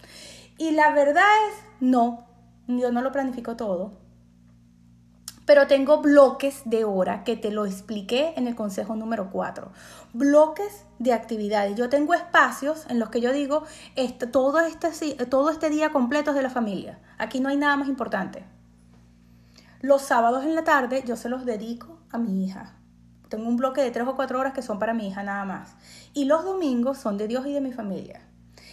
Y 0.58 0.72
la 0.72 0.92
verdad 0.92 1.24
es, 1.50 1.66
no, 1.80 2.28
yo 2.68 2.92
no 2.92 3.02
lo 3.02 3.12
planifico 3.12 3.56
todo 3.56 4.03
pero 5.46 5.68
tengo 5.68 6.02
bloques 6.02 6.62
de 6.66 6.86
hora 6.86 7.24
que 7.24 7.36
te 7.36 7.52
lo 7.52 7.66
expliqué 7.66 8.34
en 8.38 8.48
el 8.48 8.56
consejo 8.56 8.96
número 8.96 9.30
4. 9.32 9.72
Bloques 10.14 10.86
de 11.00 11.14
actividades. 11.14 11.76
Yo 11.76 11.90
tengo 11.90 12.14
espacios 12.14 12.86
en 12.90 13.00
los 13.00 13.10
que 13.10 13.22
yo 13.22 13.34
digo 13.34 13.64
todo, 14.32 14.60
este, 14.62 15.26
todo 15.26 15.50
este 15.50 15.70
día 15.70 15.92
completo 15.92 16.32
es 16.32 16.38
de 16.38 16.44
la 16.44 16.50
familia. 16.50 17.00
Aquí 17.18 17.40
no 17.40 17.50
hay 17.50 17.58
nada 17.58 17.76
más 17.76 17.88
importante. 17.88 18.46
Los 19.82 20.02
sábados 20.04 20.46
en 20.46 20.56
la 20.56 20.64
tarde 20.64 21.04
yo 21.06 21.18
se 21.18 21.28
los 21.30 21.46
dedico 21.46 22.00
a 22.10 22.18
mi 22.18 22.46
hija. 22.46 22.78
Tengo 23.28 23.50
un 23.50 23.58
bloque 23.58 23.82
de 23.82 23.92
tres 23.92 24.08
o 24.08 24.16
cuatro 24.16 24.40
horas 24.40 24.54
que 24.54 24.62
son 24.62 24.80
para 24.80 24.94
mi 24.94 25.08
hija 25.08 25.24
nada 25.24 25.44
más. 25.44 25.76
Y 26.14 26.26
los 26.26 26.46
domingos 26.46 27.00
son 27.00 27.18
de 27.18 27.28
Dios 27.28 27.46
y 27.48 27.52
de 27.52 27.62
mi 27.62 27.74
familia. 27.74 28.22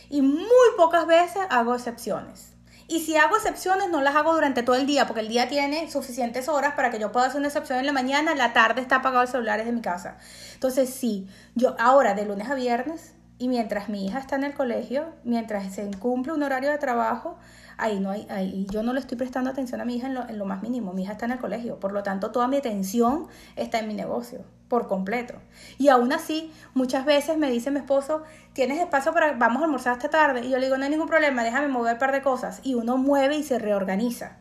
Y 0.09 0.23
muy 0.23 0.68
pocas 0.77 1.07
veces 1.07 1.43
hago 1.51 1.75
excepciones. 1.75 2.50
Y 2.91 2.99
si 2.99 3.14
hago 3.14 3.36
excepciones, 3.36 3.88
no 3.88 4.01
las 4.01 4.16
hago 4.16 4.34
durante 4.34 4.64
todo 4.64 4.74
el 4.74 4.84
día, 4.84 5.07
porque 5.07 5.20
el 5.20 5.28
día 5.28 5.49
tiene 5.49 5.88
suficientes 5.88 6.49
horas 6.49 6.74
para 6.74 6.91
que 6.91 6.99
yo 6.99 7.12
pueda 7.12 7.26
hacer 7.26 7.38
una 7.38 7.47
excepción 7.47 7.78
en 7.78 7.86
la 7.86 7.93
mañana, 7.93 8.34
la 8.34 8.53
tarde 8.53 8.80
está 8.80 8.97
apagado 8.97 9.22
el 9.22 9.28
celular 9.28 9.64
de 9.64 9.70
mi 9.70 9.80
casa. 9.80 10.16
Entonces, 10.55 10.91
sí, 10.91 11.28
yo 11.55 11.76
ahora 11.78 12.14
de 12.14 12.24
lunes 12.24 12.51
a 12.51 12.57
viernes, 12.57 13.14
y 13.38 13.47
mientras 13.47 13.88
mi 13.88 14.07
hija 14.07 14.18
está 14.18 14.34
en 14.34 14.43
el 14.43 14.55
colegio, 14.55 15.07
mientras 15.22 15.72
se 15.72 15.88
cumple 16.01 16.32
un 16.32 16.43
horario 16.43 16.68
de 16.68 16.78
trabajo, 16.78 17.38
ahí 17.81 17.99
no 17.99 18.11
hay, 18.11 18.26
ahí 18.31 18.66
yo 18.70 18.83
no 18.83 18.93
le 18.93 19.01
estoy 19.01 19.16
prestando 19.16 19.51
atención 19.51 19.81
a 19.81 19.85
mi 19.85 19.97
hija 19.97 20.07
en 20.07 20.14
lo, 20.14 20.28
en 20.28 20.39
lo 20.39 20.45
más 20.45 20.62
mínimo. 20.62 20.93
Mi 20.93 21.03
hija 21.03 21.12
está 21.12 21.26
en 21.26 21.33
el 21.33 21.39
colegio, 21.39 21.81
por 21.81 21.93
lo 21.93 22.03
tanto 22.03 22.31
toda 22.31 22.47
mi 22.47 22.57
atención 22.57 23.26
está 23.57 23.78
en 23.78 23.89
mi 23.89 23.95
negocio, 23.95 24.45
por 24.68 24.87
completo. 24.87 25.35
Y 25.78 25.89
aún 25.89 26.12
así, 26.12 26.53
muchas 26.74 27.05
veces 27.05 27.39
me 27.39 27.51
dice 27.51 27.70
mi 27.70 27.78
esposo, 27.78 28.22
¿tienes 28.53 28.78
espacio 28.78 29.12
para, 29.12 29.33
vamos 29.33 29.62
a 29.62 29.64
almorzar 29.64 29.95
esta 29.95 30.11
tarde? 30.11 30.45
Y 30.45 30.51
yo 30.51 30.59
le 30.59 30.66
digo, 30.66 30.76
no 30.76 30.85
hay 30.85 30.91
ningún 30.91 31.09
problema, 31.09 31.43
déjame 31.43 31.68
mover 31.68 31.95
un 31.95 31.99
par 31.99 32.12
de 32.12 32.22
cosas. 32.22 32.61
Y 32.62 32.74
uno 32.74 32.97
mueve 32.97 33.37
y 33.37 33.43
se 33.43 33.59
reorganiza, 33.59 34.37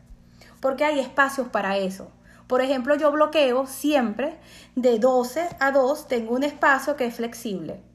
porque 0.59 0.85
hay 0.85 0.99
espacios 0.99 1.47
para 1.47 1.77
eso. 1.77 2.11
Por 2.47 2.61
ejemplo, 2.61 2.95
yo 2.95 3.11
bloqueo 3.11 3.67
siempre 3.67 4.37
de 4.75 4.99
12 4.99 5.47
a 5.59 5.71
2, 5.71 6.07
tengo 6.07 6.35
un 6.35 6.43
espacio 6.43 6.95
que 6.95 7.05
es 7.05 7.15
flexible 7.15 7.88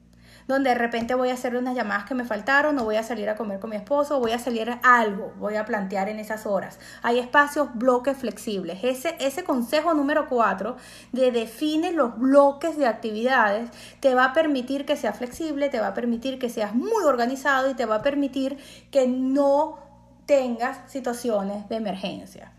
donde 0.47 0.69
de 0.69 0.75
repente 0.75 1.15
voy 1.15 1.29
a 1.29 1.33
hacer 1.33 1.55
unas 1.55 1.75
llamadas 1.75 2.05
que 2.05 2.13
me 2.13 2.23
faltaron, 2.23 2.77
o 2.77 2.83
voy 2.83 2.97
a 2.97 3.03
salir 3.03 3.29
a 3.29 3.35
comer 3.35 3.59
con 3.59 3.71
mi 3.71 3.75
esposo, 3.75 4.17
o 4.17 4.19
voy 4.19 4.31
a 4.31 4.39
salir 4.39 4.69
a 4.69 4.79
algo, 4.83 5.33
voy 5.37 5.55
a 5.55 5.65
plantear 5.65 6.07
en 6.07 6.19
esas 6.19 6.45
horas. 6.45 6.79
Hay 7.01 7.17
espacios, 7.17 7.69
bloques 7.73 8.17
flexibles. 8.17 8.79
Ese, 8.83 9.15
ese 9.19 9.43
consejo 9.43 9.93
número 9.93 10.27
cuatro 10.29 10.77
de 11.11 11.31
define 11.31 11.91
los 11.91 12.17
bloques 12.17 12.77
de 12.77 12.85
actividades 12.85 13.69
te 13.99 14.13
va 14.13 14.25
a 14.25 14.33
permitir 14.33 14.85
que 14.85 14.95
sea 14.95 15.13
flexible, 15.13 15.69
te 15.69 15.79
va 15.79 15.87
a 15.87 15.93
permitir 15.93 16.37
que 16.37 16.49
seas 16.49 16.75
muy 16.75 17.03
organizado 17.03 17.69
y 17.69 17.73
te 17.73 17.85
va 17.85 17.95
a 17.95 18.01
permitir 18.03 18.57
que 18.91 19.07
no 19.07 19.79
tengas 20.27 20.79
situaciones 20.91 21.67
de 21.69 21.77
emergencia. 21.77 22.51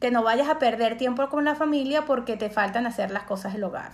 Que 0.00 0.10
no 0.10 0.22
vayas 0.22 0.48
a 0.48 0.58
perder 0.58 0.96
tiempo 0.96 1.28
con 1.28 1.44
la 1.44 1.54
familia 1.54 2.04
porque 2.04 2.36
te 2.36 2.50
faltan 2.50 2.86
hacer 2.86 3.10
las 3.10 3.24
cosas 3.24 3.52
del 3.52 3.64
hogar. 3.64 3.92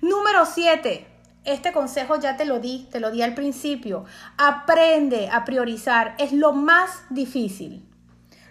Número 0.00 0.46
7 0.46 1.11
este 1.44 1.72
consejo 1.72 2.16
ya 2.16 2.36
te 2.36 2.44
lo 2.44 2.60
di, 2.60 2.88
te 2.90 3.00
lo 3.00 3.10
di 3.10 3.22
al 3.22 3.34
principio. 3.34 4.04
Aprende 4.38 5.28
a 5.30 5.44
priorizar, 5.44 6.14
es 6.18 6.32
lo 6.32 6.52
más 6.52 7.02
difícil. 7.10 7.88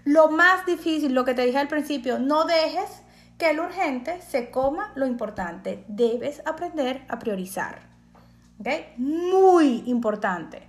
Lo 0.03 0.29
más 0.29 0.65
difícil, 0.65 1.13
lo 1.13 1.25
que 1.25 1.33
te 1.33 1.45
dije 1.45 1.57
al 1.57 1.67
principio, 1.67 2.19
no 2.19 2.45
dejes 2.45 2.89
que 3.37 3.53
lo 3.53 3.63
urgente 3.63 4.21
se 4.21 4.51
coma 4.51 4.91
lo 4.95 5.05
importante. 5.05 5.85
Debes 5.87 6.41
aprender 6.45 7.05
a 7.07 7.19
priorizar. 7.19 7.79
¿Okay? 8.59 8.93
Muy 8.97 9.83
importante. 9.87 10.67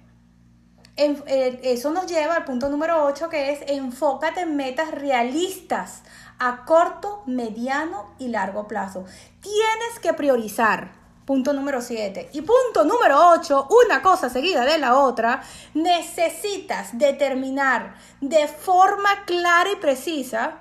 Eh, 0.97 1.61
eso 1.65 1.91
nos 1.91 2.07
lleva 2.07 2.37
al 2.37 2.45
punto 2.45 2.69
número 2.69 3.05
8 3.05 3.31
que 3.31 3.53
es 3.53 3.61
enfócate 3.67 4.43
en 4.43 4.57
metas 4.57 4.91
realistas 4.91 6.03
a 6.39 6.65
corto, 6.65 7.23
mediano 7.27 8.15
y 8.19 8.29
largo 8.29 8.69
plazo. 8.69 9.05
Tienes 9.41 9.99
que 10.01 10.13
priorizar. 10.13 11.02
Punto 11.25 11.53
número 11.53 11.81
7. 11.81 12.31
Y 12.33 12.43
punto 12.43 12.85
número 12.85 13.31
8, 13.31 13.69
una 13.87 14.03
cosa 14.03 14.29
seguida 14.29 14.65
de 14.65 14.79
la 14.79 14.99
otra, 14.99 15.43
necesitas 15.75 16.99
determinar 16.99 17.95
de 18.21 18.49
forma 18.49 19.25
clara 19.25 19.71
y 19.71 19.77
precisa 19.77 20.59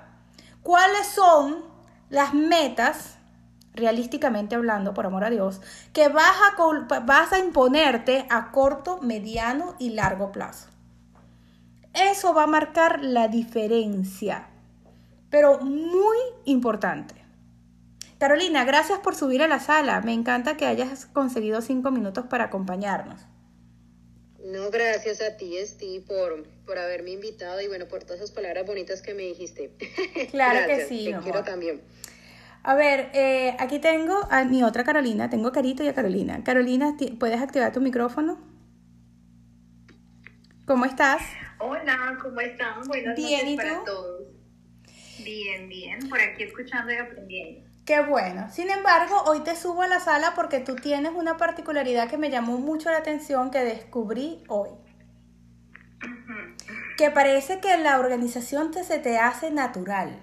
cuáles 0.62 1.06
son 1.08 1.64
las 2.10 2.32
metas, 2.32 3.16
realísticamente 3.74 4.54
hablando, 4.54 4.94
por 4.94 5.06
amor 5.06 5.24
a 5.24 5.30
Dios, 5.30 5.60
que 5.92 6.08
vas 6.08 6.36
a, 6.56 7.00
vas 7.00 7.32
a 7.32 7.38
imponerte 7.38 8.26
a 8.30 8.52
corto, 8.52 9.00
mediano 9.02 9.74
y 9.78 9.90
largo 9.90 10.30
plazo. 10.30 10.68
Eso 11.94 12.34
va 12.34 12.44
a 12.44 12.46
marcar 12.46 13.02
la 13.02 13.28
diferencia, 13.28 14.46
pero 15.28 15.58
muy 15.60 16.16
importante. 16.44 17.21
Carolina, 18.22 18.64
gracias 18.64 19.00
por 19.00 19.16
subir 19.16 19.42
a 19.42 19.48
la 19.48 19.58
sala. 19.58 20.00
Me 20.00 20.12
encanta 20.12 20.56
que 20.56 20.64
hayas 20.64 21.06
conseguido 21.06 21.60
cinco 21.60 21.90
minutos 21.90 22.26
para 22.26 22.44
acompañarnos. 22.44 23.26
No, 24.44 24.70
gracias 24.70 25.20
a 25.20 25.36
ti, 25.36 25.56
Steve, 25.66 26.04
por, 26.06 26.46
por 26.64 26.78
haberme 26.78 27.10
invitado 27.10 27.60
y 27.60 27.66
bueno, 27.66 27.88
por 27.88 28.04
todas 28.04 28.20
esas 28.20 28.30
palabras 28.30 28.64
bonitas 28.64 29.02
que 29.02 29.12
me 29.14 29.24
dijiste. 29.24 29.76
Claro 30.30 30.68
que 30.68 30.86
sí. 30.86 31.10
Te 31.12 31.18
quiero 31.18 31.42
también. 31.42 31.82
A 32.62 32.76
ver, 32.76 33.10
eh, 33.12 33.56
aquí 33.58 33.80
tengo 33.80 34.16
a 34.30 34.44
mi 34.44 34.62
otra 34.62 34.84
Carolina, 34.84 35.28
tengo 35.28 35.48
a 35.48 35.52
Carito 35.52 35.82
y 35.82 35.88
a 35.88 35.94
Carolina. 35.94 36.44
Carolina, 36.44 36.96
¿puedes 37.18 37.42
activar 37.42 37.72
tu 37.72 37.80
micrófono? 37.80 38.38
¿Cómo 40.64 40.84
estás? 40.84 41.22
Hola, 41.58 42.16
¿cómo 42.22 42.40
están? 42.40 42.86
Buenas 42.86 43.16
bien, 43.16 43.56
noches 43.56 43.56
para 43.56 43.84
todos. 43.84 44.28
Bien, 45.24 45.68
bien, 45.68 46.08
por 46.08 46.20
aquí 46.20 46.44
escuchando 46.44 46.92
y 46.92 46.98
aprendiendo. 46.98 47.71
Qué 47.84 48.00
bueno. 48.00 48.48
Sin 48.50 48.70
embargo, 48.70 49.22
hoy 49.26 49.40
te 49.40 49.56
subo 49.56 49.82
a 49.82 49.88
la 49.88 50.00
sala 50.00 50.32
porque 50.34 50.60
tú 50.60 50.76
tienes 50.76 51.12
una 51.14 51.36
particularidad 51.36 52.08
que 52.08 52.18
me 52.18 52.30
llamó 52.30 52.58
mucho 52.58 52.90
la 52.90 52.98
atención 52.98 53.50
que 53.50 53.64
descubrí 53.64 54.44
hoy. 54.48 54.70
Que 56.96 57.10
parece 57.10 57.60
que 57.60 57.76
la 57.78 57.98
organización 57.98 58.70
te, 58.70 58.84
se 58.84 58.98
te 58.98 59.18
hace 59.18 59.50
natural 59.50 60.18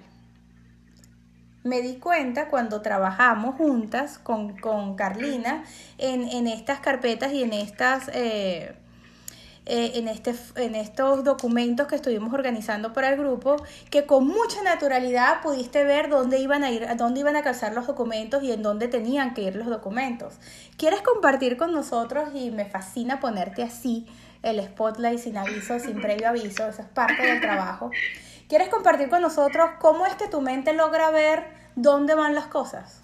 me 1.63 1.81
di 1.81 1.97
cuenta 1.97 2.47
cuando 2.47 2.81
trabajamos 2.81 3.55
juntas 3.55 4.17
con, 4.17 4.55
Carlina 4.95 5.63
en, 5.97 6.47
estas 6.47 6.79
carpetas 6.79 7.31
y 7.33 7.43
en 7.43 7.53
estas... 7.53 8.09
Eh, 8.13 8.75
eh, 9.69 9.99
en, 9.99 10.07
este, 10.07 10.33
en 10.55 10.73
estos 10.73 11.23
documentos 11.23 11.85
que 11.85 11.95
estuvimos 11.95 12.33
organizando 12.33 12.91
para 12.91 13.09
el 13.09 13.19
grupo, 13.19 13.55
que 13.91 14.07
con 14.07 14.27
mucha 14.27 14.63
naturalidad 14.63 15.41
pudiste 15.43 15.83
ver 15.83 16.09
dónde 16.09 16.39
iban 16.39 16.63
a 16.63 16.71
ir, 16.71 16.87
dónde 16.97 17.19
iban 17.19 17.35
a 17.35 17.43
calzar 17.43 17.73
los 17.73 17.85
documentos 17.85 18.41
y 18.41 18.51
en 18.51 18.63
dónde 18.63 18.87
tenían 18.87 19.35
que 19.35 19.43
ir 19.43 19.55
los 19.55 19.67
documentos. 19.67 20.33
¿Quieres 20.75 21.01
compartir 21.03 21.55
con 21.55 21.71
nosotros? 21.71 22.29
Y 22.33 22.49
me 22.49 22.65
fascina 22.65 23.19
ponerte 23.19 23.61
así 23.61 24.07
el 24.41 24.59
spotlight 24.63 25.19
sin 25.19 25.37
aviso, 25.37 25.79
sin 25.79 26.01
previo 26.01 26.29
aviso, 26.29 26.67
eso 26.67 26.81
es 26.81 26.87
parte 26.87 27.21
del 27.21 27.39
trabajo. 27.39 27.91
¿Quieres 28.47 28.69
compartir 28.69 29.09
con 29.09 29.21
nosotros 29.21 29.69
cómo 29.79 30.07
es 30.07 30.15
que 30.15 30.27
tu 30.27 30.41
mente 30.41 30.73
logra 30.73 31.11
ver 31.11 31.45
dónde 31.75 32.15
van 32.15 32.33
las 32.33 32.47
cosas? 32.47 32.98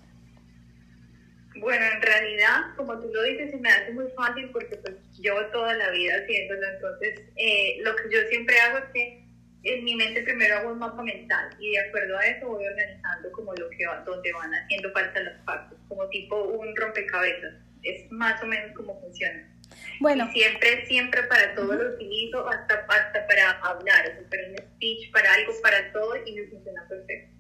Bueno, 1.58 1.86
en 1.86 2.02
realidad, 2.02 2.76
como 2.76 3.00
tú 3.00 3.10
lo 3.14 3.24
dices, 3.24 3.52
se 3.52 3.58
me 3.58 3.70
hace 3.70 3.92
muy 3.92 4.06
fácil 4.16 4.50
porque 4.52 4.76
pues 4.78 4.96
llevo 5.20 5.40
toda 5.48 5.74
la 5.74 5.90
vida 5.92 6.16
haciéndolo. 6.16 6.68
Entonces, 6.68 7.22
eh, 7.38 7.78
lo 7.82 7.96
que 7.96 8.04
yo 8.12 8.20
siempre 8.30 8.60
hago 8.60 8.78
es 8.80 8.86
que 8.94 9.26
en 9.64 9.84
mi 9.84 9.96
mente 9.96 10.22
primero 10.22 10.58
hago 10.58 10.72
un 10.72 10.80
mapa 10.80 11.02
mental 11.02 11.56
y 11.60 11.72
de 11.72 11.80
acuerdo 11.80 12.18
a 12.18 12.26
eso 12.28 12.48
voy 12.48 12.66
organizando 12.66 13.32
como 13.32 13.54
lo 13.56 13.70
que 13.72 13.88
va, 13.88 14.02
dónde 14.02 14.32
van 14.34 14.54
haciendo 14.54 14.92
falta 14.92 15.20
las 15.22 15.42
partes, 15.44 15.78
como 15.88 16.08
tipo 16.10 16.44
un 16.44 16.76
rompecabezas. 16.76 17.54
Es 17.84 18.12
más 18.12 18.42
o 18.44 18.48
menos 18.48 18.72
como 18.76 19.00
funciona. 19.00 19.52
Bueno. 20.00 20.30
siempre, 20.32 20.86
siempre 20.86 21.24
para 21.24 21.56
todo 21.56 21.74
lo 21.74 21.96
utilizo, 21.96 22.48
hasta, 22.48 22.86
hasta 22.88 23.28
para 23.28 23.52
hablar, 23.62 24.20
para 24.30 24.48
un 24.50 24.58
speech, 24.58 25.12
para 25.12 25.34
algo, 25.34 25.54
para 25.62 25.92
todo, 25.92 26.16
y 26.26 26.34
me 26.34 26.48
funciona 26.48 26.88
perfecto. 26.88 27.35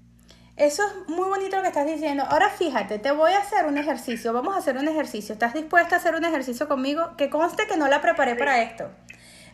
Eso 0.57 0.83
es 0.87 1.09
muy 1.09 1.27
bonito 1.27 1.57
lo 1.57 1.63
que 1.63 1.67
estás 1.67 1.85
diciendo. 1.85 2.23
Ahora 2.29 2.49
fíjate, 2.49 2.97
te 2.97 3.11
voy 3.11 3.33
a 3.33 3.39
hacer 3.39 3.65
un 3.65 3.77
ejercicio. 3.77 4.31
Vamos 4.31 4.55
a 4.55 4.59
hacer 4.59 4.77
un 4.77 4.87
ejercicio. 4.87 5.33
¿Estás 5.33 5.53
dispuesta 5.53 5.95
a 5.95 5.99
hacer 5.99 6.15
un 6.15 6.23
ejercicio 6.23 6.69
conmigo? 6.69 7.17
Que 7.17 7.29
conste 7.29 7.67
que 7.67 7.75
no 7.75 7.89
la 7.89 8.01
preparé 8.01 8.35
para 8.35 8.61
esto. 8.61 8.89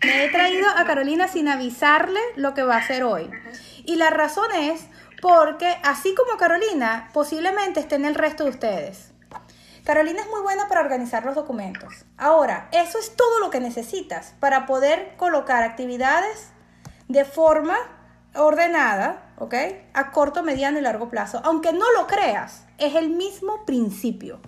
Me 0.04 0.26
he 0.26 0.30
traído 0.30 0.68
a 0.70 0.86
Carolina 0.86 1.28
sin 1.28 1.48
avisarle 1.48 2.20
lo 2.36 2.54
que 2.54 2.64
va 2.64 2.76
a 2.76 2.80
hacer 2.80 3.04
hoy. 3.04 3.32
Y 3.86 3.96
la 3.96 4.12
razón 4.12 4.52
es 4.56 4.86
porque, 5.22 5.76
así 5.84 6.14
como 6.14 6.38
Carolina, 6.38 7.10
posiblemente 7.14 7.80
esté 7.80 7.96
en 7.96 8.06
el 8.06 8.16
resto 8.16 8.44
de 8.44 8.52
ustedes. 8.52 9.12
Carolina 9.84 10.22
es 10.22 10.28
muy 10.28 10.42
buena 10.42 10.68
para 10.68 10.82
organizar 10.82 11.26
los 11.26 11.34
documentos. 11.34 12.06
Ahora, 12.18 12.70
eso 12.72 13.00
es 13.00 13.16
todo 13.16 13.40
lo 13.40 13.50
que 13.50 13.60
necesitas 13.60 14.36
para 14.40 14.68
poder 14.68 15.16
colocar 15.18 15.64
actividades 15.64 16.50
de 17.08 17.26
forma 17.26 17.78
ordenada, 18.36 19.31
¿ok? 19.42 19.56
A 19.94 20.12
corto, 20.12 20.44
mediano 20.44 20.78
y 20.78 20.84
largo 20.84 21.10
plazo. 21.10 21.42
Aunque 21.44 21.74
no 21.74 21.92
lo 21.94 22.06
creas, 22.06 22.68
es 22.78 22.94
el 22.94 23.10
mismo 23.10 23.66
principio. 23.66 24.40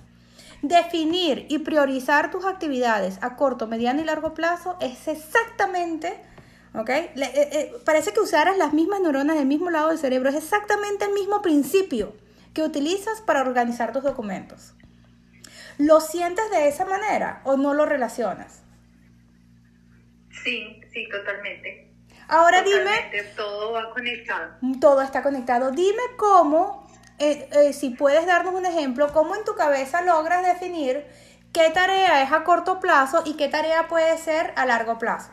Definir 0.62 1.48
y 1.50 1.58
priorizar 1.60 2.30
tus 2.30 2.46
actividades 2.46 3.18
a 3.22 3.36
corto, 3.36 3.66
mediano 3.66 4.02
y 4.02 4.06
largo 4.06 4.36
plazo 4.36 4.78
es 4.80 5.08
exactamente, 5.08 6.22
¿ok? 6.76 6.90
Eh, 6.90 7.12
eh, 7.16 7.74
parece 7.84 8.14
que 8.14 8.20
usaras 8.20 8.56
las 8.56 8.74
mismas 8.74 9.02
neuronas 9.02 9.36
del 9.36 9.48
mismo 9.48 9.72
lado 9.72 9.90
del 9.90 9.98
cerebro, 9.98 10.30
es 10.30 10.36
exactamente 10.36 11.06
el 11.06 11.14
mismo 11.14 11.42
principio 11.42 12.14
que 12.54 12.62
utilizas 12.62 13.20
para 13.20 13.42
organizar 13.42 13.94
tus 13.94 14.04
documentos. 14.04 14.76
¿Lo 15.80 16.02
sientes 16.02 16.52
de 16.52 16.68
esa 16.68 16.86
manera 16.86 17.42
o 17.46 17.58
no 17.58 17.74
lo 17.74 17.88
relacionas? 17.88 18.62
Sí, 20.44 20.80
sí, 20.94 21.10
totalmente. 21.10 21.93
Ahora 22.28 22.62
dime... 22.62 23.12
Todo 23.36 23.74
va 23.74 23.92
conectado. 23.92 24.56
Todo 24.80 25.02
está 25.02 25.22
conectado. 25.24 25.72
Dime 25.72 26.02
cómo, 26.18 26.88
eh, 27.20 27.48
eh, 27.52 27.74
si 27.74 27.92
puedes 27.92 28.26
darnos 28.26 28.54
un 28.54 28.66
ejemplo, 28.66 29.12
cómo 29.14 29.36
en 29.36 29.44
tu 29.44 29.56
cabeza 29.56 30.02
logras 30.02 30.46
definir 30.46 31.06
qué 31.54 31.70
tarea 31.72 32.24
es 32.24 32.32
a 32.32 32.44
corto 32.44 32.80
plazo 32.80 33.24
y 33.26 33.38
qué 33.38 33.48
tarea 33.48 33.88
puede 33.88 34.18
ser 34.18 34.54
a 34.56 34.66
largo 34.66 34.98
plazo. 34.98 35.32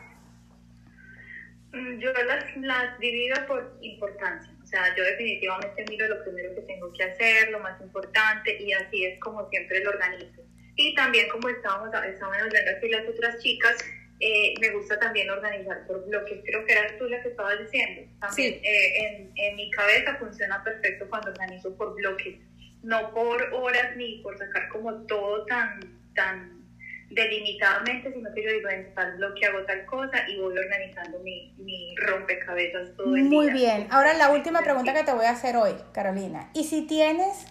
Mm, 1.73 1.99
yo 1.99 2.11
las, 2.13 2.57
las 2.57 2.99
divido 2.99 3.35
por 3.47 3.77
importancia. 3.81 4.51
O 4.61 4.65
sea, 4.65 4.95
yo 4.95 5.03
definitivamente 5.03 5.85
miro 5.89 6.07
lo 6.07 6.23
primero 6.23 6.53
que 6.55 6.61
tengo 6.61 6.93
que 6.93 7.03
hacer, 7.03 7.49
lo 7.49 7.59
más 7.59 7.79
importante, 7.81 8.61
y 8.61 8.71
así 8.73 9.05
es 9.05 9.19
como 9.19 9.49
siempre 9.49 9.83
lo 9.83 9.89
organizo. 9.89 10.41
Y 10.75 10.95
también, 10.95 11.27
como 11.29 11.49
estábamos, 11.49 11.87
estábamos 11.87 12.37
hablando 12.37 12.55
aquí 12.77 12.89
las 12.89 13.07
otras 13.07 13.37
chicas, 13.39 13.83
eh, 14.21 14.53
me 14.61 14.69
gusta 14.69 14.99
también 14.99 15.29
organizar 15.31 15.85
por 15.87 16.05
bloques. 16.07 16.41
Creo 16.45 16.63
que 16.65 16.73
eras 16.73 16.97
tú 16.99 17.05
la 17.09 17.21
que 17.23 17.29
estabas 17.29 17.59
diciendo. 17.59 18.11
También 18.19 18.53
eh, 18.63 18.97
en, 18.97 19.31
en, 19.35 19.55
mi 19.55 19.71
cabeza 19.71 20.15
funciona 20.17 20.63
perfecto 20.63 21.07
cuando 21.09 21.31
organizo 21.31 21.75
por 21.75 21.95
bloques, 21.95 22.39
no 22.83 23.11
por 23.15 23.41
horas 23.51 23.97
ni 23.97 24.19
por 24.19 24.37
sacar 24.37 24.69
como 24.69 24.93
todo 25.07 25.43
tan, 25.45 25.79
tan 26.13 26.61
delimitadamente, 27.09 28.13
sino 28.13 28.31
que 28.33 28.43
yo 28.43 28.51
digo, 28.51 28.69
en 28.69 28.93
tal 28.93 29.17
bloque 29.17 29.45
hago 29.47 29.65
tal 29.65 29.85
cosa 29.87 30.29
y 30.29 30.39
voy 30.39 30.55
organizando 30.55 31.17
mi, 31.19 31.55
mi 31.57 31.95
rompecabezas 31.97 32.95
todo 32.95 33.15
el 33.15 33.23
Muy 33.23 33.51
bien. 33.51 33.87
Ahora 33.89 34.13
la 34.13 34.29
última 34.29 34.61
pregunta 34.61 34.93
que 34.93 35.03
te 35.03 35.13
voy 35.13 35.25
a 35.25 35.31
hacer 35.31 35.57
hoy, 35.57 35.73
Carolina. 35.93 36.51
¿Y 36.53 36.65
si 36.65 36.85
tienes 36.85 37.47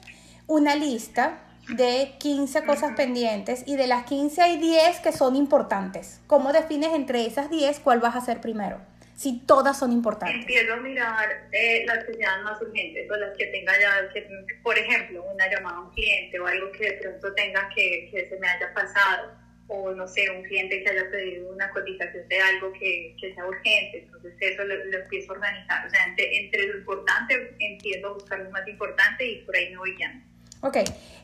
una 0.47 0.77
lista 0.77 1.50
de 1.77 2.13
15 2.19 2.65
cosas 2.65 2.93
pendientes 2.97 3.63
y 3.67 3.77
de 3.77 3.87
las 3.87 4.05
15 4.05 4.43
hay 4.43 4.59
10 4.59 5.01
que 5.01 5.13
son 5.13 5.37
importantes? 5.37 6.21
¿Cómo 6.27 6.53
defines 6.53 6.93
entre 6.95 7.27
esas 7.27 7.51
10 7.51 7.81
cuál 7.81 8.01
vas 8.01 8.15
a 8.15 8.19
hacer 8.19 8.41
primero? 8.41 8.81
Si 9.15 9.41
todas 9.41 9.79
son 9.79 9.93
importantes. 9.93 10.41
Empiezo 10.41 10.73
a 10.73 10.77
mirar 10.79 11.49
eh, 11.53 11.85
las 11.87 12.05
que 12.05 12.15
sean 12.15 12.43
más 12.43 12.61
urgentes 12.63 13.11
o 13.11 13.17
las 13.17 13.37
que 13.37 13.47
tenga 13.47 13.73
ya, 13.79 14.09
por 14.63 14.79
ejemplo, 14.79 15.23
una 15.35 15.47
llamada 15.51 15.77
a 15.77 15.81
un 15.81 15.91
cliente 15.91 16.41
o 16.41 16.47
algo 16.47 16.73
que 16.73 16.85
de 16.85 16.93
pronto 16.95 17.35
tenga 17.35 17.69
que, 17.75 18.09
que 18.11 18.29
se 18.29 18.39
me 18.39 18.49
haya 18.49 18.73
pasado 18.73 19.41
o 19.73 19.93
no 19.93 20.07
sé, 20.09 20.29
un 20.31 20.43
cliente 20.43 20.83
que 20.83 20.91
haya 20.91 21.09
pedido 21.11 21.49
una 21.53 21.71
cotización 21.71 22.27
de 22.29 22.41
algo 22.41 22.73
que, 22.73 23.15
que 23.21 23.33
sea 23.33 23.47
urgente, 23.47 23.99
entonces 23.99 24.35
eso 24.41 24.65
lo, 24.65 24.75
empiezo 24.75 25.33
a 25.33 25.37
organizar, 25.37 25.87
o 25.87 25.91
sea, 25.91 26.07
entre, 26.17 26.67
lo 26.67 26.79
importante 26.79 27.55
empiezo 27.61 28.09
a 28.09 28.13
buscar 28.15 28.41
lo 28.41 28.51
más 28.51 28.67
importante 28.67 29.25
y 29.25 29.37
por 29.43 29.57
ahí 29.57 29.71
me 29.71 29.79
voy 29.79 29.95
guiando. 29.95 30.27
Ok, 30.63 30.77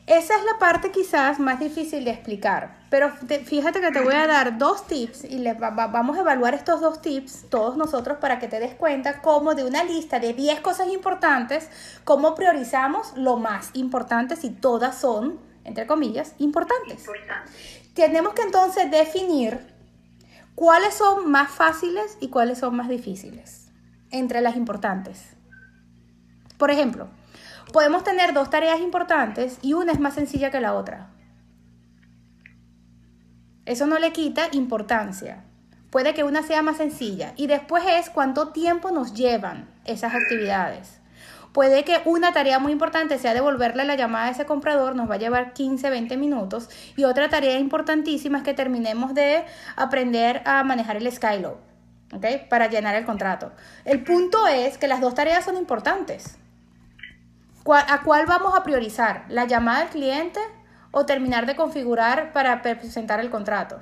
esa 0.07 0.35
es 0.35 0.43
la 0.45 0.57
parte 0.59 0.91
quizás 0.91 1.39
más 1.39 1.59
difícil 1.59 2.03
de 2.03 2.11
explicar, 2.11 2.79
pero 2.89 3.11
fíjate 3.11 3.81
que 3.81 3.91
te 3.91 4.01
voy 4.01 4.15
a 4.15 4.25
dar 4.25 4.57
dos 4.57 4.87
tips 4.87 5.25
y 5.25 5.37
le, 5.37 5.53
vamos 5.53 6.17
a 6.17 6.21
evaluar 6.21 6.55
estos 6.55 6.81
dos 6.81 7.01
tips 7.03 7.45
todos 7.49 7.77
nosotros 7.77 8.17
para 8.19 8.39
que 8.39 8.47
te 8.47 8.59
des 8.59 8.73
cuenta 8.73 9.21
cómo 9.21 9.53
de 9.53 9.63
una 9.63 9.83
lista 9.83 10.19
de 10.19 10.33
10 10.33 10.61
cosas 10.61 10.87
importantes, 10.87 11.69
cómo 12.03 12.33
priorizamos 12.33 13.13
lo 13.15 13.37
más 13.37 13.69
importante 13.73 14.35
si 14.35 14.49
todas 14.49 14.97
son, 14.97 15.39
entre 15.65 15.85
comillas, 15.85 16.33
importantes. 16.39 16.99
Importante 16.99 17.51
tenemos 17.97 18.35
que 18.35 18.43
entonces 18.43 18.91
definir 18.91 19.59
cuáles 20.53 20.93
son 20.93 21.31
más 21.31 21.49
fáciles 21.49 22.15
y 22.21 22.29
cuáles 22.29 22.59
son 22.59 22.75
más 22.75 22.89
difíciles 22.89 23.71
entre 24.11 24.41
las 24.41 24.55
importantes. 24.55 25.35
Por 26.59 26.69
ejemplo, 26.69 27.09
podemos 27.71 28.03
tener 28.03 28.33
dos 28.33 28.49
tareas 28.49 28.79
importantes 28.79 29.59
y 29.61 29.73
una 29.73 29.91
es 29.91 29.99
más 29.99 30.13
sencilla 30.13 30.51
que 30.51 30.61
la 30.61 30.73
otra. 30.73 31.09
Eso 33.65 33.85
no 33.85 33.99
le 33.99 34.13
quita 34.13 34.47
importancia. 34.53 35.43
Puede 35.89 36.13
que 36.13 36.23
una 36.23 36.43
sea 36.43 36.61
más 36.61 36.77
sencilla 36.77 37.33
y 37.35 37.47
después 37.47 37.83
es 37.85 38.09
cuánto 38.09 38.49
tiempo 38.49 38.91
nos 38.91 39.13
llevan 39.13 39.69
esas 39.85 40.13
actividades. 40.15 40.99
Puede 41.53 41.83
que 41.83 42.01
una 42.05 42.33
tarea 42.33 42.59
muy 42.59 42.71
importante 42.71 43.17
sea 43.17 43.33
devolverle 43.33 43.83
la 43.83 43.95
llamada 43.95 44.27
a 44.27 44.29
ese 44.29 44.45
comprador, 44.45 44.95
nos 44.95 45.09
va 45.09 45.15
a 45.15 45.17
llevar 45.17 45.53
15, 45.53 45.89
20 45.89 46.15
minutos. 46.17 46.69
Y 46.95 47.03
otra 47.05 47.29
tarea 47.29 47.57
importantísima 47.57 48.37
es 48.37 48.43
que 48.43 48.53
terminemos 48.53 49.15
de 49.15 49.43
aprender 49.75 50.43
a 50.45 50.63
manejar 50.63 50.97
el 50.97 51.11
Skyload, 51.11 51.55
¿ok? 52.13 52.25
Para 52.49 52.67
llenar 52.67 52.95
el 52.95 53.05
contrato. 53.05 53.53
El 53.85 54.03
punto 54.03 54.45
es 54.45 54.77
que 54.77 54.87
las 54.87 55.01
dos 55.01 55.15
tareas 55.15 55.45
son 55.45 55.57
importantes. 55.57 56.37
¿A 57.73 58.01
cuál 58.03 58.25
vamos 58.25 58.55
a 58.55 58.63
priorizar? 58.63 59.25
¿La 59.29 59.45
llamada 59.45 59.81
al 59.81 59.89
cliente 59.89 60.39
o 60.91 61.05
terminar 61.05 61.45
de 61.45 61.55
configurar 61.55 62.33
para 62.33 62.61
presentar 62.61 63.19
el 63.19 63.29
contrato? 63.29 63.81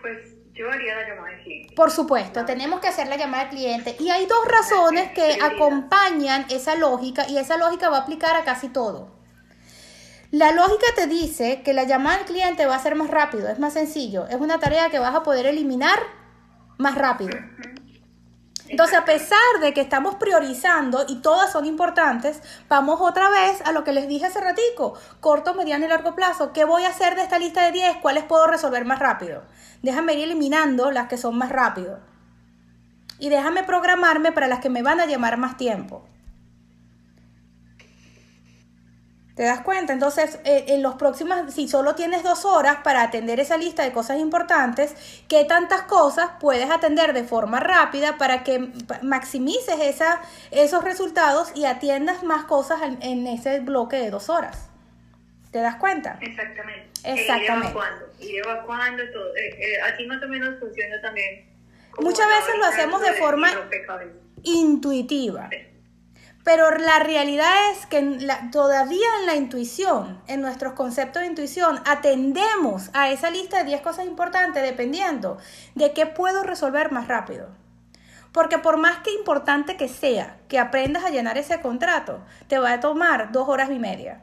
Pues 0.00 0.36
yo 0.52 0.70
haría 0.70 0.94
la 0.94 1.08
llamada 1.08 1.36
de 1.36 1.42
cliente. 1.42 1.74
Por 1.74 1.90
supuesto, 1.90 2.44
tenemos 2.44 2.80
que 2.80 2.88
hacer 2.88 3.08
la 3.08 3.16
llamada 3.16 3.44
al 3.44 3.48
cliente. 3.50 3.96
Y 3.98 4.10
hay 4.10 4.26
dos 4.26 4.46
razones 4.46 5.10
que 5.12 5.38
acompañan 5.42 6.46
esa 6.50 6.74
lógica 6.76 7.28
y 7.28 7.38
esa 7.38 7.56
lógica 7.56 7.90
va 7.90 7.98
a 7.98 8.00
aplicar 8.00 8.36
a 8.36 8.44
casi 8.44 8.68
todo. 8.68 9.16
La 10.30 10.52
lógica 10.52 10.86
te 10.94 11.06
dice 11.06 11.62
que 11.62 11.72
la 11.72 11.84
llamada 11.84 12.18
al 12.18 12.24
cliente 12.24 12.66
va 12.66 12.74
a 12.74 12.80
ser 12.80 12.96
más 12.96 13.10
rápido, 13.10 13.48
es 13.48 13.58
más 13.58 13.74
sencillo, 13.74 14.26
es 14.26 14.36
una 14.36 14.58
tarea 14.58 14.90
que 14.90 14.98
vas 14.98 15.14
a 15.14 15.22
poder 15.22 15.46
eliminar 15.46 15.98
más 16.78 16.96
rápido. 16.96 17.38
Entonces, 18.68 18.98
a 18.98 19.04
pesar 19.04 19.38
de 19.60 19.72
que 19.72 19.80
estamos 19.80 20.16
priorizando 20.16 21.04
y 21.08 21.16
todas 21.16 21.52
son 21.52 21.66
importantes, 21.66 22.42
vamos 22.68 23.00
otra 23.00 23.28
vez 23.30 23.60
a 23.64 23.72
lo 23.72 23.84
que 23.84 23.92
les 23.92 24.08
dije 24.08 24.26
hace 24.26 24.40
ratico, 24.40 24.94
corto, 25.20 25.54
mediano 25.54 25.86
y 25.86 25.88
largo 25.88 26.14
plazo. 26.14 26.52
¿Qué 26.52 26.64
voy 26.64 26.84
a 26.84 26.88
hacer 26.88 27.14
de 27.14 27.22
esta 27.22 27.38
lista 27.38 27.64
de 27.64 27.72
10? 27.72 27.98
¿Cuáles 27.98 28.24
puedo 28.24 28.46
resolver 28.46 28.84
más 28.84 28.98
rápido? 28.98 29.42
Déjame 29.82 30.14
ir 30.14 30.24
eliminando 30.24 30.90
las 30.90 31.08
que 31.08 31.16
son 31.16 31.38
más 31.38 31.50
rápido. 31.50 32.00
Y 33.18 33.28
déjame 33.28 33.62
programarme 33.62 34.32
para 34.32 34.48
las 34.48 34.60
que 34.60 34.68
me 34.68 34.82
van 34.82 35.00
a 35.00 35.06
llamar 35.06 35.36
más 35.36 35.56
tiempo. 35.56 36.04
¿Te 39.36 39.42
das 39.42 39.60
cuenta? 39.60 39.92
Entonces, 39.92 40.40
eh, 40.44 40.64
en 40.68 40.82
los 40.82 40.94
próximos, 40.94 41.52
si 41.52 41.68
solo 41.68 41.94
tienes 41.94 42.22
dos 42.22 42.46
horas 42.46 42.78
para 42.82 43.02
atender 43.02 43.38
esa 43.38 43.58
lista 43.58 43.82
de 43.82 43.92
cosas 43.92 44.18
importantes, 44.18 44.94
¿qué 45.28 45.44
tantas 45.44 45.82
cosas 45.82 46.30
puedes 46.40 46.70
atender 46.70 47.12
de 47.12 47.22
forma 47.22 47.60
rápida 47.60 48.16
para 48.16 48.42
que 48.44 48.70
maximices 49.02 49.78
esa, 49.78 50.22
esos 50.50 50.82
resultados 50.82 51.52
y 51.54 51.66
atiendas 51.66 52.22
más 52.22 52.44
cosas 52.44 52.80
en, 52.82 53.26
ese 53.26 53.60
bloque 53.60 53.96
de 53.96 54.10
dos 54.10 54.30
horas? 54.30 54.70
¿Te 55.50 55.58
das 55.58 55.76
cuenta? 55.76 56.18
Exactamente. 56.22 56.88
Exactamente. 57.04 57.68
Ir 57.68 57.74
evacuando, 57.74 58.06
ir 58.18 58.38
evacuando 58.38 59.02
todo. 59.12 59.36
Eh, 59.36 59.48
eh, 59.58 59.80
así 59.82 60.06
más 60.06 60.22
o 60.22 60.28
menos 60.28 60.58
funciona 60.58 60.98
también. 61.02 61.46
Muchas 62.00 62.26
veces 62.26 62.54
lo 62.58 62.64
hacemos 62.64 63.02
de 63.02 63.12
forma 63.12 63.50
intuitiva. 64.44 65.50
Pero 66.46 66.70
la 66.70 67.00
realidad 67.00 67.72
es 67.72 67.86
que 67.86 68.00
todavía 68.52 69.08
en 69.18 69.26
la 69.26 69.34
intuición, 69.34 70.22
en 70.28 70.40
nuestros 70.40 70.74
conceptos 70.74 71.22
de 71.22 71.26
intuición, 71.26 71.80
atendemos 71.84 72.88
a 72.92 73.10
esa 73.10 73.30
lista 73.30 73.58
de 73.58 73.64
10 73.64 73.80
cosas 73.80 74.06
importantes 74.06 74.62
dependiendo 74.62 75.38
de 75.74 75.92
qué 75.92 76.06
puedo 76.06 76.44
resolver 76.44 76.92
más 76.92 77.08
rápido. 77.08 77.48
Porque 78.30 78.58
por 78.58 78.76
más 78.76 78.98
que 78.98 79.12
importante 79.12 79.76
que 79.76 79.88
sea 79.88 80.38
que 80.46 80.60
aprendas 80.60 81.04
a 81.04 81.10
llenar 81.10 81.36
ese 81.36 81.60
contrato, 81.60 82.20
te 82.46 82.60
va 82.60 82.74
a 82.74 82.80
tomar 82.80 83.32
dos 83.32 83.48
horas 83.48 83.68
y 83.72 83.80
media. 83.80 84.22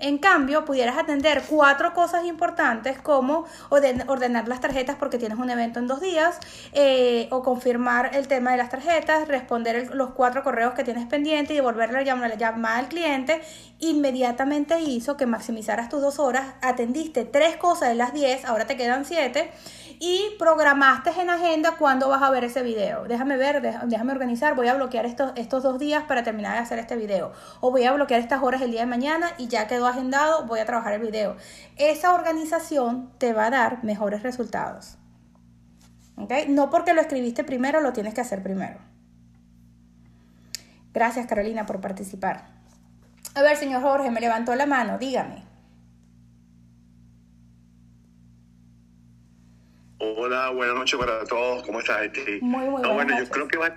En 0.00 0.18
cambio, 0.18 0.64
pudieras 0.64 0.96
atender 0.96 1.42
cuatro 1.48 1.92
cosas 1.92 2.24
importantes 2.24 2.98
como 2.98 3.46
ordenar 3.70 4.46
las 4.46 4.60
tarjetas 4.60 4.96
porque 4.96 5.18
tienes 5.18 5.38
un 5.38 5.50
evento 5.50 5.80
en 5.80 5.88
dos 5.88 6.00
días, 6.00 6.38
eh, 6.72 7.26
o 7.30 7.42
confirmar 7.42 8.14
el 8.14 8.28
tema 8.28 8.52
de 8.52 8.58
las 8.58 8.70
tarjetas, 8.70 9.26
responder 9.26 9.94
los 9.94 10.10
cuatro 10.10 10.44
correos 10.44 10.74
que 10.74 10.84
tienes 10.84 11.06
pendientes 11.06 11.52
y 11.52 11.56
devolverle 11.56 12.04
la 12.04 12.34
llamada 12.34 12.78
al 12.78 12.88
cliente, 12.88 13.40
inmediatamente 13.80 14.80
hizo 14.80 15.16
que 15.16 15.26
maximizaras 15.26 15.88
tus 15.88 16.00
dos 16.00 16.18
horas, 16.18 16.46
atendiste 16.62 17.24
tres 17.24 17.56
cosas 17.56 17.88
de 17.88 17.94
las 17.94 18.12
diez, 18.12 18.44
ahora 18.44 18.66
te 18.66 18.76
quedan 18.76 19.04
siete, 19.04 19.50
y 20.00 20.36
programaste 20.38 21.10
en 21.20 21.30
agenda 21.30 21.76
cuándo 21.78 22.08
vas 22.08 22.22
a 22.22 22.30
ver 22.30 22.44
ese 22.44 22.62
video. 22.62 23.04
Déjame 23.04 23.36
ver, 23.36 23.60
déjame 23.60 24.12
organizar, 24.12 24.54
voy 24.54 24.68
a 24.68 24.74
bloquear 24.74 25.06
estos, 25.06 25.32
estos 25.36 25.62
dos 25.62 25.78
días 25.78 26.04
para 26.04 26.22
terminar 26.22 26.54
de 26.54 26.60
hacer 26.60 26.78
este 26.78 26.96
video. 26.96 27.32
O 27.60 27.70
voy 27.70 27.84
a 27.84 27.92
bloquear 27.92 28.20
estas 28.20 28.42
horas 28.42 28.62
el 28.62 28.70
día 28.70 28.80
de 28.80 28.86
mañana 28.86 29.30
y 29.38 29.48
ya 29.48 29.66
quedó 29.66 29.86
agendado, 29.86 30.46
voy 30.46 30.60
a 30.60 30.66
trabajar 30.66 30.92
el 30.92 31.02
video. 31.02 31.36
Esa 31.76 32.14
organización 32.14 33.10
te 33.18 33.32
va 33.32 33.46
a 33.46 33.50
dar 33.50 33.84
mejores 33.84 34.22
resultados. 34.22 34.98
No 36.48 36.70
porque 36.70 36.94
lo 36.94 37.00
escribiste 37.00 37.44
primero, 37.44 37.80
lo 37.80 37.92
tienes 37.92 38.14
que 38.14 38.20
hacer 38.20 38.42
primero. 38.42 38.78
Gracias 40.92 41.26
Carolina 41.26 41.66
por 41.66 41.80
participar. 41.80 42.46
A 43.34 43.42
ver, 43.42 43.56
señor 43.56 43.82
Jorge, 43.82 44.10
me 44.10 44.20
levantó 44.20 44.54
la 44.54 44.66
mano, 44.66 44.98
dígame. 44.98 45.47
Hola, 50.00 50.50
buenas 50.50 50.76
noches 50.76 50.98
para 50.98 51.24
todos. 51.24 51.64
¿Cómo 51.64 51.80
estás, 51.80 52.08
Muy, 52.40 52.66
muy 52.66 52.82
ah, 52.84 52.92
Bueno, 52.92 53.18
yo 53.18 53.28
creo 53.28 53.48
que 53.48 53.58
va, 53.58 53.74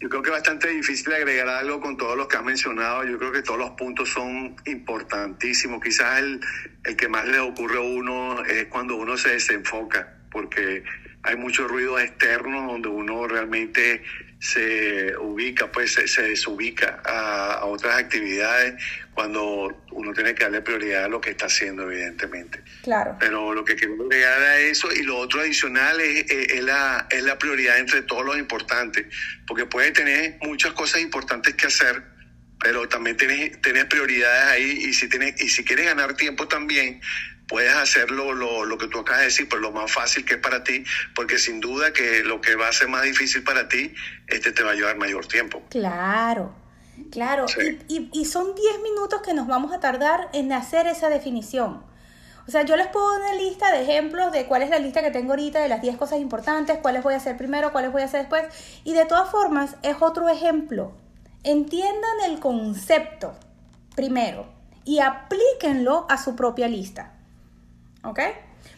yo 0.00 0.08
creo 0.08 0.20
que 0.20 0.30
es 0.30 0.34
bastante 0.34 0.68
difícil 0.68 1.12
agregar 1.12 1.48
algo 1.48 1.80
con 1.80 1.96
todos 1.96 2.16
los 2.16 2.26
que 2.26 2.36
has 2.36 2.42
mencionado. 2.42 3.04
Yo 3.04 3.16
creo 3.16 3.30
que 3.30 3.42
todos 3.42 3.60
los 3.60 3.70
puntos 3.70 4.08
son 4.08 4.56
importantísimos. 4.64 5.80
Quizás 5.80 6.18
el, 6.18 6.40
el 6.84 6.96
que 6.96 7.08
más 7.08 7.28
le 7.28 7.38
ocurre 7.38 7.76
a 7.76 7.80
uno 7.80 8.44
es 8.44 8.66
cuando 8.66 8.96
uno 8.96 9.16
se 9.16 9.30
desenfoca, 9.30 10.18
porque 10.32 10.82
hay 11.22 11.36
mucho 11.36 11.68
ruido 11.68 11.96
externo 12.00 12.72
donde 12.72 12.88
uno 12.88 13.28
realmente 13.28 14.02
se 14.42 15.16
ubica, 15.18 15.70
pues 15.70 15.92
se, 15.92 16.22
desubica 16.22 17.00
a, 17.04 17.64
otras 17.64 17.96
actividades 17.96 18.74
cuando 19.14 19.84
uno 19.92 20.12
tiene 20.12 20.34
que 20.34 20.42
darle 20.42 20.60
prioridad 20.62 21.04
a 21.04 21.08
lo 21.08 21.20
que 21.20 21.30
está 21.30 21.46
haciendo, 21.46 21.88
evidentemente. 21.88 22.60
Claro. 22.82 23.16
Pero 23.20 23.54
lo 23.54 23.64
que 23.64 23.76
quiero 23.76 23.94
agregar 24.02 24.42
a 24.42 24.58
eso 24.58 24.90
y 24.92 25.04
lo 25.04 25.16
otro 25.18 25.42
adicional 25.42 26.00
es, 26.00 26.28
es, 26.28 26.60
la, 26.60 27.06
es 27.08 27.22
la 27.22 27.38
prioridad 27.38 27.78
entre 27.78 28.02
todos 28.02 28.24
los 28.26 28.36
importantes, 28.36 29.06
porque 29.46 29.64
puede 29.66 29.92
tener 29.92 30.38
muchas 30.42 30.72
cosas 30.72 31.02
importantes 31.02 31.54
que 31.54 31.68
hacer, 31.68 32.02
pero 32.58 32.88
también 32.88 33.16
tienes, 33.16 33.62
tienes 33.62 33.84
prioridades 33.84 34.44
ahí 34.46 34.70
y 34.88 34.92
si, 34.92 35.08
tienes, 35.08 35.40
y 35.40 35.50
si 35.50 35.64
quieres 35.64 35.86
ganar 35.86 36.14
tiempo 36.16 36.48
también, 36.48 37.00
puedes 37.52 37.74
hacerlo 37.74 38.32
lo, 38.32 38.64
lo, 38.64 38.78
que 38.78 38.88
tú 38.88 39.00
acabas 39.00 39.20
de 39.20 39.26
decir, 39.26 39.46
pero 39.46 39.60
lo 39.60 39.72
más 39.72 39.92
fácil 39.92 40.24
que 40.24 40.34
es 40.34 40.40
para 40.40 40.64
ti, 40.64 40.84
porque 41.14 41.38
sin 41.38 41.60
duda 41.60 41.92
que 41.92 42.24
lo 42.24 42.40
que 42.40 42.56
va 42.56 42.68
a 42.68 42.72
ser 42.72 42.88
más 42.88 43.02
difícil 43.02 43.44
para 43.44 43.68
ti, 43.68 43.94
este 44.26 44.52
te 44.52 44.62
va 44.62 44.70
a 44.70 44.74
llevar 44.74 44.96
mayor 44.96 45.26
tiempo. 45.26 45.62
Claro, 45.68 46.54
claro. 47.10 47.44
Y, 47.88 48.08
y, 48.10 48.24
son 48.24 48.54
10 48.54 48.80
minutos 48.82 49.20
que 49.20 49.34
nos 49.34 49.46
vamos 49.48 49.70
a 49.74 49.80
tardar 49.80 50.30
en 50.32 50.50
hacer 50.50 50.86
esa 50.86 51.10
definición. 51.10 51.84
O 52.48 52.50
sea, 52.50 52.62
yo 52.62 52.74
les 52.76 52.86
puedo 52.86 53.06
dar 53.10 53.20
una 53.20 53.34
lista 53.34 53.70
de 53.70 53.82
ejemplos 53.82 54.32
de 54.32 54.46
cuál 54.46 54.62
es 54.62 54.70
la 54.70 54.78
lista 54.78 55.02
que 55.02 55.10
tengo 55.10 55.32
ahorita 55.32 55.60
de 55.60 55.68
las 55.68 55.82
10 55.82 55.98
cosas 55.98 56.20
importantes, 56.20 56.78
cuáles 56.80 57.02
voy 57.02 57.12
a 57.12 57.18
hacer 57.18 57.36
primero, 57.36 57.70
cuáles 57.70 57.92
voy 57.92 58.00
a 58.00 58.06
hacer 58.06 58.20
después. 58.20 58.44
Y 58.82 58.94
de 58.94 59.04
todas 59.04 59.30
formas, 59.30 59.76
es 59.82 59.96
otro 60.00 60.30
ejemplo. 60.30 60.94
Entiendan 61.44 62.30
el 62.30 62.40
concepto 62.40 63.34
primero 63.94 64.46
y 64.86 65.00
aplíquenlo 65.00 66.06
a 66.08 66.16
su 66.16 66.34
propia 66.34 66.66
lista. 66.66 67.12
¿Ok? 68.04 68.20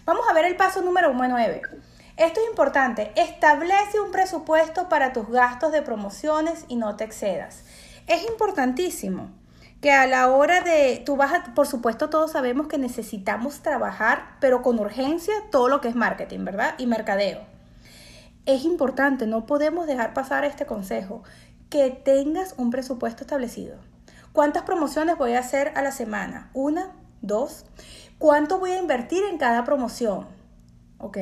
Vamos 0.04 0.24
a 0.28 0.34
ver 0.34 0.44
el 0.44 0.56
paso 0.56 0.82
número 0.82 1.12
9. 1.14 1.62
Esto 2.16 2.40
es 2.40 2.48
importante. 2.48 3.12
Establece 3.16 4.00
un 4.00 4.12
presupuesto 4.12 4.88
para 4.88 5.12
tus 5.12 5.28
gastos 5.28 5.72
de 5.72 5.82
promociones 5.82 6.64
y 6.68 6.76
no 6.76 6.96
te 6.96 7.04
excedas. 7.04 7.64
Es 8.06 8.22
importantísimo 8.28 9.30
que 9.80 9.92
a 9.92 10.06
la 10.06 10.30
hora 10.30 10.60
de, 10.60 11.02
tú 11.04 11.16
vas 11.16 11.32
a, 11.32 11.54
por 11.54 11.66
supuesto 11.66 12.08
todos 12.08 12.32
sabemos 12.32 12.68
que 12.68 12.78
necesitamos 12.78 13.60
trabajar, 13.60 14.36
pero 14.40 14.62
con 14.62 14.78
urgencia, 14.78 15.34
todo 15.50 15.68
lo 15.68 15.80
que 15.80 15.88
es 15.88 15.94
marketing, 15.94 16.44
¿verdad? 16.44 16.74
Y 16.78 16.86
mercadeo. 16.86 17.40
Es 18.46 18.64
importante, 18.64 19.26
no 19.26 19.44
podemos 19.46 19.86
dejar 19.86 20.14
pasar 20.14 20.44
este 20.44 20.66
consejo, 20.66 21.22
que 21.68 21.90
tengas 21.90 22.54
un 22.56 22.70
presupuesto 22.70 23.24
establecido. 23.24 23.76
¿Cuántas 24.32 24.62
promociones 24.62 25.18
voy 25.18 25.34
a 25.34 25.40
hacer 25.40 25.72
a 25.74 25.82
la 25.82 25.92
semana? 25.92 26.50
¿Una? 26.54 26.92
¿Dos? 27.20 27.64
Cuánto 28.24 28.58
voy 28.58 28.70
a 28.70 28.78
invertir 28.78 29.22
en 29.24 29.36
cada 29.36 29.64
promoción. 29.64 30.26
¿Ok? 30.96 31.18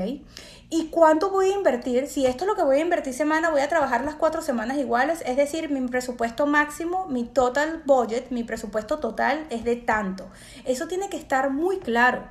¿Y 0.71 0.87
cuánto 0.91 1.31
voy 1.31 1.51
a 1.51 1.55
invertir? 1.57 2.07
Si 2.07 2.27
esto 2.27 2.45
es 2.45 2.49
lo 2.49 2.55
que 2.55 2.63
voy 2.63 2.77
a 2.77 2.83
invertir 2.83 3.13
semana, 3.13 3.51
voy 3.51 3.61
a 3.61 3.69
trabajar 3.69 4.05
las 4.05 4.15
cuatro 4.15 4.41
semanas 4.41 4.79
iguales. 4.79 5.21
Es 5.27 5.37
decir, 5.37 5.69
mi 5.69 5.81
presupuesto 5.89 6.47
máximo, 6.47 7.09
mi 7.09 7.25
total 7.25 7.83
budget, 7.87 8.31
mi 8.31 8.45
presupuesto 8.45 9.01
total 9.01 9.49
es 9.51 9.65
de 9.65 9.75
tanto. 9.75 10.31
Eso 10.65 10.87
tiene 10.87 11.09
que 11.09 11.17
estar 11.17 11.51
muy 11.51 11.81
claro. 11.81 12.29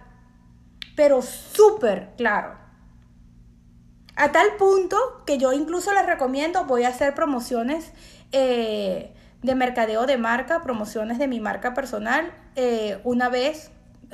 Pero 0.95 1.21
súper 1.21 2.13
claro. 2.15 2.57
A 4.15 4.31
tal 4.31 4.55
punto 4.57 4.97
que 5.25 5.37
yo 5.37 5.51
incluso 5.51 5.91
les 5.91 6.05
recomiendo, 6.05 6.63
voy 6.63 6.85
a 6.85 6.87
hacer 6.87 7.13
promociones 7.13 7.91
eh, 8.31 9.13
de 9.41 9.53
mercadeo 9.53 10.05
de 10.05 10.17
marca, 10.17 10.61
promociones 10.61 11.19
de 11.19 11.27
mi 11.27 11.41
marca 11.41 11.73
personal, 11.73 12.33
eh, 12.55 13.01
una 13.03 13.27
vez 13.27 13.69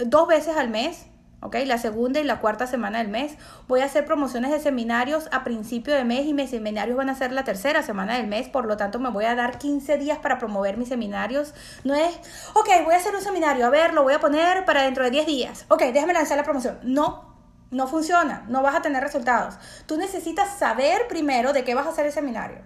dos 0.06 0.28
veces 0.28 0.58
al 0.58 0.70
mes, 0.70 1.06
¿ok? 1.42 1.56
La 1.66 1.78
segunda 1.78 2.20
y 2.20 2.24
la 2.24 2.40
cuarta 2.40 2.68
semana 2.68 3.00
del 3.00 3.10
mes. 3.10 3.38
Voy 3.68 3.82
a 3.82 3.86
hacer 3.86 4.06
promociones 4.06 4.52
de 4.52 4.60
seminarios 4.60 5.28
a 5.32 5.44
principio 5.44 5.94
de 5.94 6.04
mes 6.04 6.26
y 6.26 6.34
mis 6.34 6.50
seminarios 6.50 6.98
van 6.98 7.10
a 7.10 7.16
ser 7.16 7.32
la 7.32 7.44
tercera 7.44 7.84
semana 7.84 8.18
del 8.18 8.28
mes, 8.28 8.50
por 8.50 8.66
lo 8.66 8.78
tanto 8.78 9.00
me 9.00 9.10
voy 9.10 9.26
a 9.26 9.36
dar 9.36 9.58
15 9.58 9.98
días 9.98 10.20
para 10.20 10.38
promover 10.38 10.78
mis 10.78 10.90
seminarios. 10.90 11.54
No 11.84 11.94
es, 11.96 12.20
ok, 12.54 12.70
voy 12.84 12.94
a 12.94 12.98
hacer 12.98 13.16
un 13.16 13.22
seminario, 13.22 13.66
a 13.66 13.70
ver, 13.70 13.94
lo 13.94 14.04
voy 14.04 14.14
a 14.14 14.20
poner 14.20 14.66
para 14.66 14.84
dentro 14.84 15.04
de 15.04 15.12
10 15.12 15.26
días. 15.26 15.66
Ok, 15.70 15.84
déjame 15.94 16.14
lanzar 16.14 16.38
la 16.38 16.44
promoción. 16.44 16.80
No. 16.84 17.26
No 17.70 17.86
funciona, 17.86 18.46
no 18.48 18.62
vas 18.62 18.76
a 18.76 18.82
tener 18.82 19.04
resultados. 19.04 19.56
Tú 19.88 19.98
necesitas 19.98 20.58
saber 20.58 21.06
primero 21.10 21.52
de 21.52 21.66
qué 21.66 21.76
vas 21.76 21.86
a 21.86 21.90
hacer 21.90 22.06
el 22.06 22.14
seminario. 22.14 22.60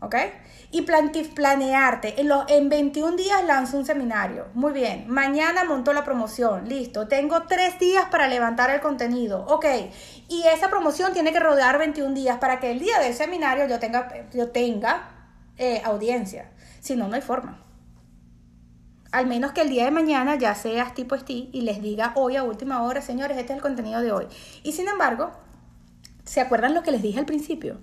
¿Ok? 0.00 0.16
Y 0.72 0.82
planearte. 0.82 2.20
En, 2.20 2.28
los, 2.28 2.44
en 2.48 2.68
21 2.68 3.16
días 3.16 3.44
lanzo 3.44 3.76
un 3.76 3.84
seminario. 3.84 4.46
Muy 4.54 4.72
bien. 4.72 5.04
Mañana 5.08 5.64
monto 5.64 5.92
la 5.92 6.04
promoción. 6.04 6.68
Listo. 6.68 7.08
Tengo 7.08 7.42
tres 7.42 7.78
días 7.78 8.06
para 8.10 8.28
levantar 8.28 8.70
el 8.70 8.80
contenido. 8.80 9.44
Ok. 9.48 9.66
Y 10.28 10.44
esa 10.46 10.70
promoción 10.70 11.12
tiene 11.12 11.32
que 11.32 11.40
rodear 11.40 11.78
21 11.78 12.14
días 12.14 12.38
para 12.38 12.60
que 12.60 12.70
el 12.70 12.78
día 12.78 12.98
del 13.00 13.14
seminario 13.14 13.66
yo 13.66 13.78
tenga, 13.78 14.28
yo 14.32 14.50
tenga 14.50 15.10
eh, 15.58 15.82
audiencia. 15.84 16.50
Si 16.80 16.96
no, 16.96 17.08
no 17.08 17.16
hay 17.16 17.22
forma. 17.22 17.64
Al 19.12 19.26
menos 19.26 19.50
que 19.50 19.62
el 19.62 19.70
día 19.70 19.84
de 19.84 19.90
mañana 19.90 20.36
ya 20.36 20.54
seas 20.54 20.94
tipo 20.94 21.18
Steve 21.18 21.48
y 21.52 21.62
les 21.62 21.82
diga 21.82 22.12
hoy 22.14 22.36
a 22.36 22.44
última 22.44 22.84
hora, 22.84 23.02
señores, 23.02 23.36
este 23.36 23.52
es 23.52 23.56
el 23.56 23.62
contenido 23.62 24.00
de 24.00 24.12
hoy. 24.12 24.26
Y 24.62 24.70
sin 24.70 24.86
embargo, 24.86 25.32
¿se 26.24 26.40
acuerdan 26.40 26.74
lo 26.74 26.84
que 26.84 26.92
les 26.92 27.02
dije 27.02 27.18
al 27.18 27.26
principio? 27.26 27.80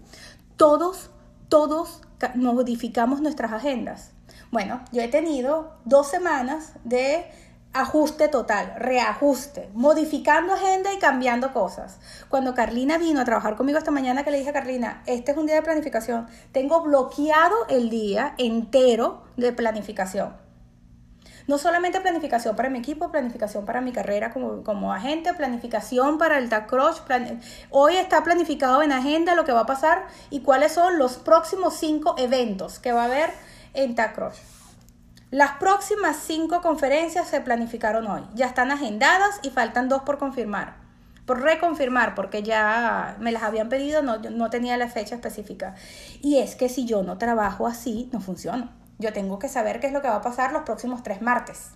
Todos, 0.55 1.11
todos 1.49 2.01
modificamos 2.35 3.21
nuestras 3.21 3.51
agendas. 3.51 4.11
Bueno, 4.51 4.81
yo 4.91 5.01
he 5.01 5.07
tenido 5.07 5.73
dos 5.85 6.07
semanas 6.07 6.73
de 6.83 7.25
ajuste 7.73 8.27
total, 8.27 8.73
reajuste, 8.77 9.69
modificando 9.73 10.53
agenda 10.53 10.93
y 10.93 10.97
cambiando 10.97 11.53
cosas. 11.53 11.99
Cuando 12.29 12.55
Carlina 12.55 12.97
vino 12.97 13.19
a 13.19 13.25
trabajar 13.25 13.55
conmigo 13.55 13.77
esta 13.77 13.91
mañana, 13.91 14.23
que 14.23 14.31
le 14.31 14.39
dije 14.39 14.49
a 14.49 14.53
Carlina, 14.53 15.03
este 15.05 15.31
es 15.31 15.37
un 15.37 15.45
día 15.45 15.55
de 15.55 15.61
planificación, 15.61 16.27
tengo 16.51 16.81
bloqueado 16.81 17.67
el 17.69 17.89
día 17.89 18.33
entero 18.37 19.23
de 19.35 19.51
planificación. 19.51 20.46
No 21.47 21.57
solamente 21.57 22.01
planificación 22.01 22.57
para 22.57 22.69
mi 22.69 22.79
equipo, 22.79 23.09
planificación 23.09 23.65
para 23.65 23.79
mi 23.79 23.93
carrera 23.93 24.33
como, 24.33 24.63
como 24.63 24.91
agente, 24.91 25.33
planificación 25.33 26.17
para 26.17 26.37
el 26.39 26.49
TAC 26.49 26.73
hoy 27.69 27.95
está 27.95 28.21
planificado 28.25 28.83
en 28.83 28.91
agenda 28.91 29.33
lo 29.33 29.45
que 29.45 29.53
va 29.53 29.61
a 29.61 29.65
pasar 29.65 30.07
y 30.29 30.41
cuáles 30.41 30.73
son 30.73 30.97
los 30.97 31.15
próximos 31.15 31.75
cinco 31.75 32.15
eventos 32.17 32.79
que 32.79 32.91
va 32.91 33.03
a 33.03 33.05
haber 33.05 33.29
en 33.73 33.95
TAC 33.95 34.33
Las 35.31 35.53
próximas 35.53 36.17
cinco 36.17 36.61
conferencias 36.61 37.29
se 37.29 37.39
planificaron 37.39 38.07
hoy. 38.07 38.23
Ya 38.33 38.47
están 38.47 38.69
agendadas 38.69 39.39
y 39.41 39.49
faltan 39.49 39.87
dos 39.87 40.01
por 40.01 40.17
confirmar. 40.17 40.75
Por 41.25 41.41
reconfirmar, 41.41 42.13
porque 42.13 42.43
ya 42.43 43.15
me 43.19 43.31
las 43.31 43.43
habían 43.43 43.69
pedido, 43.69 44.01
no, 44.01 44.17
no 44.17 44.49
tenía 44.49 44.75
la 44.75 44.89
fecha 44.89 45.15
específica. 45.15 45.75
Y 46.21 46.39
es 46.39 46.57
que 46.57 46.67
si 46.67 46.85
yo 46.85 47.03
no 47.03 47.17
trabajo 47.17 47.67
así, 47.67 48.09
no 48.11 48.19
funciona. 48.19 48.73
Yo 48.99 49.13
tengo 49.13 49.37
que 49.37 49.47
saber 49.47 49.79
qué 49.79 49.87
es 49.87 49.93
lo 49.93 50.01
que 50.01 50.07
va 50.07 50.15
a 50.15 50.21
pasar 50.21 50.51
los 50.51 50.63
próximos 50.63 51.03
tres 51.03 51.21
martes. 51.21 51.71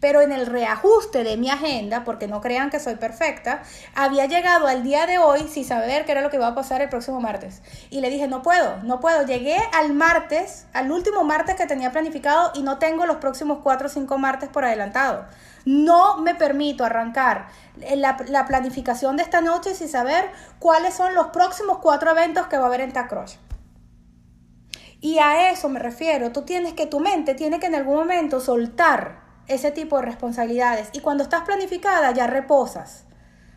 Pero 0.00 0.20
en 0.20 0.30
el 0.30 0.46
reajuste 0.46 1.24
de 1.24 1.36
mi 1.36 1.50
agenda, 1.50 2.04
porque 2.04 2.28
no 2.28 2.40
crean 2.40 2.68
que 2.68 2.80
soy 2.80 2.96
perfecta, 2.96 3.62
había 3.94 4.26
llegado 4.26 4.66
al 4.66 4.82
día 4.82 5.06
de 5.06 5.18
hoy 5.18 5.48
sin 5.48 5.64
saber 5.64 6.04
qué 6.04 6.12
era 6.12 6.20
lo 6.20 6.30
que 6.30 6.38
va 6.38 6.48
a 6.48 6.54
pasar 6.54 6.82
el 6.82 6.88
próximo 6.88 7.20
martes. 7.20 7.62
Y 7.90 8.00
le 8.00 8.10
dije, 8.10 8.28
no 8.28 8.42
puedo, 8.42 8.76
no 8.82 9.00
puedo. 9.00 9.24
Llegué 9.24 9.56
al 9.72 9.94
martes, 9.94 10.66
al 10.74 10.90
último 10.92 11.24
martes 11.24 11.56
que 11.56 11.66
tenía 11.66 11.92
planificado 11.92 12.52
y 12.54 12.62
no 12.62 12.78
tengo 12.78 13.06
los 13.06 13.16
próximos 13.16 13.60
cuatro 13.62 13.86
o 13.86 13.90
cinco 13.90 14.18
martes 14.18 14.48
por 14.48 14.64
adelantado. 14.64 15.24
No 15.64 16.18
me 16.18 16.34
permito 16.34 16.84
arrancar 16.84 17.48
la, 17.96 18.16
la 18.28 18.46
planificación 18.46 19.16
de 19.16 19.22
esta 19.22 19.40
noche 19.40 19.74
sin 19.74 19.88
saber 19.88 20.30
cuáles 20.58 20.94
son 20.94 21.14
los 21.14 21.28
próximos 21.28 21.78
cuatro 21.78 22.10
eventos 22.10 22.46
que 22.48 22.58
va 22.58 22.64
a 22.64 22.66
haber 22.66 22.82
en 22.82 22.92
Tacrosh. 22.92 23.36
Y 25.00 25.18
a 25.18 25.50
eso 25.50 25.68
me 25.68 25.78
refiero, 25.78 26.32
tú 26.32 26.42
tienes 26.42 26.72
que, 26.72 26.86
tu 26.86 27.00
mente 27.00 27.34
tiene 27.34 27.60
que 27.60 27.66
en 27.66 27.74
algún 27.74 27.96
momento 27.96 28.40
soltar 28.40 29.20
ese 29.46 29.70
tipo 29.70 29.96
de 29.96 30.02
responsabilidades. 30.02 30.88
Y 30.92 31.00
cuando 31.00 31.22
estás 31.22 31.42
planificada 31.42 32.12
ya 32.12 32.26
reposas. 32.26 33.04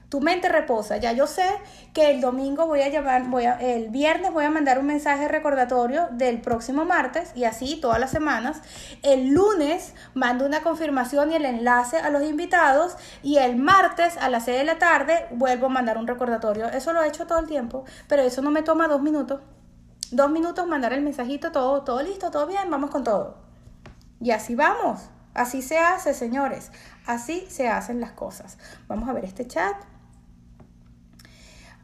Tu 0.09 0.21
mente 0.21 0.49
reposa. 0.49 0.97
Ya 0.97 1.11
yo 1.11 1.27
sé 1.27 1.45
que 1.93 2.09
el 2.09 2.19
domingo 2.19 2.65
voy 2.65 2.81
a 2.81 2.89
llamar, 2.89 3.29
voy 3.29 3.45
a, 3.45 3.53
el 3.59 3.89
viernes 3.89 4.33
voy 4.33 4.43
a 4.43 4.49
mandar 4.49 4.79
un 4.79 4.87
mensaje 4.87 5.27
recordatorio 5.27 6.07
del 6.11 6.41
próximo 6.41 6.83
martes 6.83 7.31
y 7.35 7.43
así 7.43 7.79
todas 7.79 7.99
las 7.99 8.09
semanas. 8.09 8.59
El 9.03 9.29
lunes 9.29 9.93
mando 10.15 10.47
una 10.47 10.61
confirmación 10.61 11.31
y 11.31 11.35
el 11.35 11.45
enlace 11.45 11.97
a 11.97 12.09
los 12.09 12.23
invitados 12.23 12.95
y 13.21 13.37
el 13.37 13.55
martes 13.57 14.17
a 14.17 14.29
las 14.29 14.45
6 14.45 14.57
de 14.57 14.63
la 14.63 14.79
tarde 14.79 15.27
vuelvo 15.29 15.67
a 15.67 15.69
mandar 15.69 15.99
un 15.99 16.07
recordatorio. 16.07 16.69
Eso 16.69 16.91
lo 16.91 17.03
he 17.03 17.07
hecho 17.07 17.27
todo 17.27 17.37
el 17.37 17.45
tiempo, 17.45 17.85
pero 18.07 18.23
eso 18.23 18.41
no 18.41 18.49
me 18.49 18.63
toma 18.63 18.87
dos 18.87 19.03
minutos. 19.03 19.41
Dos 20.11 20.31
minutos, 20.31 20.67
mandar 20.67 20.93
el 20.93 21.03
mensajito, 21.03 21.51
todo, 21.51 21.83
todo 21.83 22.01
listo, 22.01 22.31
todo 22.31 22.47
bien, 22.47 22.69
vamos 22.71 22.89
con 22.89 23.03
todo. 23.03 23.37
Y 24.19 24.31
así 24.31 24.55
vamos. 24.55 25.09
Así 25.33 25.61
se 25.61 25.77
hace, 25.77 26.13
señores. 26.13 26.71
Así 27.05 27.45
se 27.49 27.69
hacen 27.69 28.01
las 28.01 28.11
cosas. 28.11 28.57
Vamos 28.87 29.07
a 29.07 29.13
ver 29.13 29.25
este 29.25 29.47
chat. 29.47 29.75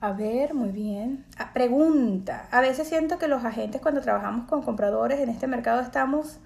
A 0.01 0.11
ver, 0.11 0.53
muy 0.53 0.69
bien. 0.69 1.25
Ah, 1.37 1.51
pregunta. 1.53 2.47
A 2.51 2.61
veces 2.61 2.87
siento 2.87 3.17
que 3.17 3.27
los 3.27 3.45
agentes 3.45 3.81
cuando 3.81 4.01
trabajamos 4.01 4.47
con 4.47 4.61
compradores 4.61 5.19
en 5.19 5.29
este 5.29 5.47
mercado 5.47 5.81
estamos 5.81 6.39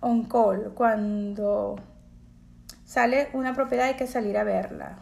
on 0.00 0.24
call. 0.24 0.72
Cuando 0.74 1.76
sale 2.84 3.28
una 3.34 3.54
propiedad 3.54 3.86
hay 3.86 3.94
que 3.94 4.06
salir 4.06 4.36
a 4.38 4.44
verla. 4.44 4.98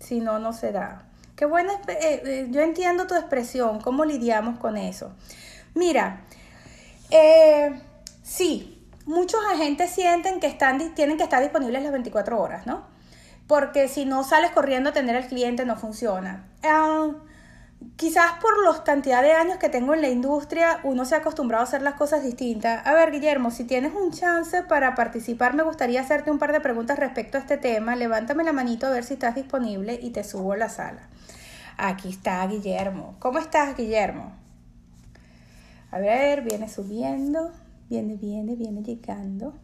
Si 0.00 0.20
no, 0.20 0.38
no 0.38 0.52
se 0.52 0.72
da. 0.72 1.11
Qué 1.36 1.46
buena, 1.46 1.72
eh, 1.88 2.22
eh, 2.24 2.46
yo 2.50 2.60
entiendo 2.60 3.06
tu 3.06 3.14
expresión, 3.14 3.80
cómo 3.80 4.04
lidiamos 4.04 4.58
con 4.58 4.76
eso. 4.76 5.12
Mira, 5.74 6.20
eh, 7.10 7.80
sí, 8.22 8.86
muchos 9.06 9.40
agentes 9.52 9.90
sienten 9.90 10.40
que 10.40 10.46
están, 10.46 10.94
tienen 10.94 11.16
que 11.16 11.24
estar 11.24 11.42
disponibles 11.42 11.82
las 11.82 11.92
24 11.92 12.40
horas, 12.40 12.66
¿no? 12.66 12.84
Porque 13.46 13.88
si 13.88 14.04
no 14.04 14.24
sales 14.24 14.50
corriendo 14.50 14.90
a 14.90 14.92
tener 14.92 15.16
al 15.16 15.26
cliente 15.26 15.64
no 15.64 15.76
funciona. 15.76 16.44
Ah, 16.62 17.08
quizás 17.96 18.32
por 18.40 18.64
la 18.64 18.84
cantidad 18.84 19.22
de 19.22 19.32
años 19.32 19.58
que 19.58 19.68
tengo 19.68 19.94
en 19.94 20.02
la 20.02 20.08
industria, 20.08 20.80
uno 20.84 21.04
se 21.04 21.14
ha 21.14 21.18
acostumbrado 21.18 21.62
a 21.62 21.64
hacer 21.64 21.82
las 21.82 21.94
cosas 21.94 22.22
distintas. 22.22 22.86
A 22.86 22.94
ver, 22.94 23.10
Guillermo, 23.10 23.50
si 23.50 23.64
tienes 23.64 23.94
un 23.94 24.12
chance 24.12 24.62
para 24.62 24.94
participar, 24.94 25.54
me 25.54 25.62
gustaría 25.62 26.00
hacerte 26.00 26.30
un 26.30 26.38
par 26.38 26.52
de 26.52 26.60
preguntas 26.60 26.98
respecto 26.98 27.38
a 27.38 27.40
este 27.40 27.56
tema. 27.56 27.96
Levántame 27.96 28.44
la 28.44 28.52
manito 28.52 28.86
a 28.86 28.90
ver 28.90 29.04
si 29.04 29.14
estás 29.14 29.34
disponible 29.34 29.98
y 30.00 30.10
te 30.10 30.24
subo 30.24 30.52
a 30.52 30.56
la 30.56 30.68
sala. 30.68 31.08
Aquí 31.76 32.10
está 32.10 32.46
Guillermo. 32.46 33.16
¿Cómo 33.18 33.38
estás, 33.38 33.76
Guillermo? 33.76 34.32
A 35.90 35.98
ver, 35.98 36.42
viene 36.42 36.68
subiendo, 36.68 37.52
viene, 37.88 38.16
viene, 38.16 38.56
viene 38.56 38.82
llegando. 38.82 39.54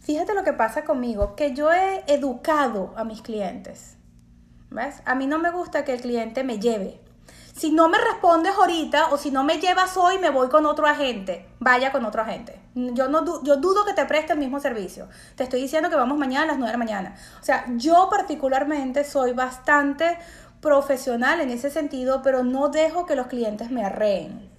Fíjate 0.00 0.34
lo 0.34 0.42
que 0.42 0.52
pasa 0.52 0.84
conmigo, 0.84 1.36
que 1.36 1.54
yo 1.54 1.72
he 1.72 2.02
educado 2.12 2.92
a 2.96 3.04
mis 3.04 3.22
clientes. 3.22 3.96
¿Ves? 4.70 5.02
A 5.04 5.14
mí 5.14 5.26
no 5.26 5.38
me 5.38 5.50
gusta 5.50 5.84
que 5.84 5.92
el 5.92 6.00
cliente 6.00 6.42
me 6.42 6.58
lleve. 6.58 7.00
Si 7.60 7.70
no 7.70 7.90
me 7.90 7.98
respondes 7.98 8.54
ahorita 8.54 9.08
o 9.10 9.18
si 9.18 9.30
no 9.30 9.44
me 9.44 9.58
llevas 9.58 9.94
hoy, 9.98 10.18
me 10.18 10.30
voy 10.30 10.48
con 10.48 10.64
otro 10.64 10.86
agente. 10.86 11.46
Vaya 11.58 11.92
con 11.92 12.06
otro 12.06 12.22
agente. 12.22 12.58
Yo, 12.74 13.10
no, 13.10 13.42
yo 13.42 13.56
dudo 13.56 13.84
que 13.84 13.92
te 13.92 14.06
preste 14.06 14.32
el 14.32 14.38
mismo 14.38 14.60
servicio. 14.60 15.10
Te 15.36 15.44
estoy 15.44 15.60
diciendo 15.60 15.90
que 15.90 15.96
vamos 15.96 16.16
mañana 16.16 16.44
a 16.44 16.46
las 16.46 16.56
9 16.56 16.68
de 16.68 16.78
la 16.78 16.82
mañana. 16.82 17.16
O 17.38 17.44
sea, 17.44 17.66
yo 17.76 18.08
particularmente 18.10 19.04
soy 19.04 19.34
bastante 19.34 20.16
profesional 20.62 21.42
en 21.42 21.50
ese 21.50 21.68
sentido, 21.68 22.22
pero 22.22 22.44
no 22.44 22.70
dejo 22.70 23.04
que 23.04 23.14
los 23.14 23.26
clientes 23.26 23.70
me 23.70 23.84
arreen, 23.84 24.50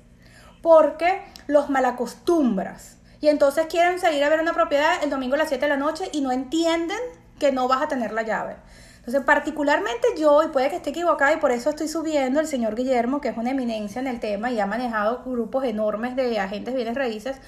porque 0.61 1.23
los 1.47 1.71
malacostumbras. 1.71 2.97
Y 3.19 3.29
entonces 3.29 3.65
quieren 3.65 3.97
salir 3.97 4.23
a 4.23 4.29
ver 4.29 4.41
una 4.41 4.53
propiedad 4.53 5.03
el 5.03 5.09
domingo 5.09 5.33
a 5.33 5.39
las 5.39 5.49
7 5.49 5.65
de 5.65 5.69
la 5.69 5.77
noche 5.77 6.07
y 6.11 6.21
no 6.21 6.31
entienden 6.31 6.99
que 7.39 7.51
no 7.51 7.67
vas 7.67 7.81
a 7.81 7.87
tener 7.87 8.13
la 8.13 8.21
llave. 8.21 8.57
Entonces, 9.01 9.23
particularmente 9.23 10.07
yo, 10.15 10.43
y 10.43 10.49
puede 10.49 10.69
que 10.69 10.75
esté 10.75 10.91
equivocada, 10.91 11.33
y 11.33 11.37
por 11.37 11.51
eso 11.51 11.71
estoy 11.71 11.87
subiendo 11.87 12.39
el 12.39 12.45
señor 12.45 12.75
Guillermo, 12.75 13.19
que 13.19 13.29
es 13.29 13.37
una 13.37 13.49
eminencia 13.49 13.99
en 13.99 14.05
el 14.07 14.19
tema 14.19 14.51
y 14.51 14.59
ha 14.59 14.67
manejado 14.67 15.23
grupos 15.25 15.63
enormes 15.65 16.15
de 16.15 16.39
agentes 16.39 16.75
bienes 16.75 16.95
raíces. 16.95 17.41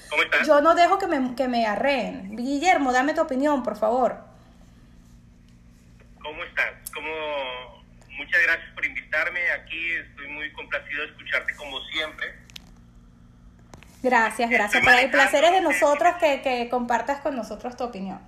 Yo 0.46 0.60
no 0.60 0.74
dejo 0.74 0.98
que 0.98 1.06
me, 1.06 1.36
que 1.36 1.46
me 1.46 1.64
arreen. 1.64 2.34
Guillermo, 2.36 2.92
dame 2.92 3.14
tu 3.14 3.20
opinión, 3.20 3.62
por 3.62 3.76
favor. 3.76 4.18
¿Cómo 6.20 6.42
estás? 6.42 6.90
¿Cómo 6.92 7.08
muchas 8.16 8.42
gracias 8.42 8.70
por 8.74 8.84
invitarme. 8.84 9.40
Aquí 9.52 9.92
estoy 9.92 10.28
muy 10.28 10.52
complacido 10.52 11.02
de 11.02 11.08
escucharte 11.08 11.54
como 11.56 11.80
siempre. 11.92 12.34
Gracias, 14.02 14.50
gracias. 14.50 14.84
el 15.02 15.10
placer 15.10 15.44
es 15.44 15.52
de 15.52 15.60
nosotros 15.62 16.14
que, 16.20 16.42
que, 16.42 16.68
compartas 16.68 17.20
con 17.20 17.36
nosotros 17.36 17.76
tu 17.76 17.84
opinión. 17.84 18.20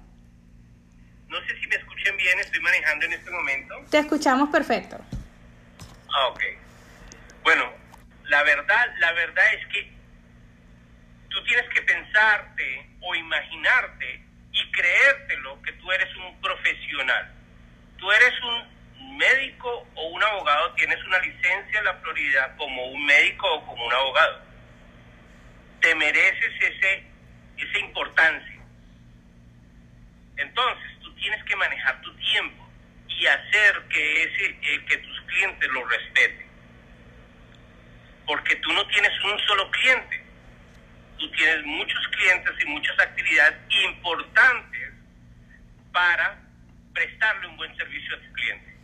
No 1.29 1.41
sé 1.47 1.59
si 1.61 1.67
me 1.67 1.77
escuchen 1.77 2.17
bien, 2.17 2.39
estoy 2.39 2.61
manejando 2.61 3.07
en 3.07 3.13
este 3.13 3.31
momento. 3.31 3.75
Te 3.91 3.99
escuchamos 3.99 4.49
perfecto. 4.51 4.97
Ah, 6.09 6.29
ok. 6.29 6.41
Bueno, 7.43 7.73
la 8.25 8.43
verdad, 8.43 8.95
la 8.99 9.13
verdad 9.13 9.55
es 9.55 9.67
que 9.69 9.93
tú 11.29 11.43
tienes 11.45 11.69
que 11.71 11.83
pensarte 11.83 12.89
o 13.01 13.15
imaginarte 13.15 14.23
y 14.53 14.71
creértelo 14.73 15.61
que 15.63 15.73
tú 15.73 15.93
eres 15.93 16.15
un 16.17 16.41
profesional. 16.41 17.33
Tú 17.99 18.11
eres 18.13 18.33
un 18.43 18.77
médico 19.17 19.87
o 19.95 20.09
un 20.09 20.23
abogado, 20.23 20.73
tienes 20.75 21.03
una 21.05 21.19
licencia 21.21 21.79
en 21.79 21.85
la 21.85 21.95
Florida 21.95 22.55
como 22.57 22.87
un 22.87 23.05
médico 23.05 23.47
o 23.53 23.67
como 23.67 23.87
un 23.87 23.93
abogado. 23.93 24.41
Te 25.81 25.95
mereces 25.95 26.53
ese, 26.61 27.05
esa 27.59 27.79
importancia. 27.79 28.61
Entonces, 30.37 30.96
tienes 31.17 31.43
que 31.45 31.57
manejar 31.57 32.01
tu 32.03 32.15
tiempo 32.17 32.69
y 33.09 33.27
hacer 33.27 33.83
que, 33.89 34.23
ese, 34.25 34.45
eh, 34.63 34.85
que 34.89 34.97
tus 34.99 35.21
clientes 35.23 35.69
lo 35.71 35.85
respeten. 35.87 36.47
porque 38.27 38.57
tú 38.57 38.73
no 38.73 38.85
tienes 38.89 39.13
un 39.25 39.39
solo 39.47 39.71
cliente, 39.71 40.25
tú 41.19 41.31
tienes 41.31 41.65
muchos 41.65 42.01
clientes 42.09 42.53
y 42.61 42.67
muchas 42.69 42.99
actividades 42.99 43.55
importantes 43.85 44.93
para 45.93 46.37
prestarle 46.93 47.47
un 47.47 47.57
buen 47.57 47.77
servicio 47.77 48.17
a 48.17 48.21
tu 48.21 48.33
cliente. 48.33 48.77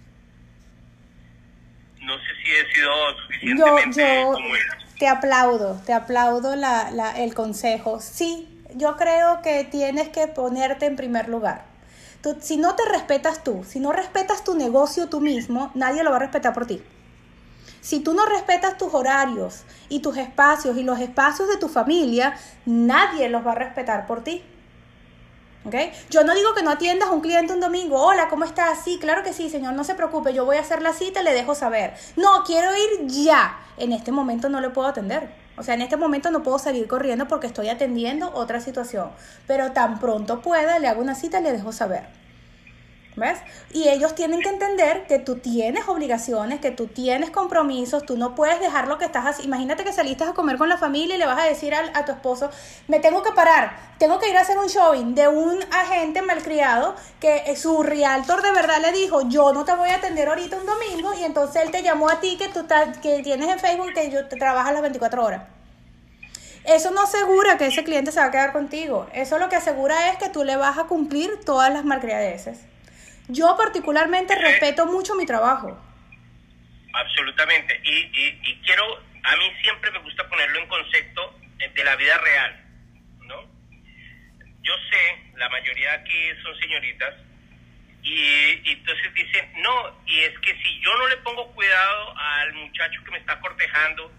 No 2.00 2.18
sé 2.18 2.28
si 2.44 2.52
he 2.52 2.72
sido 2.72 3.20
suficientemente 3.22 4.20
yo, 4.22 4.32
como 4.32 4.54
era. 4.56 4.78
te 4.98 5.08
aplaudo, 5.08 5.82
te 5.84 5.92
aplaudo 5.92 6.54
la, 6.56 6.90
la, 6.92 7.10
el 7.22 7.34
consejo. 7.34 8.00
Sí, 8.00 8.48
yo 8.74 8.96
creo 8.96 9.42
que 9.42 9.64
tienes 9.64 10.08
que 10.08 10.28
ponerte 10.28 10.86
en 10.86 10.96
primer 10.96 11.28
lugar. 11.28 11.64
Si 12.40 12.56
no 12.56 12.76
te 12.76 12.84
respetas 12.84 13.42
tú, 13.42 13.64
si 13.64 13.80
no 13.80 13.92
respetas 13.92 14.44
tu 14.44 14.54
negocio 14.54 15.08
tú 15.08 15.20
mismo, 15.20 15.72
nadie 15.74 16.04
lo 16.04 16.10
va 16.10 16.16
a 16.16 16.20
respetar 16.20 16.52
por 16.54 16.66
ti. 16.66 16.82
Si 17.80 17.98
tú 17.98 18.14
no 18.14 18.24
respetas 18.26 18.78
tus 18.78 18.94
horarios 18.94 19.64
y 19.88 20.00
tus 20.00 20.16
espacios 20.16 20.76
y 20.76 20.84
los 20.84 21.00
espacios 21.00 21.48
de 21.48 21.56
tu 21.56 21.68
familia, 21.68 22.38
nadie 22.64 23.28
los 23.28 23.44
va 23.44 23.52
a 23.52 23.56
respetar 23.56 24.06
por 24.06 24.22
ti. 24.22 24.44
¿Okay? 25.64 25.92
Yo 26.10 26.24
no 26.24 26.34
digo 26.34 26.54
que 26.54 26.62
no 26.62 26.70
atiendas 26.70 27.08
a 27.08 27.12
un 27.12 27.20
cliente 27.20 27.52
un 27.52 27.60
domingo, 27.60 28.00
hola, 28.00 28.28
¿cómo 28.28 28.44
estás? 28.44 28.80
Sí, 28.84 28.98
claro 29.00 29.22
que 29.22 29.32
sí, 29.32 29.48
señor, 29.48 29.74
no 29.74 29.84
se 29.84 29.94
preocupe, 29.94 30.32
yo 30.32 30.44
voy 30.44 30.56
a 30.56 30.60
hacer 30.60 30.82
la 30.82 30.92
cita, 30.92 31.22
le 31.22 31.32
dejo 31.32 31.54
saber. 31.54 31.94
No, 32.16 32.44
quiero 32.44 32.70
ir 32.72 33.06
ya. 33.08 33.58
En 33.76 33.92
este 33.92 34.12
momento 34.12 34.48
no 34.48 34.60
le 34.60 34.70
puedo 34.70 34.88
atender. 34.88 35.41
O 35.56 35.62
sea, 35.62 35.74
en 35.74 35.82
este 35.82 35.96
momento 35.96 36.30
no 36.30 36.42
puedo 36.42 36.58
salir 36.58 36.88
corriendo 36.88 37.28
porque 37.28 37.46
estoy 37.46 37.68
atendiendo 37.68 38.32
otra 38.34 38.60
situación. 38.60 39.10
Pero 39.46 39.72
tan 39.72 39.98
pronto 39.98 40.40
pueda, 40.40 40.78
le 40.78 40.88
hago 40.88 41.02
una 41.02 41.14
cita 41.14 41.40
y 41.40 41.42
le 41.42 41.52
dejo 41.52 41.72
saber. 41.72 42.21
¿Ves? 43.14 43.38
Y 43.70 43.90
ellos 43.90 44.14
tienen 44.14 44.40
que 44.40 44.48
entender 44.48 45.06
que 45.06 45.18
tú 45.18 45.36
tienes 45.36 45.86
obligaciones, 45.86 46.60
que 46.60 46.70
tú 46.70 46.86
tienes 46.86 47.30
compromisos, 47.30 48.06
tú 48.06 48.16
no 48.16 48.34
puedes 48.34 48.58
dejar 48.58 48.88
lo 48.88 48.96
que 48.96 49.04
estás 49.04 49.26
haciendo. 49.26 49.54
Imagínate 49.54 49.84
que 49.84 49.92
saliste 49.92 50.24
a 50.24 50.32
comer 50.32 50.56
con 50.56 50.70
la 50.70 50.78
familia 50.78 51.16
y 51.16 51.18
le 51.18 51.26
vas 51.26 51.38
a 51.38 51.44
decir 51.44 51.74
a, 51.74 51.90
a, 51.92 52.06
tu 52.06 52.12
esposo, 52.12 52.48
me 52.88 53.00
tengo 53.00 53.22
que 53.22 53.32
parar, 53.32 53.76
tengo 53.98 54.18
que 54.18 54.30
ir 54.30 54.36
a 54.38 54.40
hacer 54.40 54.56
un 54.56 54.66
showing 54.66 55.14
de 55.14 55.28
un 55.28 55.62
agente 55.70 56.22
malcriado 56.22 56.94
que 57.20 57.54
su 57.54 57.82
realtor 57.82 58.40
de 58.40 58.52
verdad 58.52 58.80
le 58.80 58.92
dijo, 58.92 59.28
yo 59.28 59.52
no 59.52 59.66
te 59.66 59.74
voy 59.74 59.90
a 59.90 59.96
atender 59.96 60.28
ahorita 60.28 60.56
un 60.56 60.66
domingo 60.66 61.12
y 61.12 61.24
entonces 61.24 61.64
él 61.64 61.70
te 61.70 61.82
llamó 61.82 62.08
a 62.08 62.18
ti 62.20 62.38
que 62.38 62.48
tú 62.48 62.66
que 63.02 63.22
tienes 63.22 63.50
en 63.50 63.58
Facebook 63.58 63.92
que 63.92 64.10
yo 64.10 64.26
te 64.26 64.36
trabajas 64.36 64.72
las 64.72 64.82
24 64.82 65.22
horas. 65.22 65.42
Eso 66.64 66.92
no 66.92 67.02
asegura 67.02 67.58
que 67.58 67.66
ese 67.66 67.84
cliente 67.84 68.12
se 68.12 68.20
va 68.20 68.26
a 68.26 68.30
quedar 68.30 68.52
contigo. 68.52 69.06
Eso 69.12 69.38
lo 69.38 69.48
que 69.48 69.56
asegura 69.56 70.10
es 70.10 70.16
que 70.16 70.28
tú 70.28 70.44
le 70.44 70.56
vas 70.56 70.78
a 70.78 70.84
cumplir 70.84 71.40
todas 71.44 71.72
las 71.72 71.84
malcriadeces. 71.84 72.71
Yo 73.28 73.56
particularmente 73.56 74.34
respeto 74.34 74.86
mucho 74.86 75.14
mi 75.14 75.26
trabajo. 75.26 75.80
Absolutamente. 76.92 77.80
Y, 77.84 77.90
y, 77.90 78.40
y, 78.42 78.62
quiero, 78.64 78.84
a 79.22 79.36
mí 79.36 79.52
siempre 79.62 79.90
me 79.90 79.98
gusta 80.00 80.28
ponerlo 80.28 80.58
en 80.58 80.68
concepto 80.68 81.38
de 81.74 81.84
la 81.84 81.96
vida 81.96 82.18
real, 82.18 82.64
¿no? 83.20 83.42
Yo 84.62 84.72
sé, 84.90 85.32
la 85.36 85.48
mayoría 85.48 85.94
aquí 85.94 86.30
son 86.42 86.58
señoritas, 86.58 87.14
y, 88.02 88.14
y 88.64 88.70
entonces 88.72 89.14
dicen, 89.14 89.52
no, 89.62 89.96
y 90.06 90.20
es 90.20 90.38
que 90.40 90.54
si 90.62 90.80
yo 90.80 90.92
no 90.98 91.08
le 91.08 91.16
pongo 91.18 91.52
cuidado 91.52 92.18
al 92.18 92.52
muchacho 92.54 93.02
que 93.04 93.12
me 93.12 93.18
está 93.18 93.40
cortejando, 93.40 94.12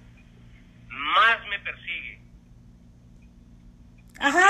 más 0.88 1.46
me 1.48 1.60
persigue. 1.60 2.20
Ajá, 4.20 4.48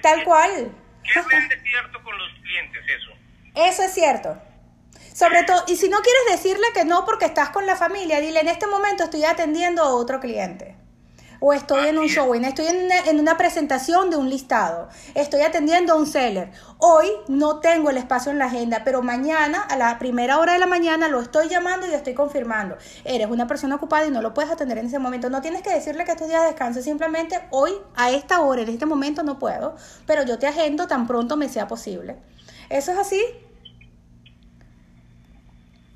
tal 0.00 0.24
cual. 0.24 0.72
¿Qué 1.04 1.18
es 1.18 1.62
cierto 1.64 2.02
con 2.02 2.16
los 2.16 2.32
clientes 2.42 2.82
eso? 2.88 3.12
Eso 3.54 3.82
es 3.82 3.92
cierto. 3.92 4.38
Sobre 5.12 5.42
todo, 5.44 5.62
y 5.66 5.76
si 5.76 5.90
no 5.90 5.98
quieres 5.98 6.42
decirle 6.42 6.66
que 6.72 6.86
no 6.86 7.04
porque 7.04 7.26
estás 7.26 7.50
con 7.50 7.66
la 7.66 7.76
familia, 7.76 8.18
dile 8.18 8.40
en 8.40 8.48
este 8.48 8.66
momento 8.66 9.04
estoy 9.04 9.24
atendiendo 9.24 9.82
a 9.82 9.94
otro 9.94 10.20
cliente. 10.20 10.76
O 11.38 11.52
estoy 11.52 11.88
en 11.88 11.98
un 11.98 12.06
showing, 12.06 12.44
estoy 12.44 12.66
en 12.66 12.84
una, 12.84 12.98
en 13.00 13.18
una, 13.18 13.36
presentación 13.36 14.10
de 14.10 14.16
un 14.16 14.30
listado, 14.30 14.88
estoy 15.14 15.42
atendiendo 15.42 15.92
a 15.92 15.96
un 15.96 16.06
seller. 16.06 16.52
Hoy 16.78 17.08
no 17.26 17.58
tengo 17.58 17.90
el 17.90 17.96
espacio 17.96 18.30
en 18.30 18.38
la 18.38 18.44
agenda, 18.44 18.82
pero 18.84 19.02
mañana 19.02 19.60
a 19.60 19.76
la 19.76 19.98
primera 19.98 20.38
hora 20.38 20.52
de 20.52 20.60
la 20.60 20.66
mañana 20.66 21.08
lo 21.08 21.20
estoy 21.20 21.48
llamando 21.48 21.86
y 21.88 21.94
estoy 21.94 22.14
confirmando. 22.14 22.76
Eres 23.04 23.26
una 23.26 23.48
persona 23.48 23.74
ocupada 23.74 24.06
y 24.06 24.10
no 24.12 24.22
lo 24.22 24.32
puedes 24.32 24.52
atender 24.52 24.78
en 24.78 24.86
ese 24.86 25.00
momento. 25.00 25.30
No 25.30 25.42
tienes 25.42 25.62
que 25.62 25.74
decirle 25.74 26.04
que 26.04 26.12
estos 26.12 26.28
días 26.28 26.44
descanse, 26.44 26.80
simplemente 26.80 27.40
hoy 27.50 27.72
a 27.96 28.12
esta 28.12 28.40
hora, 28.40 28.62
en 28.62 28.68
este 28.68 28.86
momento 28.86 29.24
no 29.24 29.40
puedo, 29.40 29.74
pero 30.06 30.22
yo 30.22 30.38
te 30.38 30.46
agendo 30.46 30.86
tan 30.86 31.08
pronto 31.08 31.36
me 31.36 31.48
sea 31.48 31.66
posible. 31.66 32.16
Eso 32.72 32.92
es 32.92 32.98
así. 32.98 33.22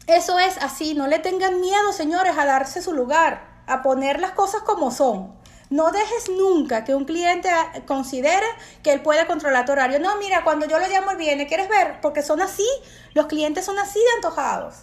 Eso 0.06 0.38
es 0.38 0.58
así. 0.58 0.94
No 0.94 1.06
le 1.06 1.18
tengan 1.18 1.58
miedo, 1.62 1.90
señores, 1.94 2.36
a 2.36 2.44
darse 2.44 2.82
su 2.82 2.92
lugar, 2.92 3.62
a 3.66 3.82
poner 3.82 4.20
las 4.20 4.32
cosas 4.32 4.60
como 4.60 4.90
son. 4.90 5.34
No 5.70 5.90
dejes 5.90 6.28
nunca 6.36 6.84
que 6.84 6.94
un 6.94 7.06
cliente 7.06 7.48
considere 7.86 8.44
que 8.82 8.92
él 8.92 9.00
puede 9.00 9.26
controlar 9.26 9.64
tu 9.64 9.72
horario. 9.72 9.98
No, 10.00 10.18
mira, 10.18 10.44
cuando 10.44 10.66
yo 10.66 10.78
le 10.78 10.90
llamo 10.90 11.12
él 11.12 11.16
viene, 11.16 11.46
¿quieres 11.46 11.70
ver? 11.70 11.98
Porque 12.02 12.22
son 12.22 12.42
así. 12.42 12.68
Los 13.14 13.24
clientes 13.24 13.64
son 13.64 13.78
así 13.78 13.98
de 13.98 14.16
antojados. 14.16 14.82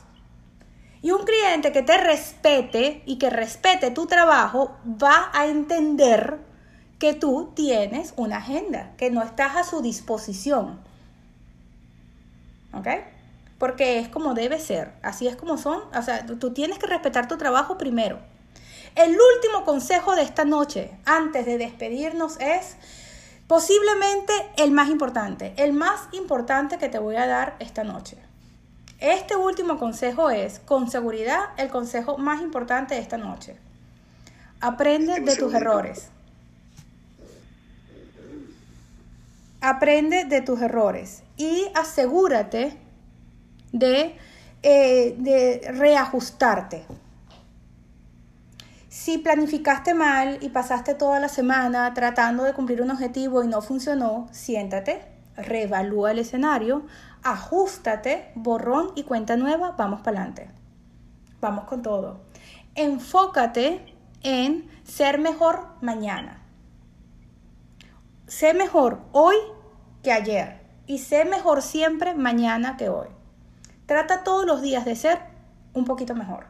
Y 1.04 1.12
un 1.12 1.24
cliente 1.24 1.72
que 1.72 1.84
te 1.84 1.98
respete 2.00 3.04
y 3.06 3.20
que 3.20 3.30
respete 3.30 3.92
tu 3.92 4.08
trabajo 4.08 4.76
va 4.84 5.30
a 5.32 5.46
entender 5.46 6.40
que 6.98 7.14
tú 7.14 7.52
tienes 7.56 8.16
una 8.18 8.38
agenda, 8.38 8.94
que 8.98 9.12
no 9.12 9.22
estás 9.22 9.58
a 9.58 9.64
su 9.64 9.84
disposición. 9.84 10.92
¿Ok? 12.74 12.88
Porque 13.58 14.00
es 14.00 14.10
como 14.10 14.34
debe 14.34 14.60
ser, 14.60 14.92
así 15.04 15.28
es 15.28 15.36
como 15.36 15.58
son. 15.58 15.82
O 15.96 16.02
sea, 16.02 16.26
tú 16.26 16.52
tienes 16.52 16.80
que 16.80 16.88
respetar 16.88 17.28
tu 17.28 17.38
trabajo 17.38 17.78
primero. 17.78 18.20
El 18.96 19.12
último 19.12 19.64
consejo 19.66 20.16
de 20.16 20.22
esta 20.22 20.46
noche, 20.46 20.92
antes 21.06 21.46
de 21.46 21.58
despedirnos, 21.58 22.40
es 22.40 22.76
posiblemente 23.48 24.34
el 24.58 24.72
más 24.72 24.90
importante, 24.90 25.54
el 25.58 25.74
más 25.74 26.10
importante 26.12 26.78
que 26.78 26.90
te 26.90 27.00
voy 27.00 27.16
a 27.16 27.26
dar 27.26 27.56
esta 27.60 27.84
noche. 27.84 28.18
Este 29.00 29.36
último 29.36 29.80
consejo 29.80 30.30
es, 30.30 30.60
con 30.60 30.90
seguridad, 30.90 31.50
el 31.58 31.70
consejo 31.70 32.18
más 32.18 32.42
importante 32.42 32.96
de 32.96 33.02
esta 33.02 33.18
noche. 33.18 33.58
Aprende 34.62 35.20
de 35.20 35.36
tus 35.36 35.54
errores. 35.54 36.10
Aprende 39.60 40.26
de 40.26 40.42
tus 40.42 40.62
errores 40.62 41.23
y 41.44 41.70
asegúrate 41.76 42.78
de, 43.74 44.16
eh, 44.62 45.16
de 45.18 45.72
reajustarte. 45.74 46.86
Si 48.88 49.18
planificaste 49.18 49.94
mal 49.94 50.38
y 50.42 50.50
pasaste 50.50 50.96
toda 50.96 51.20
la 51.20 51.28
semana 51.28 51.94
tratando 51.94 52.44
de 52.44 52.54
cumplir 52.54 52.82
un 52.82 52.92
objetivo 52.92 53.44
y 53.44 53.48
no 53.48 53.62
funcionó, 53.62 54.30
siéntate, 54.32 55.04
reevalúa 55.36 56.12
el 56.12 56.20
escenario, 56.20 56.86
ajustate, 57.24 58.32
borrón 58.36 58.92
y 58.96 59.04
cuenta 59.04 59.36
nueva, 59.36 59.72
vamos 59.72 60.02
para 60.02 60.20
adelante. 60.20 60.50
Vamos 61.42 61.66
con 61.66 61.82
todo. 61.82 62.22
Enfócate 62.76 63.94
en 64.22 64.70
ser 64.86 65.20
mejor 65.20 65.68
mañana. 65.82 66.42
Sé 68.28 68.54
mejor 68.54 69.02
hoy 69.12 69.36
que 70.02 70.14
ayer 70.14 70.63
y 70.86 71.00
sé 71.00 71.26
mejor 71.26 71.62
siempre 71.62 72.14
mañana 72.14 72.78
que 72.78 72.90
hoy. 72.90 73.08
Trata 73.86 74.24
todos 74.24 74.46
los 74.46 74.62
días 74.62 74.86
de 74.86 74.96
ser 74.96 75.20
un 75.74 75.86
poquito 75.86 76.16
mejor, 76.16 76.46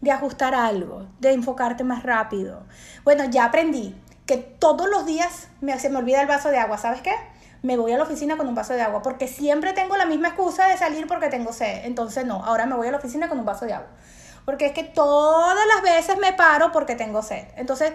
de 0.00 0.12
ajustar 0.12 0.54
algo, 0.54 1.06
de 1.20 1.32
enfocarte 1.32 1.84
más 1.84 2.02
rápido. 2.02 2.62
Bueno, 3.04 3.24
ya 3.24 3.44
aprendí 3.44 3.94
que 4.26 4.36
todos 4.36 4.88
los 4.88 5.06
días 5.06 5.48
me, 5.60 5.78
se 5.78 5.90
me 5.90 5.98
olvida 5.98 6.20
el 6.20 6.28
vaso 6.28 6.50
de 6.50 6.58
agua, 6.58 6.78
¿sabes 6.78 7.02
qué? 7.02 7.12
Me 7.62 7.76
voy 7.76 7.92
a 7.92 7.98
la 7.98 8.04
oficina 8.04 8.36
con 8.36 8.48
un 8.48 8.54
vaso 8.54 8.72
de 8.74 8.82
agua, 8.82 9.02
porque 9.02 9.28
siempre 9.28 9.72
tengo 9.72 9.96
la 9.96 10.06
misma 10.06 10.28
excusa 10.28 10.68
de 10.68 10.76
salir 10.76 11.06
porque 11.06 11.28
tengo 11.28 11.52
sed. 11.52 11.84
Entonces 11.84 12.24
no, 12.24 12.44
ahora 12.44 12.64
me 12.64 12.74
voy 12.74 12.88
a 12.88 12.90
la 12.92 12.98
oficina 12.98 13.28
con 13.28 13.38
un 13.38 13.44
vaso 13.44 13.66
de 13.66 13.74
agua. 13.74 13.88
Porque 14.44 14.66
es 14.66 14.72
que 14.72 14.84
todas 14.84 15.66
las 15.74 15.82
veces 15.82 16.16
me 16.18 16.32
paro 16.32 16.72
porque 16.72 16.94
tengo 16.94 17.22
sed. 17.22 17.44
Entonces, 17.56 17.92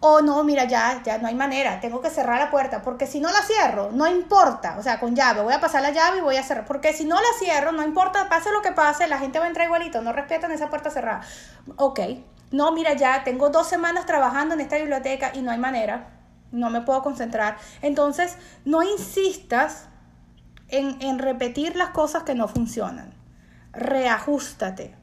o 0.00 0.20
no, 0.20 0.44
mira, 0.44 0.64
ya, 0.64 1.02
ya 1.02 1.18
no 1.18 1.28
hay 1.28 1.34
manera, 1.34 1.80
tengo 1.80 2.00
que 2.00 2.10
cerrar 2.10 2.38
la 2.38 2.50
puerta, 2.50 2.82
porque 2.82 3.06
si 3.06 3.20
no 3.20 3.30
la 3.30 3.40
cierro, 3.42 3.90
no 3.92 4.06
importa, 4.06 4.76
o 4.78 4.82
sea, 4.82 5.00
con 5.00 5.16
llave, 5.16 5.42
voy 5.42 5.54
a 5.54 5.60
pasar 5.60 5.82
la 5.82 5.90
llave 5.90 6.18
y 6.18 6.20
voy 6.20 6.36
a 6.36 6.42
cerrar, 6.42 6.66
porque 6.66 6.92
si 6.92 7.04
no 7.04 7.16
la 7.16 7.38
cierro, 7.38 7.72
no 7.72 7.82
importa, 7.82 8.28
pase 8.28 8.52
lo 8.52 8.60
que 8.60 8.72
pase, 8.72 9.08
la 9.08 9.18
gente 9.18 9.38
va 9.38 9.46
a 9.46 9.48
entrar 9.48 9.66
igualito, 9.66 10.02
no 10.02 10.12
respetan 10.12 10.52
esa 10.52 10.68
puerta 10.68 10.90
cerrada. 10.90 11.22
Ok, 11.76 12.00
no, 12.50 12.72
mira, 12.72 12.92
ya 12.94 13.24
tengo 13.24 13.50
dos 13.50 13.66
semanas 13.66 14.06
trabajando 14.06 14.54
en 14.54 14.60
esta 14.60 14.76
biblioteca 14.76 15.32
y 15.34 15.42
no 15.42 15.50
hay 15.50 15.58
manera, 15.58 16.10
no 16.52 16.70
me 16.70 16.82
puedo 16.82 17.02
concentrar. 17.02 17.56
Entonces, 17.82 18.36
no 18.64 18.82
insistas 18.82 19.88
en, 20.68 21.00
en 21.00 21.18
repetir 21.18 21.76
las 21.76 21.90
cosas 21.90 22.22
que 22.24 22.34
no 22.34 22.46
funcionan. 22.46 23.14
Reajústate, 23.72 24.94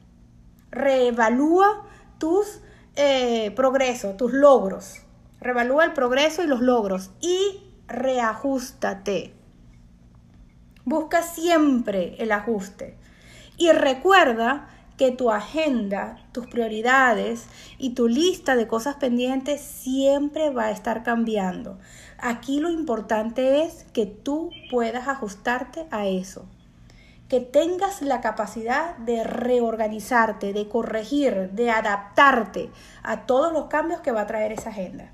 reevalúa 0.70 1.82
tus 2.18 2.60
eh, 2.96 3.50
progreso, 3.56 4.14
tus 4.16 4.32
logros. 4.32 5.00
Revalúa 5.40 5.84
el 5.84 5.92
progreso 5.92 6.42
y 6.42 6.46
los 6.46 6.60
logros 6.60 7.10
y 7.20 7.62
reajustate. 7.88 9.34
Busca 10.84 11.22
siempre 11.22 12.16
el 12.18 12.32
ajuste. 12.32 12.96
Y 13.56 13.70
recuerda 13.72 14.68
que 14.96 15.10
tu 15.10 15.30
agenda, 15.30 16.18
tus 16.32 16.46
prioridades 16.46 17.46
y 17.78 17.94
tu 17.94 18.08
lista 18.08 18.56
de 18.56 18.66
cosas 18.66 18.96
pendientes 18.96 19.60
siempre 19.60 20.50
va 20.50 20.66
a 20.66 20.70
estar 20.70 21.02
cambiando. 21.02 21.78
Aquí 22.18 22.60
lo 22.60 22.70
importante 22.70 23.64
es 23.64 23.84
que 23.92 24.06
tú 24.06 24.50
puedas 24.70 25.08
ajustarte 25.08 25.86
a 25.90 26.06
eso. 26.06 26.46
Que 27.32 27.40
tengas 27.40 28.02
la 28.02 28.20
capacidad 28.20 28.94
de 28.98 29.24
reorganizarte, 29.24 30.52
de 30.52 30.68
corregir, 30.68 31.48
de 31.52 31.70
adaptarte 31.70 32.70
a 33.02 33.24
todos 33.24 33.54
los 33.54 33.68
cambios 33.68 34.02
que 34.02 34.12
va 34.12 34.20
a 34.20 34.26
traer 34.26 34.52
esa 34.52 34.68
agenda. 34.68 35.10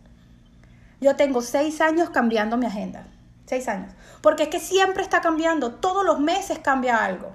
Yo 1.01 1.15
tengo 1.15 1.43
seis 1.43 1.81
años 1.81 2.11
cambiando 2.11 2.57
mi 2.57 2.67
agenda. 2.67 3.07
Seis 3.47 3.69
años. 3.69 3.93
Porque 4.21 4.43
es 4.43 4.49
que 4.49 4.59
siempre 4.59 5.05
está 5.05 5.21
cambiando. 5.21 5.77
Todos 5.77 6.05
los 6.05 6.19
meses 6.19 6.59
cambia 6.59 7.05
algo. 7.05 7.31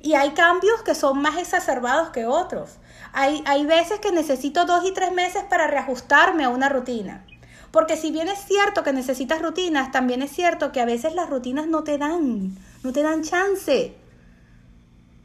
Y 0.00 0.14
hay 0.14 0.30
cambios 0.30 0.80
que 0.84 0.94
son 0.94 1.20
más 1.20 1.36
exacerbados 1.36 2.10
que 2.10 2.26
otros. 2.26 2.76
Hay, 3.12 3.42
hay 3.44 3.66
veces 3.66 3.98
que 3.98 4.12
necesito 4.12 4.66
dos 4.66 4.84
y 4.84 4.92
tres 4.92 5.10
meses 5.10 5.42
para 5.50 5.66
reajustarme 5.66 6.44
a 6.44 6.48
una 6.48 6.68
rutina. 6.68 7.24
Porque 7.72 7.96
si 7.96 8.12
bien 8.12 8.28
es 8.28 8.38
cierto 8.38 8.84
que 8.84 8.92
necesitas 8.92 9.42
rutinas, 9.42 9.90
también 9.90 10.22
es 10.22 10.30
cierto 10.30 10.70
que 10.70 10.80
a 10.80 10.84
veces 10.84 11.16
las 11.16 11.28
rutinas 11.28 11.66
no 11.66 11.82
te 11.82 11.98
dan, 11.98 12.56
no 12.82 12.92
te 12.92 13.02
dan 13.02 13.22
chance. 13.22 13.96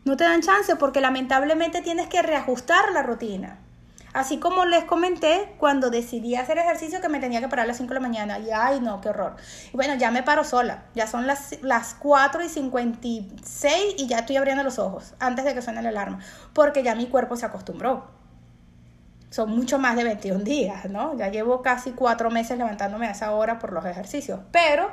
No 0.05 0.17
te 0.17 0.23
dan 0.23 0.41
chance 0.41 0.75
porque 0.75 1.01
lamentablemente 1.01 1.81
tienes 1.81 2.07
que 2.07 2.21
reajustar 2.21 2.91
la 2.91 3.03
rutina. 3.03 3.59
Así 4.13 4.37
como 4.37 4.65
les 4.65 4.83
comenté 4.83 5.55
cuando 5.57 5.89
decidí 5.89 6.35
hacer 6.35 6.59
ejercicio 6.59 7.01
que 7.01 7.09
me 7.09 7.19
tenía 7.19 7.41
que 7.41 7.47
parar 7.47 7.63
a 7.63 7.67
las 7.67 7.77
5 7.77 7.89
de 7.89 7.93
la 7.95 7.99
mañana. 7.99 8.37
Y 8.37 8.51
ay, 8.51 8.79
no, 8.79 9.01
qué 9.01 9.09
horror. 9.09 9.35
Y 9.73 9.75
bueno, 9.75 9.95
ya 9.95 10.11
me 10.11 10.21
paro 10.21 10.43
sola. 10.43 10.83
Ya 10.93 11.07
son 11.07 11.25
las, 11.25 11.59
las 11.63 11.95
4 11.95 12.43
y 12.43 12.49
56 12.49 13.95
y 13.97 14.07
ya 14.07 14.19
estoy 14.19 14.37
abriendo 14.37 14.63
los 14.63 14.77
ojos 14.77 15.15
antes 15.19 15.45
de 15.45 15.55
que 15.55 15.63
suene 15.63 15.81
la 15.81 15.89
alarma. 15.89 16.19
Porque 16.53 16.83
ya 16.83 16.93
mi 16.93 17.07
cuerpo 17.07 17.35
se 17.35 17.47
acostumbró. 17.47 18.11
Son 19.31 19.49
mucho 19.49 19.79
más 19.79 19.95
de 19.95 20.03
21 20.03 20.43
días, 20.43 20.85
¿no? 20.91 21.17
Ya 21.17 21.29
llevo 21.29 21.63
casi 21.63 21.93
4 21.93 22.29
meses 22.29 22.55
levantándome 22.55 23.07
a 23.07 23.11
esa 23.11 23.31
hora 23.31 23.57
por 23.57 23.73
los 23.73 23.83
ejercicios. 23.83 24.41
Pero 24.51 24.91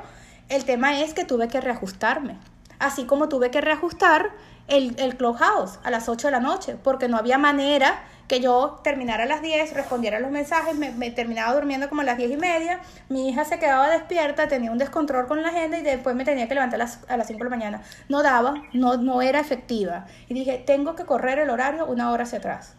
el 0.49 0.65
tema 0.65 0.99
es 1.01 1.13
que 1.13 1.25
tuve 1.25 1.47
que 1.47 1.61
reajustarme. 1.61 2.37
Así 2.79 3.05
como 3.05 3.29
tuve 3.29 3.51
que 3.51 3.61
reajustar 3.61 4.31
el, 4.67 4.95
el 4.99 5.15
Clubhouse 5.17 5.79
a 5.83 5.91
las 5.91 6.09
8 6.09 6.27
de 6.27 6.31
la 6.31 6.39
noche. 6.39 6.75
Porque 6.81 7.07
no 7.07 7.17
había 7.17 7.37
manera 7.37 8.03
que 8.31 8.39
yo 8.39 8.79
terminara 8.81 9.23
a 9.23 9.27
las 9.27 9.41
10, 9.41 9.73
respondiera 9.73 10.17
los 10.21 10.31
mensajes, 10.31 10.73
me, 10.77 11.11
terminaba 11.11 11.53
durmiendo 11.53 11.89
como 11.89 11.99
a 11.99 12.05
las 12.05 12.17
10 12.17 12.31
y 12.31 12.37
media, 12.37 12.79
mi 13.09 13.27
hija 13.27 13.43
se 13.43 13.59
quedaba 13.59 13.89
despierta, 13.89 14.47
tenía 14.47 14.71
un 14.71 14.77
descontrol 14.77 15.27
con 15.27 15.41
la 15.41 15.49
agenda 15.49 15.77
y 15.77 15.81
después 15.81 16.15
me 16.15 16.23
tenía 16.23 16.47
que 16.47 16.53
levantar 16.53 16.79
a 16.79 16.85
las, 16.85 16.99
a 17.09 17.17
las 17.17 17.27
5 17.27 17.39
de 17.39 17.43
la 17.43 17.49
mañana. 17.49 17.81
No 18.07 18.23
daba, 18.23 18.53
no, 18.71 18.95
no 18.95 19.21
era 19.21 19.41
efectiva. 19.41 20.05
Y 20.29 20.33
dije, 20.33 20.63
tengo 20.65 20.95
que 20.95 21.03
correr 21.03 21.39
el 21.39 21.49
horario 21.49 21.85
una 21.85 22.09
hora 22.09 22.23
hacia 22.23 22.37
atrás. 22.37 22.75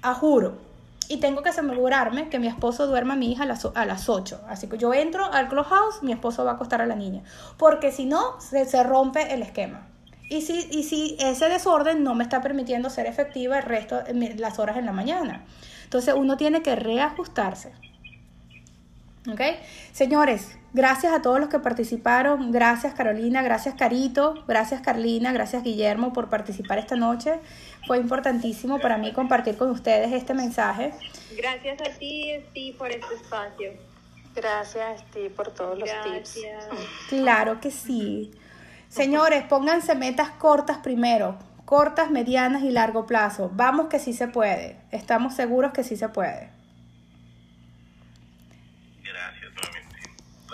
A 0.00 0.14
juro. 0.14 0.67
Y 1.08 1.18
tengo 1.18 1.42
que 1.42 1.48
asegurarme 1.48 2.28
que 2.28 2.38
mi 2.38 2.48
esposo 2.48 2.86
duerma 2.86 3.14
a 3.14 3.16
mi 3.16 3.32
hija 3.32 3.44
a 3.44 3.46
las, 3.46 3.66
a 3.74 3.86
las 3.86 4.08
8. 4.08 4.42
Así 4.48 4.68
que 4.68 4.76
yo 4.76 4.92
entro 4.92 5.24
al 5.32 5.48
clubhouse, 5.48 6.02
mi 6.02 6.12
esposo 6.12 6.44
va 6.44 6.52
a 6.52 6.54
acostar 6.54 6.82
a 6.82 6.86
la 6.86 6.96
niña. 6.96 7.22
Porque 7.56 7.92
si 7.92 8.04
no, 8.04 8.38
se, 8.40 8.82
rompe 8.82 9.32
el 9.32 9.42
esquema. 9.42 9.86
Y 10.28 10.42
si, 10.42 10.68
y 10.70 10.82
si 10.82 11.16
ese 11.18 11.48
desorden 11.48 12.04
no 12.04 12.14
me 12.14 12.24
está 12.24 12.42
permitiendo 12.42 12.90
ser 12.90 13.06
efectiva 13.06 13.58
el 13.58 13.64
resto 13.64 14.02
de 14.02 14.34
las 14.36 14.58
horas 14.58 14.76
en 14.76 14.84
la 14.84 14.92
mañana. 14.92 15.46
Entonces 15.84 16.14
uno 16.14 16.36
tiene 16.36 16.60
que 16.60 16.76
reajustarse. 16.76 17.72
¿Ok? 19.30 19.40
Señores, 19.92 20.57
gracias 20.72 21.12
a 21.12 21.22
todos 21.22 21.40
los 21.40 21.48
que 21.48 21.58
participaron. 21.58 22.52
Gracias 22.52 22.94
Carolina, 22.94 23.42
gracias 23.42 23.74
Carito, 23.74 24.44
gracias 24.46 24.80
Carlina, 24.80 25.32
gracias 25.32 25.62
Guillermo 25.62 26.12
por 26.12 26.28
participar 26.28 26.78
esta 26.78 26.96
noche. 26.96 27.40
Fue 27.86 27.98
importantísimo 27.98 28.78
para 28.78 28.98
mí 28.98 29.12
compartir 29.12 29.56
con 29.56 29.70
ustedes 29.70 30.12
este 30.12 30.34
mensaje. 30.34 30.92
Gracias 31.36 31.80
a 31.80 31.98
ti, 31.98 32.32
Steve, 32.50 32.76
por 32.76 32.90
este 32.90 33.14
espacio. 33.14 33.72
Gracias, 34.34 35.00
Steve, 35.08 35.30
por 35.30 35.50
todos 35.52 35.78
los 35.78 35.88
Gracias. 35.88 36.34
tips. 36.34 36.78
Claro 37.08 37.60
que 37.60 37.70
sí. 37.70 38.30
Señores, 38.88 39.44
pónganse 39.44 39.94
metas 39.94 40.30
cortas 40.30 40.78
primero, 40.78 41.38
cortas, 41.64 42.10
medianas 42.10 42.62
y 42.62 42.70
largo 42.70 43.06
plazo. 43.06 43.50
Vamos 43.52 43.88
que 43.88 43.98
sí 43.98 44.12
se 44.12 44.28
puede. 44.28 44.78
Estamos 44.90 45.34
seguros 45.34 45.72
que 45.72 45.84
sí 45.84 45.96
se 45.96 46.08
puede. 46.08 46.50
Gracias 49.02 49.52
nuevamente. 49.52 49.96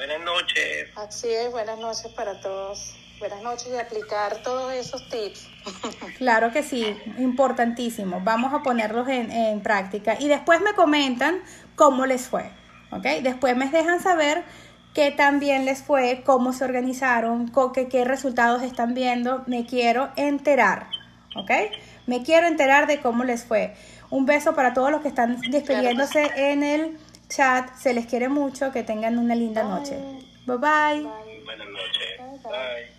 Buenas 0.07 0.23
noches. 0.23 0.91
Así 0.97 1.31
es, 1.31 1.51
buenas 1.51 1.79
noches 1.79 2.13
para 2.13 2.39
todos. 2.39 2.95
Buenas 3.19 3.43
noches 3.43 3.69
y 3.73 3.79
aplicar 3.79 4.37
todos 4.43 4.71
esos 4.75 5.09
tips. 5.09 5.49
Claro 6.19 6.53
que 6.53 6.63
sí, 6.63 6.95
importantísimo. 7.17 8.21
Vamos 8.23 8.53
a 8.53 8.63
ponerlos 8.63 9.09
en, 9.09 9.33
en 9.33 9.63
práctica. 9.63 10.19
Y 10.21 10.29
después 10.29 10.61
me 10.61 10.75
comentan 10.75 11.43
cómo 11.75 12.05
les 12.05 12.29
fue. 12.29 12.51
¿Ok? 12.91 13.23
Después 13.23 13.57
me 13.57 13.71
dejan 13.71 13.99
saber 14.03 14.45
qué 14.93 15.11
tan 15.11 15.41
bien 15.41 15.65
les 15.65 15.83
fue, 15.83 16.23
cómo 16.23 16.53
se 16.53 16.65
organizaron, 16.65 17.51
qué, 17.73 17.89
qué 17.89 18.05
resultados 18.05 18.63
están 18.63 18.93
viendo. 18.93 19.43
Me 19.47 19.65
quiero 19.65 20.11
enterar, 20.17 20.89
¿ok? 21.35 21.51
Me 22.07 22.23
quiero 22.23 22.47
enterar 22.47 22.87
de 22.87 23.01
cómo 23.01 23.25
les 23.25 23.45
fue. 23.47 23.75
Un 24.11 24.27
beso 24.27 24.55
para 24.55 24.75
todos 24.75 24.91
los 24.91 25.01
que 25.01 25.09
están 25.09 25.41
despidiéndose 25.41 26.31
en 26.37 26.63
el 26.63 26.99
chat. 27.29 27.75
Se 27.77 27.93
les 27.95 28.07
quiere 28.07 28.29
mucho. 28.29 28.73
Que 28.73 28.83
tengan 28.83 29.19
una 29.19 29.35
linda 29.35 29.63
noche. 29.63 29.99
Bye 30.47 30.57
bye. 30.57 31.03
bye. 31.03 31.45
Buenas 31.45 31.69
noches. 31.69 32.43
bye. 32.43 32.51
bye. 32.51 32.94